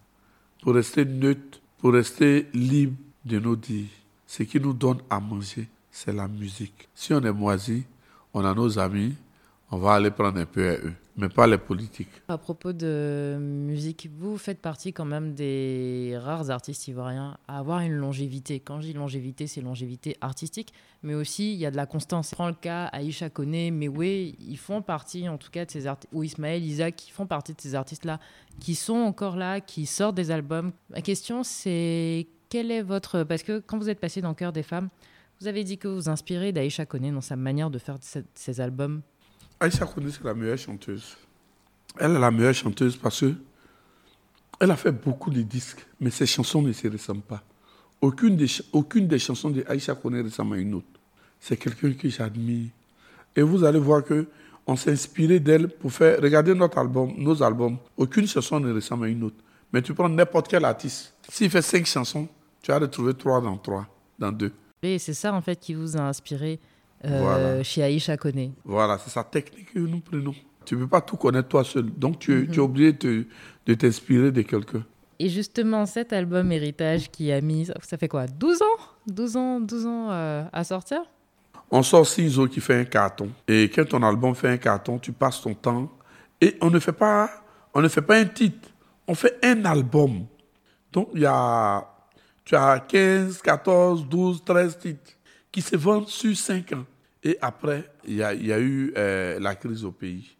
Pour 0.61 0.73
rester 0.73 1.05
neutre, 1.05 1.59
pour 1.77 1.93
rester 1.93 2.47
libre 2.53 2.97
de 3.23 3.39
nos 3.39 3.55
dires. 3.55 3.87
Ce 4.27 4.43
qui 4.43 4.59
nous 4.59 4.73
donne 4.73 4.99
à 5.09 5.19
manger, 5.19 5.67
c'est 5.91 6.13
la 6.13 6.27
musique. 6.27 6.89
Si 6.93 7.13
on 7.13 7.21
est 7.21 7.31
moisi, 7.31 7.85
on 8.33 8.43
a 8.43 8.53
nos 8.53 8.77
amis, 8.79 9.15
on 9.71 9.77
va 9.77 9.93
aller 9.93 10.11
prendre 10.11 10.39
un 10.39 10.45
peu 10.45 10.69
à 10.69 10.73
eux, 10.73 10.93
mais 11.15 11.29
pas 11.29 11.47
les 11.47 11.57
politiques. 11.57 12.09
À 12.27 12.37
propos 12.37 12.73
de 12.73 13.37
musique, 13.39 14.09
vous 14.17 14.37
faites 14.37 14.61
partie 14.61 14.93
quand 14.93 15.05
même 15.05 15.33
des 15.33 16.17
rares 16.21 16.51
artistes 16.51 16.87
ivoiriens 16.87 17.37
à 17.47 17.59
avoir 17.59 17.79
une 17.79 17.93
longévité. 17.93 18.59
Quand 18.59 18.81
je 18.81 18.87
dis 18.87 18.93
longévité, 18.93 19.47
c'est 19.47 19.61
longévité 19.61 20.17
artistique, 20.21 20.73
mais 21.01 21.15
aussi 21.15 21.53
il 21.53 21.57
y 21.57 21.65
a 21.65 21.71
de 21.71 21.77
la 21.77 21.85
constance. 21.85 22.31
Prends 22.31 22.47
le 22.47 22.53
cas 22.53 22.85
Aïcha 22.85 23.29
Kone, 23.29 23.71
Mewe, 23.71 24.35
ils 24.39 24.57
font 24.57 24.81
partie 24.81 25.27
en 25.29 25.37
tout 25.37 25.49
cas 25.49 25.65
de 25.65 25.71
ces 25.71 25.87
artistes, 25.87 26.11
ou 26.13 26.23
Ismaël, 26.23 26.63
Isaac, 26.63 26.95
qui 26.95 27.11
font 27.11 27.25
partie 27.25 27.53
de 27.53 27.61
ces 27.61 27.73
artistes-là, 27.73 28.19
qui 28.59 28.75
sont 28.75 28.93
encore 28.95 29.35
là, 29.35 29.61
qui 29.61 29.85
sortent 29.85 30.15
des 30.15 30.29
albums. 30.29 30.71
Ma 30.89 31.01
question 31.01 31.43
c'est 31.43 32.27
quel 32.49 32.71
est 32.71 32.81
votre... 32.81 33.23
Parce 33.23 33.43
que 33.43 33.59
quand 33.59 33.77
vous 33.77 33.89
êtes 33.89 33.99
passé 33.99 34.21
dans 34.21 34.33
Cœur 34.33 34.51
des 34.51 34.63
femmes, 34.63 34.89
vous 35.39 35.47
avez 35.47 35.63
dit 35.63 35.77
que 35.77 35.87
vous 35.87 35.95
vous 35.95 36.09
inspirez 36.09 36.51
d'Aïcha 36.51 36.85
Kone 36.85 37.13
dans 37.13 37.21
sa 37.21 37.35
manière 37.35 37.69
de 37.69 37.77
faire 37.79 37.97
ses 38.35 38.61
albums 38.61 39.01
Aïcha 39.59 39.85
Kone, 39.85 40.09
c'est 40.11 40.23
la 40.23 40.33
meilleure 40.33 40.57
chanteuse. 40.57 41.15
Elle 41.97 42.11
est 42.11 42.19
la 42.19 42.31
meilleure 42.31 42.53
chanteuse 42.53 42.97
parce 42.97 43.21
que 43.21 43.33
elle 44.59 44.71
a 44.71 44.75
fait 44.75 44.91
beaucoup 44.91 45.29
de 45.29 45.41
disques, 45.41 45.85
mais 45.99 46.09
ses 46.09 46.25
chansons 46.25 46.61
ne 46.61 46.71
se 46.71 46.87
ressemblent 46.87 47.21
pas. 47.21 47.43
Aucune 48.01 48.35
des, 48.35 49.19
chansons 49.19 49.49
d'Aïcha 49.49 49.95
Kone 49.95 50.21
ressemble 50.21 50.55
à 50.55 50.59
une 50.59 50.75
autre. 50.75 50.87
C'est 51.39 51.57
quelqu'un 51.57 51.91
que 51.93 52.09
j'admire. 52.09 52.69
Et 53.35 53.41
vous 53.41 53.63
allez 53.63 53.79
voir 53.79 54.03
que 54.03 54.27
on 54.67 54.75
s'est 54.75 54.91
inspiré 54.91 55.39
d'elle 55.39 55.67
pour 55.67 55.91
faire. 55.91 56.19
Regardez 56.21 56.53
notre 56.53 56.77
album, 56.77 57.13
nos 57.17 57.41
albums. 57.43 57.77
Aucune 57.97 58.27
chanson 58.27 58.59
ne 58.59 58.73
ressemble 58.73 59.05
à 59.05 59.07
une 59.09 59.23
autre. 59.23 59.35
Mais 59.73 59.81
tu 59.81 59.93
prends 59.93 60.09
n'importe 60.09 60.47
quel 60.47 60.63
artiste. 60.65 61.15
S'il 61.29 61.49
fait 61.49 61.61
cinq 61.61 61.85
chansons, 61.85 62.27
tu 62.61 62.71
vas 62.71 62.79
retrouver 62.79 63.13
trois 63.13 63.41
dans 63.41 63.57
trois, 63.57 63.87
dans 64.17 64.31
deux. 64.31 64.53
Et 64.81 64.99
c'est 64.99 65.13
ça 65.13 65.33
en 65.33 65.41
fait 65.41 65.59
qui 65.59 65.73
vous 65.73 65.97
a 65.97 66.01
inspiré 66.01 66.59
euh, 67.03 67.63
chez 67.63 67.83
Aïcha 67.83 68.17
Kone. 68.17 68.53
Voilà, 68.63 68.97
c'est 68.97 69.09
sa 69.09 69.23
technique 69.23 69.73
que 69.73 69.79
nous 69.79 69.99
prenons. 69.99 70.35
Tu 70.65 70.75
ne 70.75 70.81
peux 70.81 70.87
pas 70.87 71.01
tout 71.01 71.17
connaître 71.17 71.47
toi 71.47 71.63
seul. 71.63 71.85
Donc, 71.91 72.19
tu, 72.19 72.33
es 72.33 72.47
mhm. 72.47 72.59
obligé 72.59 72.93
de, 72.93 73.73
t'inspirer 73.73 74.31
de 74.31 74.41
quelqu'un. 74.41 74.83
Et 75.19 75.29
justement, 75.29 75.85
cet 75.85 76.11
album 76.11 76.51
Héritage 76.51 77.09
qui 77.11 77.31
a 77.31 77.39
mis, 77.39 77.69
ça 77.81 77.97
fait 77.97 78.07
quoi 78.07 78.25
12 78.27 78.61
ans? 78.61 78.65
12 79.07 79.37
ans, 79.37 79.59
12 79.59 79.85
ans 79.85 80.07
euh, 80.11 80.43
à 80.51 80.63
sortir? 80.63 81.01
On 81.71 81.83
sort 81.83 82.05
Ciseaux 82.05 82.47
qui 82.47 82.59
fait 82.59 82.79
un 82.79 82.85
carton. 82.85 83.29
Et 83.47 83.69
quand 83.73 83.85
ton 83.87 84.03
album 84.03 84.35
fait 84.35 84.49
un 84.49 84.57
carton, 84.57 84.97
tu 84.97 85.11
passes 85.11 85.41
ton 85.41 85.53
temps. 85.53 85.91
Et 86.41 86.57
on 86.61 86.69
ne 86.69 86.79
fait 86.79 86.91
pas, 86.91 87.29
on 87.73 87.81
ne 87.81 87.87
fait 87.87 88.01
pas 88.01 88.17
un 88.17 88.25
titre. 88.25 88.69
On 89.07 89.15
fait 89.15 89.37
un 89.43 89.65
album. 89.65 90.25
Donc, 90.91 91.09
il 91.13 91.21
y 91.21 91.25
a, 91.25 91.85
tu 92.43 92.55
as 92.55 92.79
15, 92.79 93.41
14, 93.41 94.07
12, 94.07 94.43
13 94.43 94.77
titres 94.79 95.11
qui 95.51 95.61
se 95.61 95.75
vendent 95.75 96.07
sur 96.07 96.35
5 96.35 96.73
ans. 96.73 96.85
Et 97.23 97.37
après, 97.41 97.89
il 98.07 98.15
y 98.15 98.23
a, 98.23 98.59
eu 98.59 98.93
euh, 98.97 99.39
la 99.39 99.55
crise 99.55 99.83
au 99.83 99.91
pays. 99.91 100.37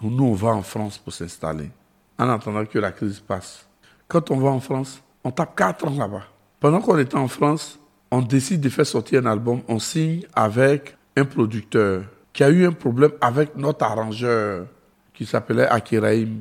Donc 0.00 0.12
nous, 0.12 0.24
on 0.24 0.34
va 0.34 0.48
en 0.48 0.62
France 0.62 0.98
pour 0.98 1.12
s'installer, 1.12 1.70
en 2.18 2.28
attendant 2.28 2.66
que 2.66 2.78
la 2.78 2.90
crise 2.92 3.20
passe. 3.20 3.66
Quand 4.08 4.30
on 4.30 4.38
va 4.38 4.50
en 4.50 4.60
France, 4.60 5.02
on 5.22 5.30
tape 5.30 5.56
4 5.56 5.86
ans 5.86 5.96
là-bas. 5.96 6.24
Pendant 6.58 6.80
qu'on 6.80 6.98
était 6.98 7.16
en 7.16 7.28
France, 7.28 7.78
on 8.10 8.22
décide 8.22 8.60
de 8.60 8.68
faire 8.68 8.86
sortir 8.86 9.22
un 9.22 9.26
album, 9.26 9.62
on 9.68 9.78
signe 9.78 10.26
avec 10.34 10.96
un 11.16 11.24
producteur 11.24 12.04
qui 12.32 12.44
a 12.44 12.50
eu 12.50 12.66
un 12.66 12.72
problème 12.72 13.12
avec 13.20 13.56
notre 13.56 13.84
arrangeur 13.84 14.66
qui 15.14 15.24
s'appelait 15.24 15.66
Akiraim. 15.66 16.40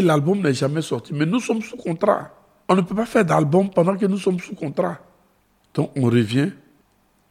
L'album 0.00 0.40
n'est 0.40 0.54
jamais 0.54 0.82
sorti. 0.82 1.12
Mais 1.14 1.26
nous 1.26 1.40
sommes 1.40 1.62
sous 1.62 1.76
contrat. 1.76 2.30
On 2.68 2.74
ne 2.74 2.80
peut 2.80 2.94
pas 2.94 3.06
faire 3.06 3.24
d'album 3.24 3.70
pendant 3.70 3.96
que 3.96 4.06
nous 4.06 4.18
sommes 4.18 4.38
sous 4.40 4.54
contrat. 4.54 4.98
Donc 5.74 5.90
on 5.96 6.04
revient. 6.04 6.50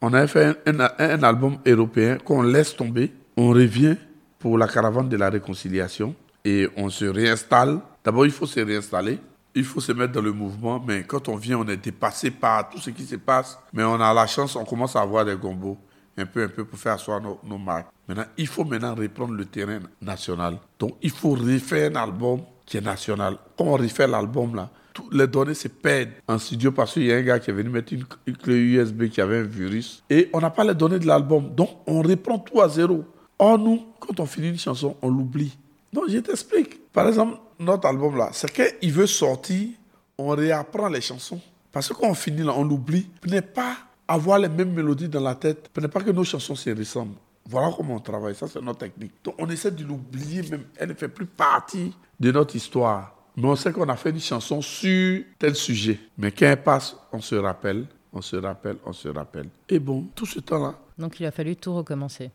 On 0.00 0.12
a 0.12 0.26
fait 0.26 0.56
un, 0.66 1.22
album 1.22 1.56
européen 1.66 2.18
qu'on 2.18 2.42
laisse 2.42 2.76
tomber. 2.76 3.12
On 3.36 3.48
revient 3.48 3.96
pour 4.38 4.58
la 4.58 4.68
caravane 4.68 5.08
de 5.08 5.16
la 5.16 5.30
réconciliation 5.30 6.14
et 6.44 6.68
on 6.76 6.90
se 6.90 7.06
réinstalle. 7.06 7.80
D'abord, 8.04 8.26
il 8.26 8.32
faut 8.32 8.46
se 8.46 8.60
réinstaller. 8.60 9.18
Il 9.54 9.64
faut 9.64 9.80
se 9.80 9.92
mettre 9.92 10.12
dans 10.12 10.20
le 10.20 10.32
mouvement, 10.32 10.82
mais 10.86 11.04
quand 11.04 11.28
on 11.28 11.36
vient, 11.36 11.58
on 11.58 11.68
est 11.68 11.76
dépassé 11.76 12.30
par 12.32 12.68
tout 12.68 12.78
ce 12.78 12.90
qui 12.90 13.04
se 13.04 13.16
passe. 13.16 13.58
Mais 13.72 13.84
on 13.84 14.00
a 14.00 14.12
la 14.12 14.26
chance, 14.26 14.56
on 14.56 14.64
commence 14.64 14.96
à 14.96 15.00
avoir 15.00 15.24
des 15.24 15.36
gombos, 15.36 15.78
un 16.18 16.26
peu, 16.26 16.42
un 16.42 16.48
peu, 16.48 16.64
pour 16.64 16.78
faire 16.78 16.94
asseoir 16.94 17.20
nos 17.20 17.58
marques. 17.58 17.86
Maintenant, 18.06 18.26
il 18.36 18.46
faut 18.46 18.64
maintenant 18.64 18.94
reprendre 18.94 19.34
le 19.34 19.44
terrain 19.46 19.80
national. 20.02 20.58
Donc, 20.78 20.96
il 21.00 21.10
faut 21.10 21.30
refaire 21.30 21.90
un 21.92 21.96
album 21.96 22.40
qui 22.66 22.76
est 22.76 22.80
national. 22.80 23.36
Quand 23.56 23.64
on 23.64 23.76
refait 23.76 24.06
l'album, 24.06 24.54
là, 24.54 24.70
toutes 24.92 25.12
les 25.12 25.26
données 25.26 25.54
se 25.54 25.68
perdent 25.68 26.10
en 26.28 26.38
studio 26.38 26.72
parce 26.72 26.94
qu'il 26.94 27.04
y 27.06 27.12
a 27.12 27.16
un 27.16 27.22
gars 27.22 27.38
qui 27.38 27.50
est 27.50 27.54
venu 27.54 27.68
mettre 27.68 27.92
une, 27.92 28.04
clé 28.36 28.54
USB 28.54 29.08
qui 29.08 29.20
avait 29.20 29.38
un 29.38 29.42
virus. 29.42 30.02
Et 30.08 30.30
on 30.32 30.40
n'a 30.40 30.50
pas 30.50 30.64
les 30.64 30.74
données 30.74 30.98
de 30.98 31.06
l'album. 31.06 31.54
Donc, 31.54 31.70
on 31.86 32.00
reprend 32.00 32.38
tout 32.38 32.60
à 32.60 32.68
zéro. 32.68 33.04
Or, 33.38 33.58
nous, 33.58 33.84
quand 33.98 34.18
on 34.20 34.26
finit 34.26 34.50
une 34.50 34.58
chanson, 34.58 34.96
on 35.02 35.10
l'oublie. 35.10 35.56
Donc, 35.92 36.04
je 36.08 36.18
t'explique. 36.18 36.92
Par 36.92 37.08
exemple, 37.08 37.38
notre 37.58 37.88
album 37.88 38.16
là, 38.16 38.30
c'est 38.32 38.50
qu'il 38.52 38.92
veut 38.92 39.06
sortir, 39.06 39.68
on 40.16 40.28
réapprend 40.28 40.88
les 40.88 41.00
chansons. 41.00 41.40
Parce 41.72 41.88
que 41.88 41.94
quand 41.94 42.08
on 42.08 42.14
finit 42.14 42.42
là, 42.44 42.52
on 42.56 42.64
l'oublie. 42.64 43.08
n'est 43.26 43.42
pas 43.42 43.76
avoir 44.06 44.38
les 44.38 44.48
mêmes 44.48 44.72
mélodies 44.72 45.08
dans 45.08 45.20
la 45.20 45.34
tête. 45.34 45.70
n'est 45.80 45.88
pas 45.88 46.00
que 46.00 46.10
nos 46.10 46.24
chansons 46.24 46.54
se 46.54 46.70
ressemblent. 46.70 47.16
Voilà 47.48 47.70
comment 47.76 47.96
on 47.96 48.00
travaille. 48.00 48.34
Ça, 48.34 48.48
c'est 48.48 48.60
notre 48.62 48.80
technique. 48.80 49.12
Donc, 49.22 49.34
on 49.38 49.48
essaie 49.50 49.70
de 49.70 49.84
l'oublier 49.84 50.42
même. 50.50 50.64
Elle 50.76 50.88
ne 50.88 50.94
fait 50.94 51.08
plus 51.08 51.26
partie 51.26 51.94
de 52.18 52.32
notre 52.32 52.56
histoire. 52.56 53.14
Mais 53.36 53.46
on 53.48 53.56
sait 53.56 53.72
qu'on 53.72 53.88
a 53.88 53.96
fait 53.96 54.10
une 54.10 54.20
chanson 54.20 54.62
sur 54.62 55.24
tel 55.38 55.54
sujet. 55.54 55.98
Mais 56.16 56.30
quand 56.30 56.46
elle 56.46 56.62
passe, 56.62 56.96
on 57.12 57.20
se 57.20 57.34
rappelle, 57.34 57.86
on 58.12 58.22
se 58.22 58.36
rappelle, 58.36 58.76
on 58.86 58.92
se 58.92 59.08
rappelle. 59.08 59.48
Et 59.68 59.78
bon, 59.78 60.06
tout 60.14 60.26
ce 60.26 60.40
temps-là. 60.40 60.74
Donc, 60.96 61.18
il 61.20 61.26
a 61.26 61.32
fallu 61.32 61.56
tout 61.56 61.74
recommencer. 61.74 62.30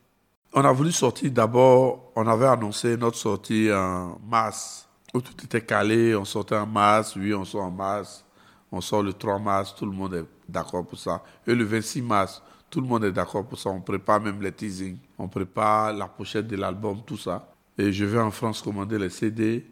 On 0.53 0.65
a 0.65 0.71
voulu 0.71 0.91
sortir 0.91 1.31
d'abord, 1.31 2.11
on 2.15 2.25
avait 2.25 2.47
annoncé 2.47 2.97
notre 2.97 3.17
sortie 3.17 3.71
en 3.71 4.17
mars, 4.27 4.89
où 5.13 5.21
tout 5.21 5.33
était 5.43 5.61
calé, 5.61 6.15
on 6.15 6.25
sortait 6.25 6.55
en 6.55 6.65
mars, 6.65 7.15
oui, 7.15 7.33
on 7.35 7.45
sort 7.45 7.63
en 7.63 7.71
mars, 7.71 8.25
on 8.71 8.81
sort 8.81 9.03
le 9.03 9.13
3 9.13 9.37
mars, 9.37 9.75
tout 9.75 9.85
le 9.85 9.91
monde 9.91 10.15
est 10.15 10.25
d'accord 10.47 10.85
pour 10.85 10.97
ça. 10.97 11.23
Et 11.45 11.53
le 11.53 11.63
26 11.63 12.01
mars, 12.01 12.41
tout 12.69 12.81
le 12.81 12.87
monde 12.87 13.05
est 13.05 13.11
d'accord 13.11 13.47
pour 13.47 13.59
ça, 13.59 13.69
on 13.69 13.81
prépare 13.81 14.21
même 14.21 14.41
les 14.41 14.51
teasings, 14.51 14.97
on 15.17 15.27
prépare 15.27 15.93
la 15.93 16.07
pochette 16.07 16.47
de 16.47 16.55
l'album, 16.55 17.01
tout 17.05 17.17
ça. 17.17 17.53
Et 17.77 17.91
je 17.91 18.05
vais 18.05 18.19
en 18.19 18.31
France 18.31 18.61
commander 18.61 18.99
les 18.99 19.09
CD. 19.09 19.65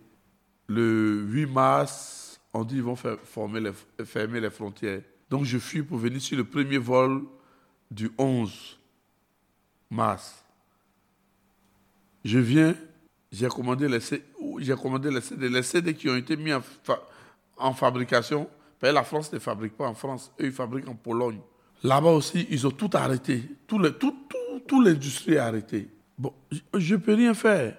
Le 0.68 1.22
8 1.28 1.46
mars, 1.48 2.40
on 2.54 2.64
dit 2.64 2.76
qu'ils 2.76 2.84
vont 2.84 2.96
faire, 2.96 3.18
les, 3.56 4.06
fermer 4.06 4.40
les 4.40 4.50
frontières. 4.50 5.02
Donc 5.30 5.44
je 5.44 5.58
fuis 5.58 5.84
pour 5.84 5.98
venir 5.98 6.22
sur 6.22 6.38
le 6.38 6.44
premier 6.44 6.78
vol 6.78 7.24
du 7.92 8.10
11 8.18 8.80
mars. 9.90 10.44
Je 12.24 12.40
viens, 12.40 12.76
j'ai 13.32 13.48
commandé 13.48 13.88
les 13.88 14.00
CD, 14.00 14.24
j'ai 14.60 14.76
commandé 14.76 15.12
les 15.12 15.22
CD, 15.22 15.50
les 15.50 15.64
CD 15.64 15.94
qui 15.94 16.10
ont 16.10 16.16
été 16.16 16.36
mis 16.36 16.54
en, 16.54 16.62
en 17.58 17.74
fabrication. 17.74 18.50
La 18.82 19.04
France 19.04 19.32
ne 19.34 19.40
fabrique 19.40 19.76
pas 19.76 19.88
en 19.88 19.96
France, 19.96 20.32
eux 20.40 20.46
ils 20.46 20.52
fabriquent 20.52 20.88
en 20.88 20.96
Pologne. 20.96 21.40
Là-bas 21.84 22.10
aussi, 22.10 22.48
ils 22.50 22.66
ont 22.66 22.72
tout 22.72 22.90
arrêté. 22.94 23.44
Tout, 23.68 23.78
le, 23.78 23.92
tout, 23.92 24.82
l'industrie 24.82 25.34
est 25.34 25.38
arrêtée. 25.38 25.88
Bon, 26.18 26.34
je 26.74 26.96
ne 26.96 27.00
peux 27.00 27.14
rien 27.14 27.34
faire. 27.34 27.78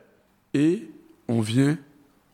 Et 0.54 0.88
on 1.26 1.40
vient, 1.40 1.76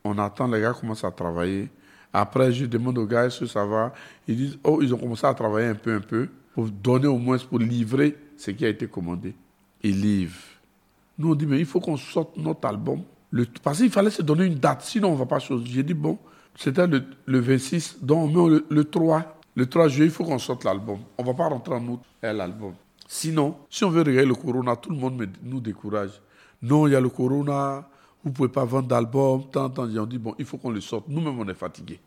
on 0.05 0.19
attend, 0.19 0.47
les 0.47 0.61
gars 0.61 0.73
commencent 0.73 1.05
à 1.05 1.11
travailler. 1.11 1.69
Après, 2.13 2.53
je 2.53 2.67
demande 2.67 2.99
aux 2.99 3.07
gars 3.07 3.29
si 3.31 3.49
ça 3.49 3.65
va? 3.65 3.93
Ils 4.29 4.37
disent, 4.37 4.59
oh, 4.63 4.81
ils 4.83 4.95
ont 4.95 4.99
commencé 4.99 5.27
à 5.27 5.35
travailler 5.35 5.69
un 5.69 5.75
peu, 5.75 5.95
un 5.95 6.01
peu, 6.01 6.29
pour 6.53 6.67
donner 6.67 7.09
au 7.09 7.19
moins, 7.19 7.39
pour 7.39 7.59
livrer 7.59 8.17
ce 8.37 8.51
qui 8.51 8.65
a 8.65 8.69
été 8.69 8.87
commandé. 8.87 9.35
Ils 9.83 10.01
livrent. 10.01 10.39
Nous, 11.19 11.33
on 11.33 11.35
dit, 11.35 11.47
mais 11.47 11.59
il 11.59 11.67
faut 11.67 11.81
qu'on 11.81 11.97
sorte 11.97 12.37
notre 12.37 12.67
album. 12.69 13.03
Parce 13.63 13.79
qu'il 13.79 13.91
fallait 13.91 14.11
se 14.11 14.23
donner 14.23 14.45
une 14.45 14.55
date, 14.55 14.83
sinon 14.83 15.09
on 15.09 15.13
ne 15.15 15.19
va 15.19 15.27
pas 15.27 15.41
chose. 15.41 15.65
J'ai 15.67 15.83
dit, 15.83 15.95
bon, 15.95 16.19
c'était 16.55 16.87
le, 16.87 17.03
le, 17.27 17.41
26, 17.41 17.99
donc 18.01 18.37
on 18.37 18.49
met 18.49 18.59
le, 18.59 18.67
le 18.69 18.85
3. 18.85 19.41
Le 19.57 19.67
3 19.67 19.89
juillet, 19.89 20.07
il 20.07 20.13
faut 20.13 20.25
qu'on 20.25 20.39
sorte 20.39 20.65
l'album. 20.65 20.99
On 21.19 21.23
ne 21.23 21.29
va 21.29 21.35
pas 21.35 21.49
rentrer 21.49 21.75
en 21.75 21.87
août 21.87 22.01
l'album. 22.23 22.75
Sinon, 23.07 23.57
si 23.71 23.85
on 23.85 23.91
veut 23.91 24.03
regarder 24.03 24.27
le 24.27 24.35
corona, 24.35 24.77
tout 24.77 24.91
le 24.91 24.97
monde 24.97 25.29
nous 25.43 25.61
décourage. 25.61 26.21
Non, 26.63 26.87
il 26.87 26.93
y 26.93 26.97
a 26.97 27.01
le 27.01 27.11
corona, 27.11 27.89
vous 28.23 28.31
ne 28.31 28.35
pouvez 28.35 28.49
pas 28.49 28.65
vendre 28.65 28.89
d'album, 28.89 29.45
tant, 29.51 29.71
tant. 29.71 29.85
On 29.85 30.07
dit, 30.07 30.19
bon, 30.19 30.35
il 30.39 30.45
faut 30.45 30.59
qu'on 30.59 30.71
le 30.71 30.81
sorte. 30.81 31.09
Nous-mêmes, 31.09 31.39
on 31.39 31.49
est 31.49 31.55
fatigués. 31.55 32.01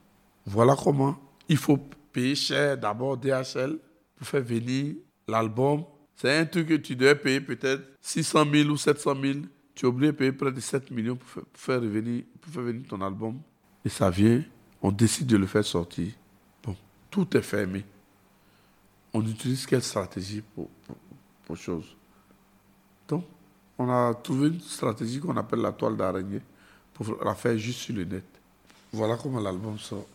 Voilà 0.46 0.76
comment 0.76 1.16
il 1.48 1.58
faut 1.58 1.78
payer 2.12 2.36
cher 2.36 2.78
d'abord 2.78 3.18
DHL 3.18 3.78
pour 4.18 4.28
faire 4.28 4.42
venir 4.42 4.96
l'album 5.28 5.84
c'est 6.18 6.36
un 6.36 6.46
truc 6.46 6.68
que 6.70 6.74
tu 6.74 6.96
devais 6.96 7.14
payer 7.14 7.40
peut-être 7.40 7.84
600 8.02 8.46
000 8.52 8.70
ou 8.72 8.78
700 8.78 9.14
000. 9.22 9.40
Tu 9.76 9.86
es 9.86 9.88
obligé 9.88 10.12
de 10.12 10.18
payer 10.18 10.32
près 10.32 10.52
de 10.52 10.60
7 10.60 10.90
millions 10.90 11.16
pour 11.16 11.30
faire, 11.30 11.44
pour 11.44 11.62
faire 11.62 11.80
venir 11.80 12.84
ton 12.90 13.00
album. 13.02 13.40
Et 13.86 13.90
ça 13.90 14.10
vient, 14.10 14.44
on 14.82 14.92
décide 14.92 15.28
de 15.28 15.38
le 15.38 15.46
faire 15.46 15.64
sortir. 15.64 16.08
Tout 17.18 17.36
est 17.36 17.42
fermé. 17.42 17.84
On 19.12 19.26
utilise 19.26 19.66
quelle 19.66 19.82
stratégie 19.82 20.44
pour, 20.54 20.70
pour, 20.86 20.96
pour 21.46 21.58
chose? 21.58 21.96
Donc, 23.08 23.24
on 23.76 23.90
a 23.90 24.14
trouvé 24.14 24.50
une 24.50 24.60
stratégie 24.60 25.20
qu'on 25.20 25.36
appelle 25.36 25.62
la 25.62 25.72
toile 25.72 25.98
d'araignée 25.98 26.44
pour 26.94 27.18
la 27.26 27.34
faire 27.34 27.58
juste 27.58 27.80
sur 27.80 27.96
le 27.96 28.04
net. 28.04 28.24
Voilà 28.94 29.18
comment 29.18 29.40
l'album 29.40 29.80
sort. 29.80 30.06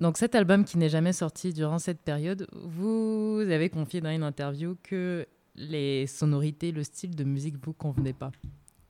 Donc 0.00 0.16
cet 0.16 0.34
album 0.34 0.64
qui 0.64 0.78
n'est 0.78 0.88
jamais 0.88 1.12
sorti 1.12 1.52
durant 1.52 1.78
cette 1.78 2.00
période, 2.00 2.46
vous 2.54 3.40
avez 3.40 3.68
confié 3.68 4.00
dans 4.00 4.08
une 4.08 4.22
interview 4.22 4.78
que 4.82 5.26
les 5.56 6.06
sonorités, 6.06 6.72
le 6.72 6.84
style 6.84 7.14
de 7.14 7.24
musique 7.24 7.56
vous 7.62 7.74
convenait 7.74 8.14
pas. 8.14 8.32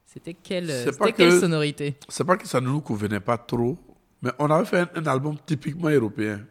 C'était 0.07 0.35
quelle, 0.35 0.73
quelle 1.17 1.41
sonorité? 1.41 1.97
C'est 2.09 2.23
pas 2.23 2.37
que 2.37 2.47
ça 2.47 2.61
ne 2.61 2.69
nous 2.69 2.81
convenait 2.81 3.19
pas 3.19 3.39
trop, 3.39 3.77
mais 4.23 4.31
on 4.39 4.49
avait 4.53 4.67
fait 4.67 4.79
un, 4.79 4.91
un 4.95 5.07
album 5.07 5.37
typiquement 5.45 5.89
européen. 5.89 6.47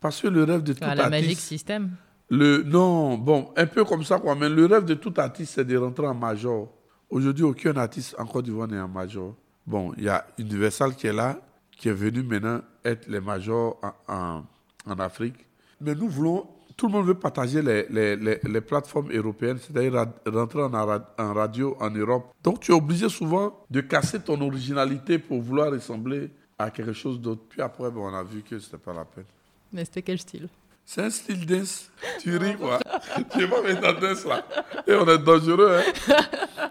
Parce 0.00 0.20
que 0.20 0.28
le 0.28 0.44
rêve 0.44 0.62
de 0.62 0.72
tout 0.72 0.78
ah, 0.82 0.90
artiste... 0.90 1.04
La 1.04 1.10
Magic 1.10 1.38
System 1.38 1.90
le, 2.30 2.62
Non, 2.62 3.18
bon, 3.18 3.50
un 3.56 3.66
peu 3.66 3.84
comme 3.84 4.04
ça, 4.04 4.18
quoi. 4.18 4.34
Mais 4.34 4.48
le 4.48 4.66
rêve 4.66 4.84
de 4.84 4.94
tout 4.94 5.12
artiste, 5.16 5.54
c'est 5.54 5.64
de 5.64 5.76
rentrer 5.76 6.06
en 6.06 6.14
major. 6.14 6.68
Aujourd'hui, 7.10 7.44
aucun 7.44 7.76
artiste 7.76 8.14
en 8.18 8.24
Côte 8.24 8.44
d'Ivoire 8.44 8.68
n'est 8.68 8.80
en 8.80 8.88
major. 8.88 9.34
Bon, 9.66 9.92
il 9.96 10.04
y 10.04 10.08
a 10.08 10.24
Universal 10.38 10.94
qui 10.94 11.08
est 11.08 11.12
là, 11.12 11.38
qui 11.76 11.88
est 11.88 11.92
venu 11.94 12.22
maintenant 12.22 12.60
être 12.84 13.08
les 13.08 13.20
majors 13.20 13.78
en, 13.82 14.14
en, 14.14 14.44
en, 14.86 14.98
Afrique. 15.00 15.46
Mais 15.80 15.94
nous 15.94 16.08
voulons, 16.08 16.46
tout 16.76 16.86
le 16.86 16.92
monde 16.92 17.06
veut 17.06 17.14
partager 17.14 17.62
les, 17.62 17.86
les, 17.90 18.16
les, 18.16 18.38
les 18.42 18.60
plateformes 18.60 19.10
européennes, 19.12 19.58
c'est-à-dire 19.58 20.06
rentrer 20.26 20.62
en, 20.62 20.72
en, 20.72 21.34
radio 21.34 21.76
en 21.80 21.90
Europe. 21.90 22.32
Donc 22.42 22.60
tu 22.60 22.72
es 22.72 22.74
obligé 22.74 23.08
souvent 23.08 23.64
de 23.70 23.80
casser 23.80 24.20
ton 24.20 24.40
originalité 24.40 25.18
pour 25.18 25.42
vouloir 25.42 25.70
ressembler 25.72 26.30
à 26.58 26.70
quelque 26.70 26.92
chose 26.92 27.20
d'autre. 27.20 27.42
Puis 27.48 27.60
après, 27.60 27.90
bon, 27.90 28.08
on 28.08 28.14
a 28.14 28.22
vu 28.22 28.42
que 28.42 28.58
ce 28.58 28.66
n'était 28.66 28.78
pas 28.78 28.92
la 28.92 29.04
peine. 29.04 29.24
Mais 29.72 29.84
c'était 29.84 30.02
quel 30.02 30.18
style? 30.18 30.48
C'est 30.84 31.02
un 31.02 31.10
style 31.10 31.46
dance. 31.46 31.90
Tu 32.20 32.36
ris, 32.36 32.56
quoi. 32.56 32.80
tu 33.32 33.48
pas 33.48 33.62
mettre 33.62 33.80
dans 33.80 34.00
dance, 34.00 34.24
là. 34.24 34.44
Et 34.86 34.94
on 34.94 35.06
est 35.06 35.18
dangereux, 35.18 35.78
hein. 35.78 36.16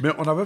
Mais 0.00 0.10
on 0.18 0.24
avait... 0.24 0.44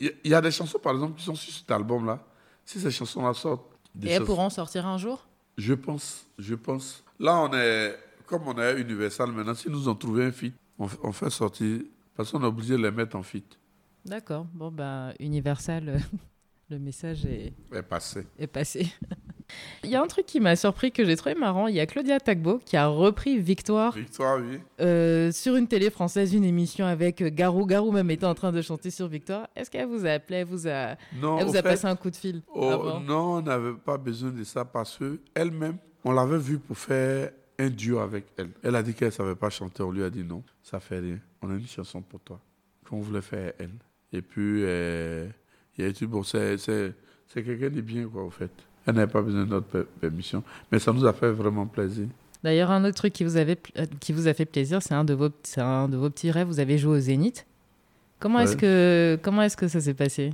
Il 0.00 0.30
y 0.30 0.34
a 0.34 0.40
des 0.40 0.50
chansons, 0.50 0.78
par 0.78 0.92
exemple, 0.92 1.18
qui 1.18 1.24
sont 1.24 1.34
sur 1.34 1.52
cet 1.52 1.70
album-là 1.70 2.18
si 2.64 2.80
ces 2.80 2.90
chansons-là 2.90 3.34
sortent. 3.34 3.66
Et 4.02 4.10
elles 4.10 4.24
pourront 4.24 4.48
sortir 4.48 4.86
un 4.86 4.96
jour? 4.96 5.26
Je 5.58 5.74
pense, 5.74 6.26
je 6.38 6.54
pense. 6.54 7.02
Là, 7.18 7.36
on 7.38 7.52
est, 7.52 7.98
comme 8.26 8.46
on 8.46 8.56
est 8.58 8.80
Universal 8.80 9.32
maintenant, 9.32 9.54
si 9.54 9.68
nous 9.68 9.88
ont 9.88 9.94
trouvé 9.94 10.26
un 10.26 10.32
feat, 10.32 10.54
on, 10.78 10.88
on 11.02 11.12
fait 11.12 11.30
sortir, 11.30 11.80
parce 12.16 12.30
qu'on 12.30 12.42
est 12.42 12.46
obligé 12.46 12.76
de 12.76 12.82
les 12.82 12.90
mettre 12.90 13.16
en 13.16 13.22
feat. 13.22 13.58
D'accord. 14.04 14.46
Bon, 14.54 14.70
ben, 14.70 15.12
Universal, 15.18 16.00
le 16.70 16.78
message 16.78 17.26
est, 17.26 17.52
est 17.74 17.82
passé. 17.82 18.26
Est 18.38 18.46
passé. 18.46 18.86
Il 19.82 19.90
y 19.90 19.96
a 19.96 20.02
un 20.02 20.06
truc 20.06 20.26
qui 20.26 20.38
m'a 20.38 20.54
surpris 20.54 20.92
que 20.92 21.04
j'ai 21.04 21.16
trouvé 21.16 21.34
marrant. 21.34 21.66
Il 21.66 21.74
y 21.74 21.80
a 21.80 21.86
Claudia 21.86 22.20
Tagbo 22.20 22.60
qui 22.64 22.76
a 22.76 22.86
repris 22.86 23.38
Victoire. 23.40 23.92
Victoire, 23.92 24.38
oui. 24.40 24.60
Euh, 24.80 25.32
sur 25.32 25.56
une 25.56 25.66
télé 25.66 25.90
française, 25.90 26.32
une 26.32 26.44
émission 26.44 26.86
avec 26.86 27.20
Garou. 27.34 27.66
Garou 27.66 27.90
même 27.90 28.08
était 28.12 28.26
en 28.26 28.34
train 28.34 28.52
de 28.52 28.62
chanter 28.62 28.92
sur 28.92 29.08
Victoire. 29.08 29.48
Est-ce 29.56 29.68
qu'elle 29.68 29.88
vous 29.88 30.06
a 30.06 30.10
appelé 30.10 30.38
Elle 30.38 30.46
vous 30.46 30.68
a, 30.68 30.94
non, 31.20 31.38
elle 31.38 31.46
vous 31.46 31.56
a 31.56 31.62
fait, 31.62 31.62
passé 31.62 31.86
un 31.86 31.96
coup 31.96 32.10
de 32.10 32.16
fil 32.16 32.42
oh, 32.54 33.00
Non, 33.04 33.38
on 33.38 33.42
n'avait 33.42 33.74
pas 33.74 33.98
besoin 33.98 34.30
de 34.30 34.44
ça 34.44 34.64
parce 34.64 34.98
qu'elle-même, 34.98 35.78
on 36.04 36.12
l'avait 36.12 36.38
vue 36.38 36.60
pour 36.60 36.78
faire 36.78 37.32
un 37.58 37.70
duo 37.70 37.98
avec 37.98 38.26
elle. 38.36 38.50
Elle 38.62 38.76
a 38.76 38.82
dit 38.84 38.94
qu'elle 38.94 39.08
ne 39.08 39.12
savait 39.12 39.34
pas 39.34 39.50
chanter. 39.50 39.82
On 39.82 39.90
lui 39.90 40.04
a 40.04 40.10
dit 40.10 40.22
non, 40.22 40.44
ça 40.62 40.78
fait 40.78 41.00
rien. 41.00 41.18
On 41.42 41.50
a 41.50 41.54
une 41.54 41.66
chanson 41.66 42.02
pour 42.02 42.20
toi 42.20 42.38
qu'on 42.88 43.00
voulait 43.00 43.20
faire 43.20 43.52
elle. 43.58 43.74
Et 44.12 44.22
puis, 44.22 44.62
euh, 44.64 45.28
il 45.80 45.86
a 45.86 45.92
dit 45.92 46.06
bon, 46.06 46.22
c'est 46.22 46.62
quelqu'un 47.34 47.70
de 47.70 47.80
bien, 47.80 48.06
quoi, 48.06 48.24
au 48.24 48.30
fait. 48.30 48.50
Elle 48.86 48.94
n'avait 48.94 49.12
pas 49.12 49.22
besoin 49.22 49.44
de 49.44 49.50
notre 49.50 49.86
permission. 50.00 50.42
Mais 50.72 50.78
ça 50.78 50.92
nous 50.92 51.04
a 51.04 51.12
fait 51.12 51.30
vraiment 51.30 51.66
plaisir. 51.66 52.06
D'ailleurs, 52.42 52.70
un 52.70 52.84
autre 52.84 52.96
truc 52.96 53.12
qui 53.12 53.24
vous, 53.24 53.36
avait, 53.36 53.58
qui 54.00 54.12
vous 54.12 54.26
a 54.26 54.34
fait 54.34 54.46
plaisir, 54.46 54.80
c'est 54.82 54.94
un, 54.94 55.04
de 55.04 55.12
vos, 55.12 55.28
un 55.58 55.88
de 55.88 55.96
vos 55.96 56.08
petits 56.08 56.30
rêves. 56.30 56.46
Vous 56.46 56.60
avez 56.60 56.78
joué 56.78 56.96
au 56.96 57.00
Zénith. 57.00 57.46
Comment 58.18 58.40
est-ce 58.40 58.56
que 58.56 59.18
comment 59.22 59.42
est-ce 59.42 59.56
que 59.56 59.68
ça 59.68 59.80
s'est 59.80 59.94
passé? 59.94 60.32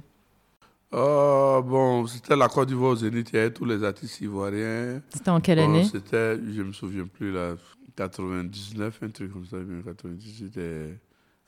Oh, 0.93 1.63
bon, 1.65 2.07
c'était 2.07 2.37
la 2.37 2.49
Côte 2.49 2.69
d'Ivoire 2.69 2.93
au 2.93 2.97
Zénith, 2.97 3.31
il 3.33 3.37
y 3.37 3.39
avait 3.41 3.53
tous 3.53 3.65
les 3.65 3.83
artistes 3.83 4.21
ivoiriens. 4.21 5.03
C'était 5.11 5.31
en 5.31 5.41
quelle 5.41 5.59
année? 5.59 5.85
C'était, 5.85 6.37
je 6.37 6.63
me 6.63 6.73
souviens 6.73 7.07
plus, 7.07 7.33
là, 7.33 7.57
99, 7.97 9.01
un 9.03 9.09
truc 9.09 9.33
comme 9.33 9.45
ça, 9.47 9.57
98 9.85 10.57
et 10.59 10.99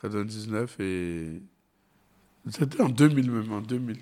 99 0.03 0.81
et 0.81 1.43
c'était 2.51 2.81
en 2.83 2.89
2000 2.89 3.31
même, 3.31 3.53
en 3.53 3.61
2000. 3.61 3.99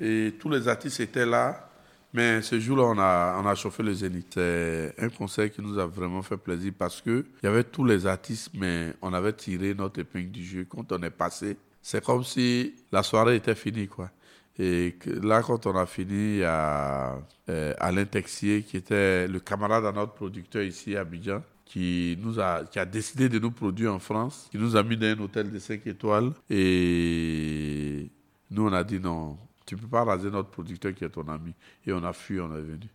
Et 0.00 0.34
tous 0.38 0.48
les 0.48 0.66
artistes 0.68 1.00
étaient 1.00 1.26
là, 1.26 1.70
mais 2.12 2.42
ce 2.42 2.60
jour-là, 2.60 2.84
on 2.84 2.98
a, 2.98 3.40
on 3.42 3.46
a 3.46 3.54
chauffé 3.56 3.82
le 3.82 3.92
Zénith. 3.92 4.34
C'est 4.34 4.94
un 4.98 5.08
concert 5.08 5.50
qui 5.50 5.60
nous 5.60 5.78
a 5.78 5.86
vraiment 5.86 6.22
fait 6.22 6.36
plaisir 6.36 6.72
parce 6.78 7.00
que 7.00 7.24
il 7.42 7.46
y 7.46 7.48
avait 7.48 7.64
tous 7.64 7.84
les 7.84 8.06
artistes, 8.06 8.50
mais 8.54 8.94
on 9.02 9.12
avait 9.12 9.32
tiré 9.32 9.74
notre 9.74 10.00
épingle 10.00 10.30
du 10.30 10.44
jeu. 10.44 10.66
Quand 10.68 10.92
on 10.92 11.02
est 11.02 11.10
passé, 11.10 11.56
c'est 11.82 12.04
comme 12.04 12.22
si 12.22 12.74
la 12.92 13.02
soirée 13.02 13.36
était 13.36 13.56
finie, 13.56 13.88
quoi. 13.88 14.10
Et 14.58 14.96
là, 15.22 15.42
quand 15.42 15.66
on 15.66 15.76
a 15.76 15.86
fini, 15.86 16.34
il 16.34 16.38
y 16.38 16.44
a 16.44 17.18
euh, 17.48 17.74
Alain 17.78 18.04
Texier, 18.04 18.62
qui 18.62 18.76
était 18.76 19.26
le 19.26 19.40
camarade 19.40 19.84
de 19.84 19.90
notre 19.90 20.12
producteur 20.12 20.62
ici 20.62 20.96
à 20.96 21.00
Abidjan, 21.00 21.42
qui, 21.74 22.16
nous 22.22 22.38
a, 22.38 22.64
qui 22.64 22.78
a 22.78 22.84
décidé 22.84 23.28
de 23.28 23.40
nous 23.40 23.50
produire 23.50 23.92
en 23.92 23.98
France, 23.98 24.46
qui 24.48 24.58
nous 24.58 24.76
a 24.76 24.82
mis 24.84 24.96
dans 24.96 25.08
un 25.08 25.18
hôtel 25.18 25.50
de 25.50 25.58
5 25.58 25.84
étoiles. 25.88 26.30
Et 26.48 28.08
nous, 28.48 28.68
on 28.68 28.72
a 28.72 28.84
dit 28.84 29.00
non, 29.00 29.36
tu 29.66 29.74
ne 29.74 29.80
peux 29.80 29.88
pas 29.88 30.04
raser 30.04 30.30
notre 30.30 30.50
producteur 30.50 30.94
qui 30.94 31.02
est 31.04 31.08
ton 31.08 31.26
ami. 31.26 31.52
Et 31.84 31.92
on 31.92 32.04
a 32.04 32.12
fui, 32.12 32.38
on 32.38 32.54
est 32.54 32.60
venu. 32.60 32.86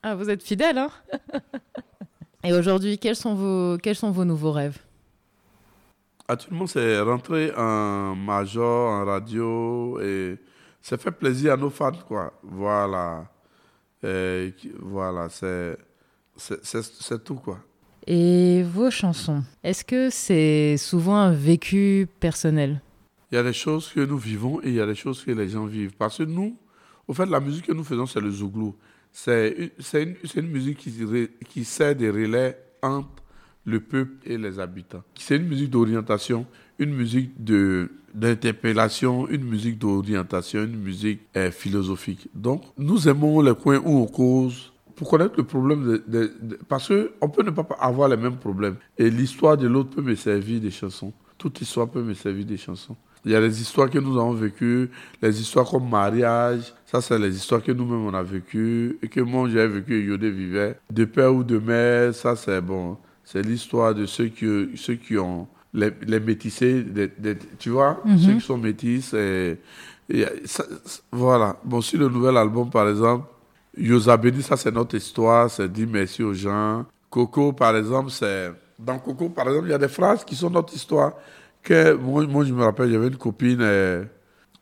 Ah, 0.00 0.14
vous 0.14 0.30
êtes 0.30 0.44
fidèle, 0.44 0.78
hein? 0.78 0.90
Et 2.44 2.52
aujourd'hui, 2.52 2.98
quels 2.98 3.16
sont 3.16 3.34
vos, 3.34 3.78
quels 3.78 3.96
sont 3.96 4.12
vos 4.12 4.24
nouveaux 4.24 4.52
rêves? 4.52 4.78
Actuellement, 6.28 6.68
c'est 6.68 7.00
rentrer 7.00 7.52
en 7.56 8.14
major, 8.14 8.90
en 8.90 9.04
radio 9.06 9.98
et 10.00 10.38
ça 10.80 10.96
fait 10.98 11.10
plaisir 11.10 11.54
à 11.54 11.56
nos 11.56 11.70
fans, 11.70 11.90
quoi. 12.06 12.32
Voilà. 12.44 13.28
Et 14.04 14.54
voilà, 14.78 15.28
c'est, 15.30 15.76
c'est, 16.36 17.24
tout, 17.24 17.36
quoi. 17.36 17.58
Et 18.06 18.62
vos 18.62 18.90
chansons, 18.90 19.42
est-ce 19.62 19.84
que 19.84 20.10
c'est 20.10 20.76
souvent 20.76 21.16
un 21.16 21.32
vécu 21.32 22.06
personnel? 22.20 22.82
Il 23.32 23.36
y 23.36 23.38
a 23.38 23.42
des 23.42 23.54
choses 23.54 23.90
que 23.92 24.00
nous 24.00 24.18
vivons 24.18 24.60
et 24.62 24.68
il 24.68 24.74
y 24.74 24.80
a 24.80 24.86
des 24.86 24.94
choses 24.94 25.24
que 25.24 25.30
les 25.30 25.48
gens 25.48 25.64
vivent. 25.64 25.94
Parce 25.98 26.18
que 26.18 26.24
nous, 26.24 26.56
au 27.08 27.14
fait, 27.14 27.26
la 27.26 27.40
musique 27.40 27.66
que 27.66 27.72
nous 27.72 27.84
faisons, 27.84 28.06
c'est 28.06 28.20
le 28.20 28.30
zouglou. 28.30 28.74
C'est 29.10 29.72
une, 30.36 30.48
musique 30.48 30.78
qui, 30.78 30.92
qui 31.48 31.64
sert 31.64 31.94
des 31.94 32.10
relais 32.10 32.58
entre 32.82 33.22
le 33.64 33.80
peuple 33.80 34.12
et 34.26 34.36
les 34.36 34.60
habitants. 34.60 35.02
C'est 35.14 35.36
une 35.36 35.46
musique 35.46 35.70
d'orientation, 35.70 36.46
une 36.78 36.92
musique 36.94 37.32
d'interpellation, 38.14 39.28
une 39.28 39.44
musique 39.44 39.78
d'orientation, 39.78 40.64
une 40.64 40.76
musique 40.76 41.20
euh, 41.36 41.50
philosophique. 41.50 42.28
Donc, 42.34 42.64
nous 42.76 43.08
aimons 43.08 43.40
les 43.40 43.54
coins 43.54 43.78
où 43.78 43.98
on 43.98 44.06
cause 44.06 44.73
pour 44.96 45.10
connaître 45.10 45.34
le 45.36 45.44
problème, 45.44 46.00
de, 46.06 46.32
parce 46.68 46.88
qu'on 46.88 47.28
peut 47.28 47.42
ne 47.42 47.50
pas 47.50 47.66
avoir 47.78 48.08
les 48.08 48.16
mêmes 48.16 48.36
problèmes. 48.36 48.76
Et 48.98 49.10
l'histoire 49.10 49.56
de 49.56 49.66
l'autre 49.66 49.90
peut 49.90 50.02
me 50.02 50.14
servir 50.14 50.60
des 50.60 50.70
chansons. 50.70 51.12
Toute 51.38 51.60
histoire 51.60 51.88
peut 51.88 52.02
me 52.02 52.14
servir 52.14 52.44
des 52.44 52.56
chansons. 52.56 52.96
Il 53.24 53.32
y 53.32 53.34
a 53.34 53.40
les 53.40 53.60
histoires 53.60 53.88
que 53.88 53.98
nous 53.98 54.18
avons 54.18 54.34
vécues, 54.34 54.90
les 55.22 55.40
histoires 55.40 55.68
comme 55.68 55.88
mariage, 55.88 56.74
ça 56.84 57.00
c'est 57.00 57.18
les 57.18 57.34
histoires 57.34 57.62
que 57.62 57.72
nous-mêmes 57.72 58.04
on 58.06 58.12
a 58.12 58.22
vécues, 58.22 58.98
et 59.02 59.08
que 59.08 59.20
moi 59.20 59.48
j'ai 59.48 59.66
vécu 59.66 59.94
et 59.94 60.04
Yodé 60.04 60.30
vivait. 60.30 60.78
De 60.90 61.06
père 61.06 61.34
ou 61.34 61.42
de 61.42 61.58
mère, 61.58 62.14
ça 62.14 62.36
c'est 62.36 62.60
bon. 62.60 62.98
C'est 63.24 63.42
l'histoire 63.42 63.94
de 63.94 64.04
ceux 64.04 64.26
qui, 64.26 64.46
ceux 64.76 64.96
qui 64.96 65.16
ont 65.16 65.48
les, 65.72 65.90
les 66.06 66.20
métissés, 66.20 66.84
tu 67.58 67.70
vois, 67.70 68.00
mhm. 68.04 68.18
ceux 68.18 68.32
qui 68.34 68.40
sont 68.40 68.58
métis. 68.58 69.14
Et, 69.14 69.58
voilà. 71.10 71.56
Bon, 71.64 71.80
sur 71.80 71.98
le 71.98 72.08
nouvel 72.08 72.36
album, 72.36 72.68
par 72.68 72.88
exemple, 72.88 73.26
Yosabeni, 73.76 74.42
ça 74.42 74.56
c'est 74.56 74.70
notre 74.70 74.94
histoire, 74.94 75.50
c'est 75.50 75.70
dit 75.70 75.86
merci 75.86 76.22
aux 76.22 76.34
gens. 76.34 76.84
Coco, 77.10 77.52
par 77.52 77.76
exemple, 77.76 78.10
c'est. 78.10 78.52
Dans 78.78 78.98
Coco, 78.98 79.28
par 79.28 79.48
exemple, 79.48 79.68
il 79.68 79.70
y 79.70 79.74
a 79.74 79.78
des 79.78 79.88
phrases 79.88 80.24
qui 80.24 80.34
sont 80.34 80.50
notre 80.50 80.74
histoire. 80.74 81.14
Que 81.62 81.94
moi, 81.94 82.26
moi 82.26 82.44
je 82.44 82.52
me 82.52 82.62
rappelle, 82.62 82.90
j'avais 82.90 83.08
une 83.08 83.16
copine, 83.16 83.60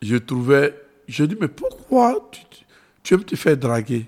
je 0.01 0.17
trouvais. 0.17 0.79
Je 1.07 1.25
dis, 1.25 1.35
mais 1.39 1.47
pourquoi 1.49 2.29
tu, 2.31 2.41
tu 3.01 3.13
aimes 3.13 3.23
te 3.23 3.35
faire 3.35 3.57
draguer? 3.57 4.07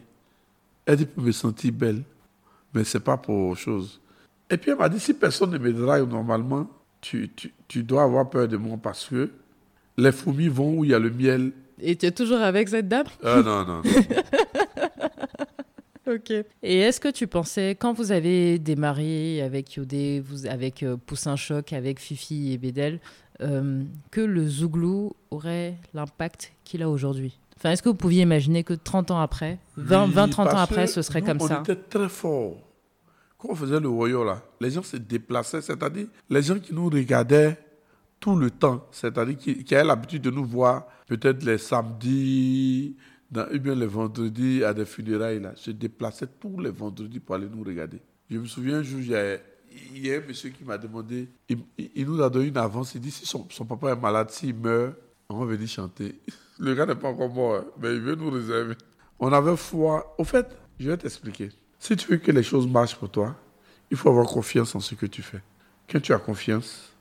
Elle 0.85 0.97
dit, 0.97 1.05
pour 1.05 1.23
me 1.23 1.31
sentir 1.31 1.73
belle. 1.73 2.03
Mais 2.73 2.83
c'est 2.83 2.99
pas 2.99 3.17
pour 3.17 3.57
chose. 3.57 3.99
Et 4.49 4.57
puis 4.57 4.71
elle 4.71 4.77
m'a 4.77 4.89
dit, 4.89 4.99
si 4.99 5.13
personne 5.13 5.51
ne 5.51 5.57
me 5.57 5.73
drague 5.73 6.09
normalement, 6.09 6.69
tu, 7.01 7.29
tu, 7.35 7.53
tu, 7.67 7.83
dois 7.83 8.03
avoir 8.03 8.29
peur 8.29 8.47
de 8.47 8.57
moi 8.57 8.77
parce 8.81 9.05
que 9.05 9.29
les 9.97 10.11
fourmis 10.11 10.47
vont 10.47 10.79
où 10.79 10.83
il 10.83 10.91
y 10.91 10.93
a 10.93 10.99
le 10.99 11.09
miel. 11.09 11.51
Et 11.81 11.95
tu 11.95 12.05
es 12.05 12.11
toujours 12.11 12.39
avec 12.39 12.69
cette 12.69 12.87
dame? 12.87 13.07
Ah 13.23 13.41
non, 13.43 13.65
non. 13.65 13.81
ok. 16.07 16.31
Et 16.63 16.79
est-ce 16.79 16.99
que 16.99 17.09
tu 17.09 17.27
pensais, 17.27 17.75
quand 17.75 17.93
vous 17.93 18.11
avez 18.11 18.59
démarré 18.59 19.41
avec 19.41 19.73
Yodé, 19.75 20.21
vous, 20.25 20.47
avec 20.47 20.83
euh, 20.83 20.97
Poussin 20.97 21.35
Choc, 21.35 21.73
avec 21.73 21.99
Fifi 21.99 22.53
et 22.53 22.57
Bédel, 22.57 22.99
euh, 23.41 23.83
que 24.11 24.21
le 24.21 24.47
Zouglou 24.47 25.13
aurait 25.31 25.75
l'impact 25.93 26.53
qu'il 26.63 26.83
a 26.83 26.89
aujourd'hui? 26.89 27.37
Enfin, 27.57 27.71
est-ce 27.71 27.81
que 27.81 27.89
vous 27.89 27.95
pouviez 27.95 28.21
imaginer 28.21 28.63
que 28.63 28.73
30 28.73 29.11
ans 29.11 29.19
après, 29.19 29.57
20, 29.77 30.07
20 30.07 30.27
30 30.29 30.47
ans 30.47 30.57
après, 30.57 30.87
ce 30.87 31.01
serait 31.01 31.21
comme 31.21 31.39
ça? 31.39 31.59
On 31.59 31.63
était 31.63 31.75
très 31.75 32.09
fort 32.09 32.57
on 33.49 33.55
faisait 33.55 33.79
le 33.79 33.89
royaume 33.89 34.25
là, 34.25 34.41
les 34.59 34.71
gens 34.71 34.83
se 34.83 34.97
déplaçaient, 34.97 35.61
c'est-à-dire 35.61 36.07
les 36.29 36.41
gens 36.41 36.59
qui 36.59 36.73
nous 36.73 36.89
regardaient 36.89 37.57
tout 38.19 38.35
le 38.35 38.49
temps, 38.49 38.85
c'est-à-dire 38.91 39.37
qui, 39.37 39.75
avaient 39.75 39.83
l'habitude 39.83 40.21
de 40.21 40.31
nous 40.31 40.45
voir 40.45 40.87
peut-être 41.07 41.43
les 41.43 41.57
samedis, 41.57 42.95
dans, 43.31 43.47
ou 43.53 43.59
bien 43.59 43.75
les 43.75 43.85
vendredis 43.85 44.63
à 44.63 44.73
des 44.73 44.85
funérailles, 44.85 45.39
là, 45.39 45.53
se 45.55 45.71
déplaçaient 45.71 46.27
tous 46.39 46.59
les 46.59 46.69
vendredis 46.69 47.19
pour 47.19 47.35
aller 47.35 47.47
nous 47.47 47.63
regarder. 47.63 48.01
Je 48.29 48.37
me 48.37 48.45
souviens 48.45 48.77
un 48.77 48.83
jour, 48.83 48.99
il 48.99 49.09
y 50.05 50.11
a, 50.11 50.17
un 50.17 50.21
monsieur 50.27 50.49
qui 50.49 50.63
m'a 50.63 50.77
demandé, 50.77 51.27
il, 51.49 52.05
nous 52.05 52.21
a 52.21 52.29
donné 52.29 52.47
une 52.47 52.57
avance, 52.57 52.95
il 52.95 53.01
dit 53.01 53.11
si 53.11 53.25
son, 53.25 53.43
papa 53.65 53.91
est 53.91 53.95
malade, 53.95 54.29
s'il 54.29 54.55
meurt, 54.55 54.95
on 55.29 55.39
va 55.39 55.45
venir 55.45 55.67
chanter. 55.67 56.19
Le 56.59 56.73
gars 56.73 56.85
n'est 56.85 56.95
pas 56.95 57.09
encore 57.09 57.29
mort, 57.29 57.55
hein, 57.55 57.65
mais 57.81 57.93
il 57.93 58.01
veut 58.01 58.15
nous 58.15 58.29
réserver. 58.29 58.75
On 59.19 59.31
avait 59.33 59.57
foi. 59.57 60.15
Au 60.17 60.23
fait, 60.23 60.47
je 60.79 60.89
vais 60.89 60.97
t'expliquer. 60.97 61.49
Si 61.79 61.95
tu 61.97 62.11
veux 62.11 62.17
que 62.17 62.31
les 62.31 62.43
choses 62.43 62.67
marchent 62.67 62.95
pour 62.95 63.09
toi, 63.09 63.35
il 63.91 63.97
faut 63.97 64.09
avoir 64.09 64.25
confiance 64.25 64.73
en 64.75 64.79
ce 64.79 64.95
que 64.95 65.05
tu 65.05 65.21
fais. 65.21 65.41
Quand 65.89 65.99
tu 65.99 66.13
as 66.13 66.17
confiance, 66.17 66.95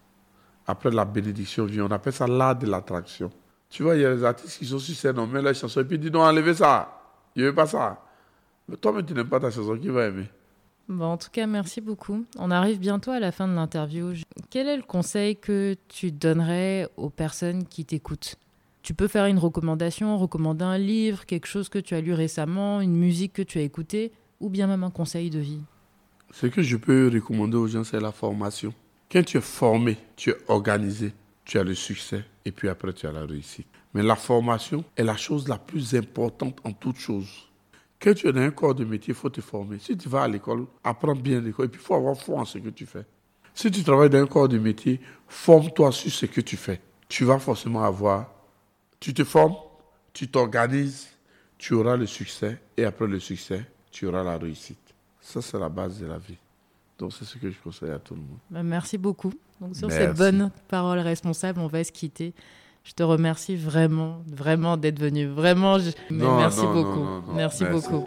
après 0.67 0.91
la 0.91 1.05
bénédiction 1.05 1.65
vient. 1.65 1.85
On 1.85 1.91
appelle 1.91 2.13
ça 2.13 2.27
l'art 2.27 2.57
de 2.57 2.67
l'attraction. 2.67 3.31
Tu 3.75 3.83
vois, 3.83 3.97
il 3.97 4.03
y 4.03 4.05
a 4.05 4.15
des 4.15 4.23
artistes 4.23 4.57
qui 4.57 4.67
sont 4.67 4.79
sur 4.79 4.95
scène, 4.95 5.19
on 5.19 5.27
met 5.27 5.43
la 5.43 5.53
chanson 5.53 5.81
et 5.81 5.85
puis 5.85 5.97
ils 5.97 6.01
disent 6.01 6.13
non, 6.13 6.21
enlevez 6.21 6.55
ça. 6.55 6.97
Je 7.35 7.43
ne 7.43 7.47
veux 7.49 7.55
pas 7.57 7.67
ça. 7.67 8.01
Mais 8.69 8.77
toi, 8.77 9.03
tu 9.03 9.15
n'aimes 9.15 9.29
pas 9.29 9.41
ta 9.41 9.51
chanson, 9.51 9.77
qui 9.77 9.89
va 9.89 10.07
aimer? 10.07 10.29
Bon, 10.89 11.07
en 11.07 11.17
tout 11.17 11.27
cas, 11.33 11.45
merci 11.49 11.81
beaucoup. 11.81 12.25
On 12.39 12.53
arrive 12.53 12.79
bientôt 12.79 13.11
à 13.11 13.19
la 13.19 13.33
fin 13.33 13.49
de 13.49 13.53
l'interview. 13.53 14.13
Quel 14.49 14.69
est 14.69 14.77
le 14.77 14.85
conseil 14.85 15.35
que 15.35 15.75
tu 15.89 16.13
donnerais 16.13 16.89
aux 16.97 17.11
personnes 17.11 17.65
qui 17.65 17.85
t'écoutent? 17.85 18.37
Tu 18.83 18.95
peux 18.95 19.09
faire 19.09 19.27
une 19.27 19.41
recommandation, 19.41 20.17
recommander 20.19 20.65
un 20.65 20.79
livre, 20.79 21.27
quelque 21.27 21.49
chose 21.49 21.69
que 21.69 21.81
tu 21.81 21.97
as 21.97 22.01
lu 22.01 22.13
récemment, 22.13 22.81
une 22.81 22.95
musique 22.95 23.33
que 23.33 23.43
tu 23.43 23.59
as 23.59 23.63
écoutée 23.63 24.13
ou 24.39 24.51
bien 24.51 24.69
même 24.69 24.85
un 24.85 24.91
conseil 24.91 25.31
de 25.31 25.41
vie? 25.41 25.63
Ce 26.31 26.47
que 26.47 26.63
je 26.63 26.77
peux 26.77 27.11
recommander 27.13 27.57
aux 27.57 27.67
gens, 27.67 27.83
c'est 27.83 27.99
la 27.99 28.13
formation. 28.13 28.73
Quand 29.11 29.25
tu 29.25 29.39
es 29.39 29.41
formé, 29.41 29.99
tu 30.15 30.31
es 30.31 30.37
organisé, 30.47 31.13
tu 31.45 31.59
as 31.59 31.65
le 31.65 31.75
succès 31.75 32.25
et 32.45 32.53
puis 32.53 32.69
après 32.69 32.93
tu 32.93 33.07
as 33.07 33.13
la 33.13 33.25
réussite. 33.25 33.67
Mais 33.93 34.03
la 34.03 34.17
formation 34.17 34.85
est 34.97 35.05
la 35.05 35.17
chose 35.17 35.49
la 35.49 35.59
plus 35.59 35.95
importante 35.95 36.59
en 36.65 36.73
toute 36.73 36.99
chose. 36.99 37.49
Quand 38.01 38.15
tu 38.15 38.29
es 38.29 38.33
dans 38.33 38.41
un 38.41 38.51
corps 38.51 38.75
de 38.75 38.85
métier, 38.85 39.13
il 39.13 39.15
faut 39.15 39.31
te 39.31 39.41
former. 39.41 39.79
Si 39.79 39.97
tu 39.97 40.09
vas 40.09 40.23
à 40.23 40.29
l'école, 40.29 40.67
apprends 40.83 41.15
bien 41.15 41.41
l'école 41.41 41.67
et 41.67 41.69
puis 41.69 41.81
il 41.81 41.85
faut 41.85 41.95
avoir 41.95 42.17
foi 42.17 42.41
en 42.41 42.45
ce 42.45 42.59
que 42.59 42.69
tu 42.71 42.87
fais. 42.87 43.07
Si 43.55 43.71
tu 43.71 43.85
travailles 43.85 44.11
dans 44.11 44.23
un 44.23 44.27
corps 44.27 44.49
de 44.49 44.59
métier, 44.59 45.01
forme-toi 45.29 45.93
sur 45.93 46.11
ce 46.11 46.27
que 46.27 46.41
tu 46.41 46.57
fais. 46.57 46.81
Tu 47.09 47.25
vas 47.25 47.39
forcément 47.39 47.85
avoir. 47.85 48.31
Tu 48.99 49.15
te 49.15 49.23
formes, 49.23 49.55
tu 50.13 50.29
t'organises, 50.29 51.09
tu 51.57 51.75
auras 51.75 51.97
le 51.97 52.07
succès 52.07 52.59
et 52.77 52.85
après 52.85 53.07
le 53.07 53.21
succès, 53.21 53.65
tu 53.91 54.07
auras 54.07 54.25
la 54.25 54.37
réussite. 54.37 54.79
Ça, 55.21 55.41
c'est 55.41 55.59
la 55.59 55.69
base 55.69 56.01
de 56.01 56.07
la 56.07 56.19
vie. 56.19 56.37
Donc, 56.99 57.13
c'est 57.13 57.25
ce 57.25 57.39
que 57.39 57.51
je 57.51 57.57
conseille 57.63 57.91
à 57.91 57.99
tout 57.99 58.15
le 58.15 58.21
monde. 58.21 58.39
Bah, 58.51 58.63
merci 58.63 58.99
beaucoup. 58.99 59.33
Donc, 59.61 59.77
sur 59.77 59.91
ces 59.91 60.09
bonnes 60.09 60.51
paroles 60.69 61.01
responsables, 61.01 61.61
on 61.61 61.67
va 61.67 61.83
se 61.85 61.93
quitter. 61.93 62.35
Je 62.85 62.93
te 62.93 63.03
remercie 63.03 63.57
vraiment, 63.57 64.23
vraiment 64.27 64.77
d'être 64.77 64.99
venu. 64.99 65.27
Vraiment, 65.27 65.79
merci 66.11 66.67
beaucoup. 66.67 67.07
merci, 67.35 67.65
beaucoup. 67.65 68.05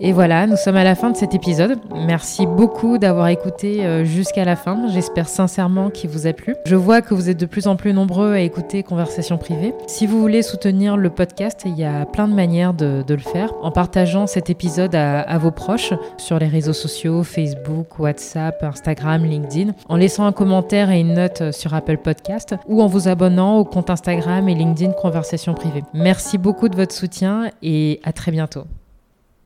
Et 0.00 0.12
voilà, 0.12 0.48
nous 0.48 0.56
sommes 0.56 0.76
à 0.76 0.82
la 0.82 0.96
fin 0.96 1.10
de 1.10 1.16
cet 1.16 1.34
épisode. 1.34 1.78
Merci 1.94 2.46
beaucoup 2.46 2.98
d'avoir 2.98 3.28
écouté 3.28 3.86
euh, 3.86 4.04
jusqu'à 4.04 4.44
la 4.44 4.56
fin. 4.56 4.88
J'espère 4.88 5.28
sincèrement 5.28 5.88
qu'il 5.88 6.10
vous 6.10 6.26
a 6.26 6.32
plu. 6.32 6.56
Je 6.66 6.74
vois 6.74 7.00
que 7.00 7.14
vous 7.14 7.30
êtes 7.30 7.38
de 7.38 7.46
plus 7.46 7.68
en 7.68 7.76
plus 7.76 7.92
nombreux 7.92 8.32
à 8.32 8.40
écouter 8.40 8.82
Conversation 8.82 9.38
privée. 9.38 9.72
Si 9.86 10.06
vous 10.06 10.20
voulez 10.20 10.42
soutenir 10.42 10.96
le 10.96 11.10
podcast, 11.10 11.62
il 11.64 11.78
y 11.78 11.84
a 11.84 12.06
plein 12.06 12.26
de 12.26 12.34
manières 12.34 12.74
de, 12.74 13.04
le 13.08 13.18
faire. 13.18 13.52
En 13.62 13.70
partageant 13.70 14.26
cet 14.26 14.50
épisode 14.50 14.96
à, 14.96 15.20
à, 15.20 15.38
vos 15.38 15.52
proches 15.52 15.92
sur 16.16 16.40
les 16.40 16.48
réseaux 16.48 16.72
sociaux, 16.72 17.22
Facebook, 17.22 18.00
WhatsApp, 18.00 18.64
Instagram, 18.64 19.24
LinkedIn, 19.24 19.72
en 19.88 19.96
laissant 19.96 20.26
un 20.26 20.32
commentaire 20.32 20.90
et 20.90 20.98
une 20.98 21.14
note 21.14 21.52
sur 21.52 21.72
Apple 21.72 21.98
Podcast 21.98 22.56
ou 22.66 22.82
en 22.82 22.88
vous 22.88 23.06
abonnant 23.06 23.58
au 23.58 23.64
compte 23.64 23.90
Instagram 23.90 24.48
et 24.48 24.54
LinkedIn 24.56 24.92
Conversation 24.92 25.54
privée. 25.54 25.84
Merci 25.94 26.36
beaucoup 26.36 26.68
de 26.68 26.74
votre 26.74 26.94
soutien 26.94 27.50
et 27.62 28.00
à 28.02 28.12
très 28.12 28.32
bientôt. 28.32 28.64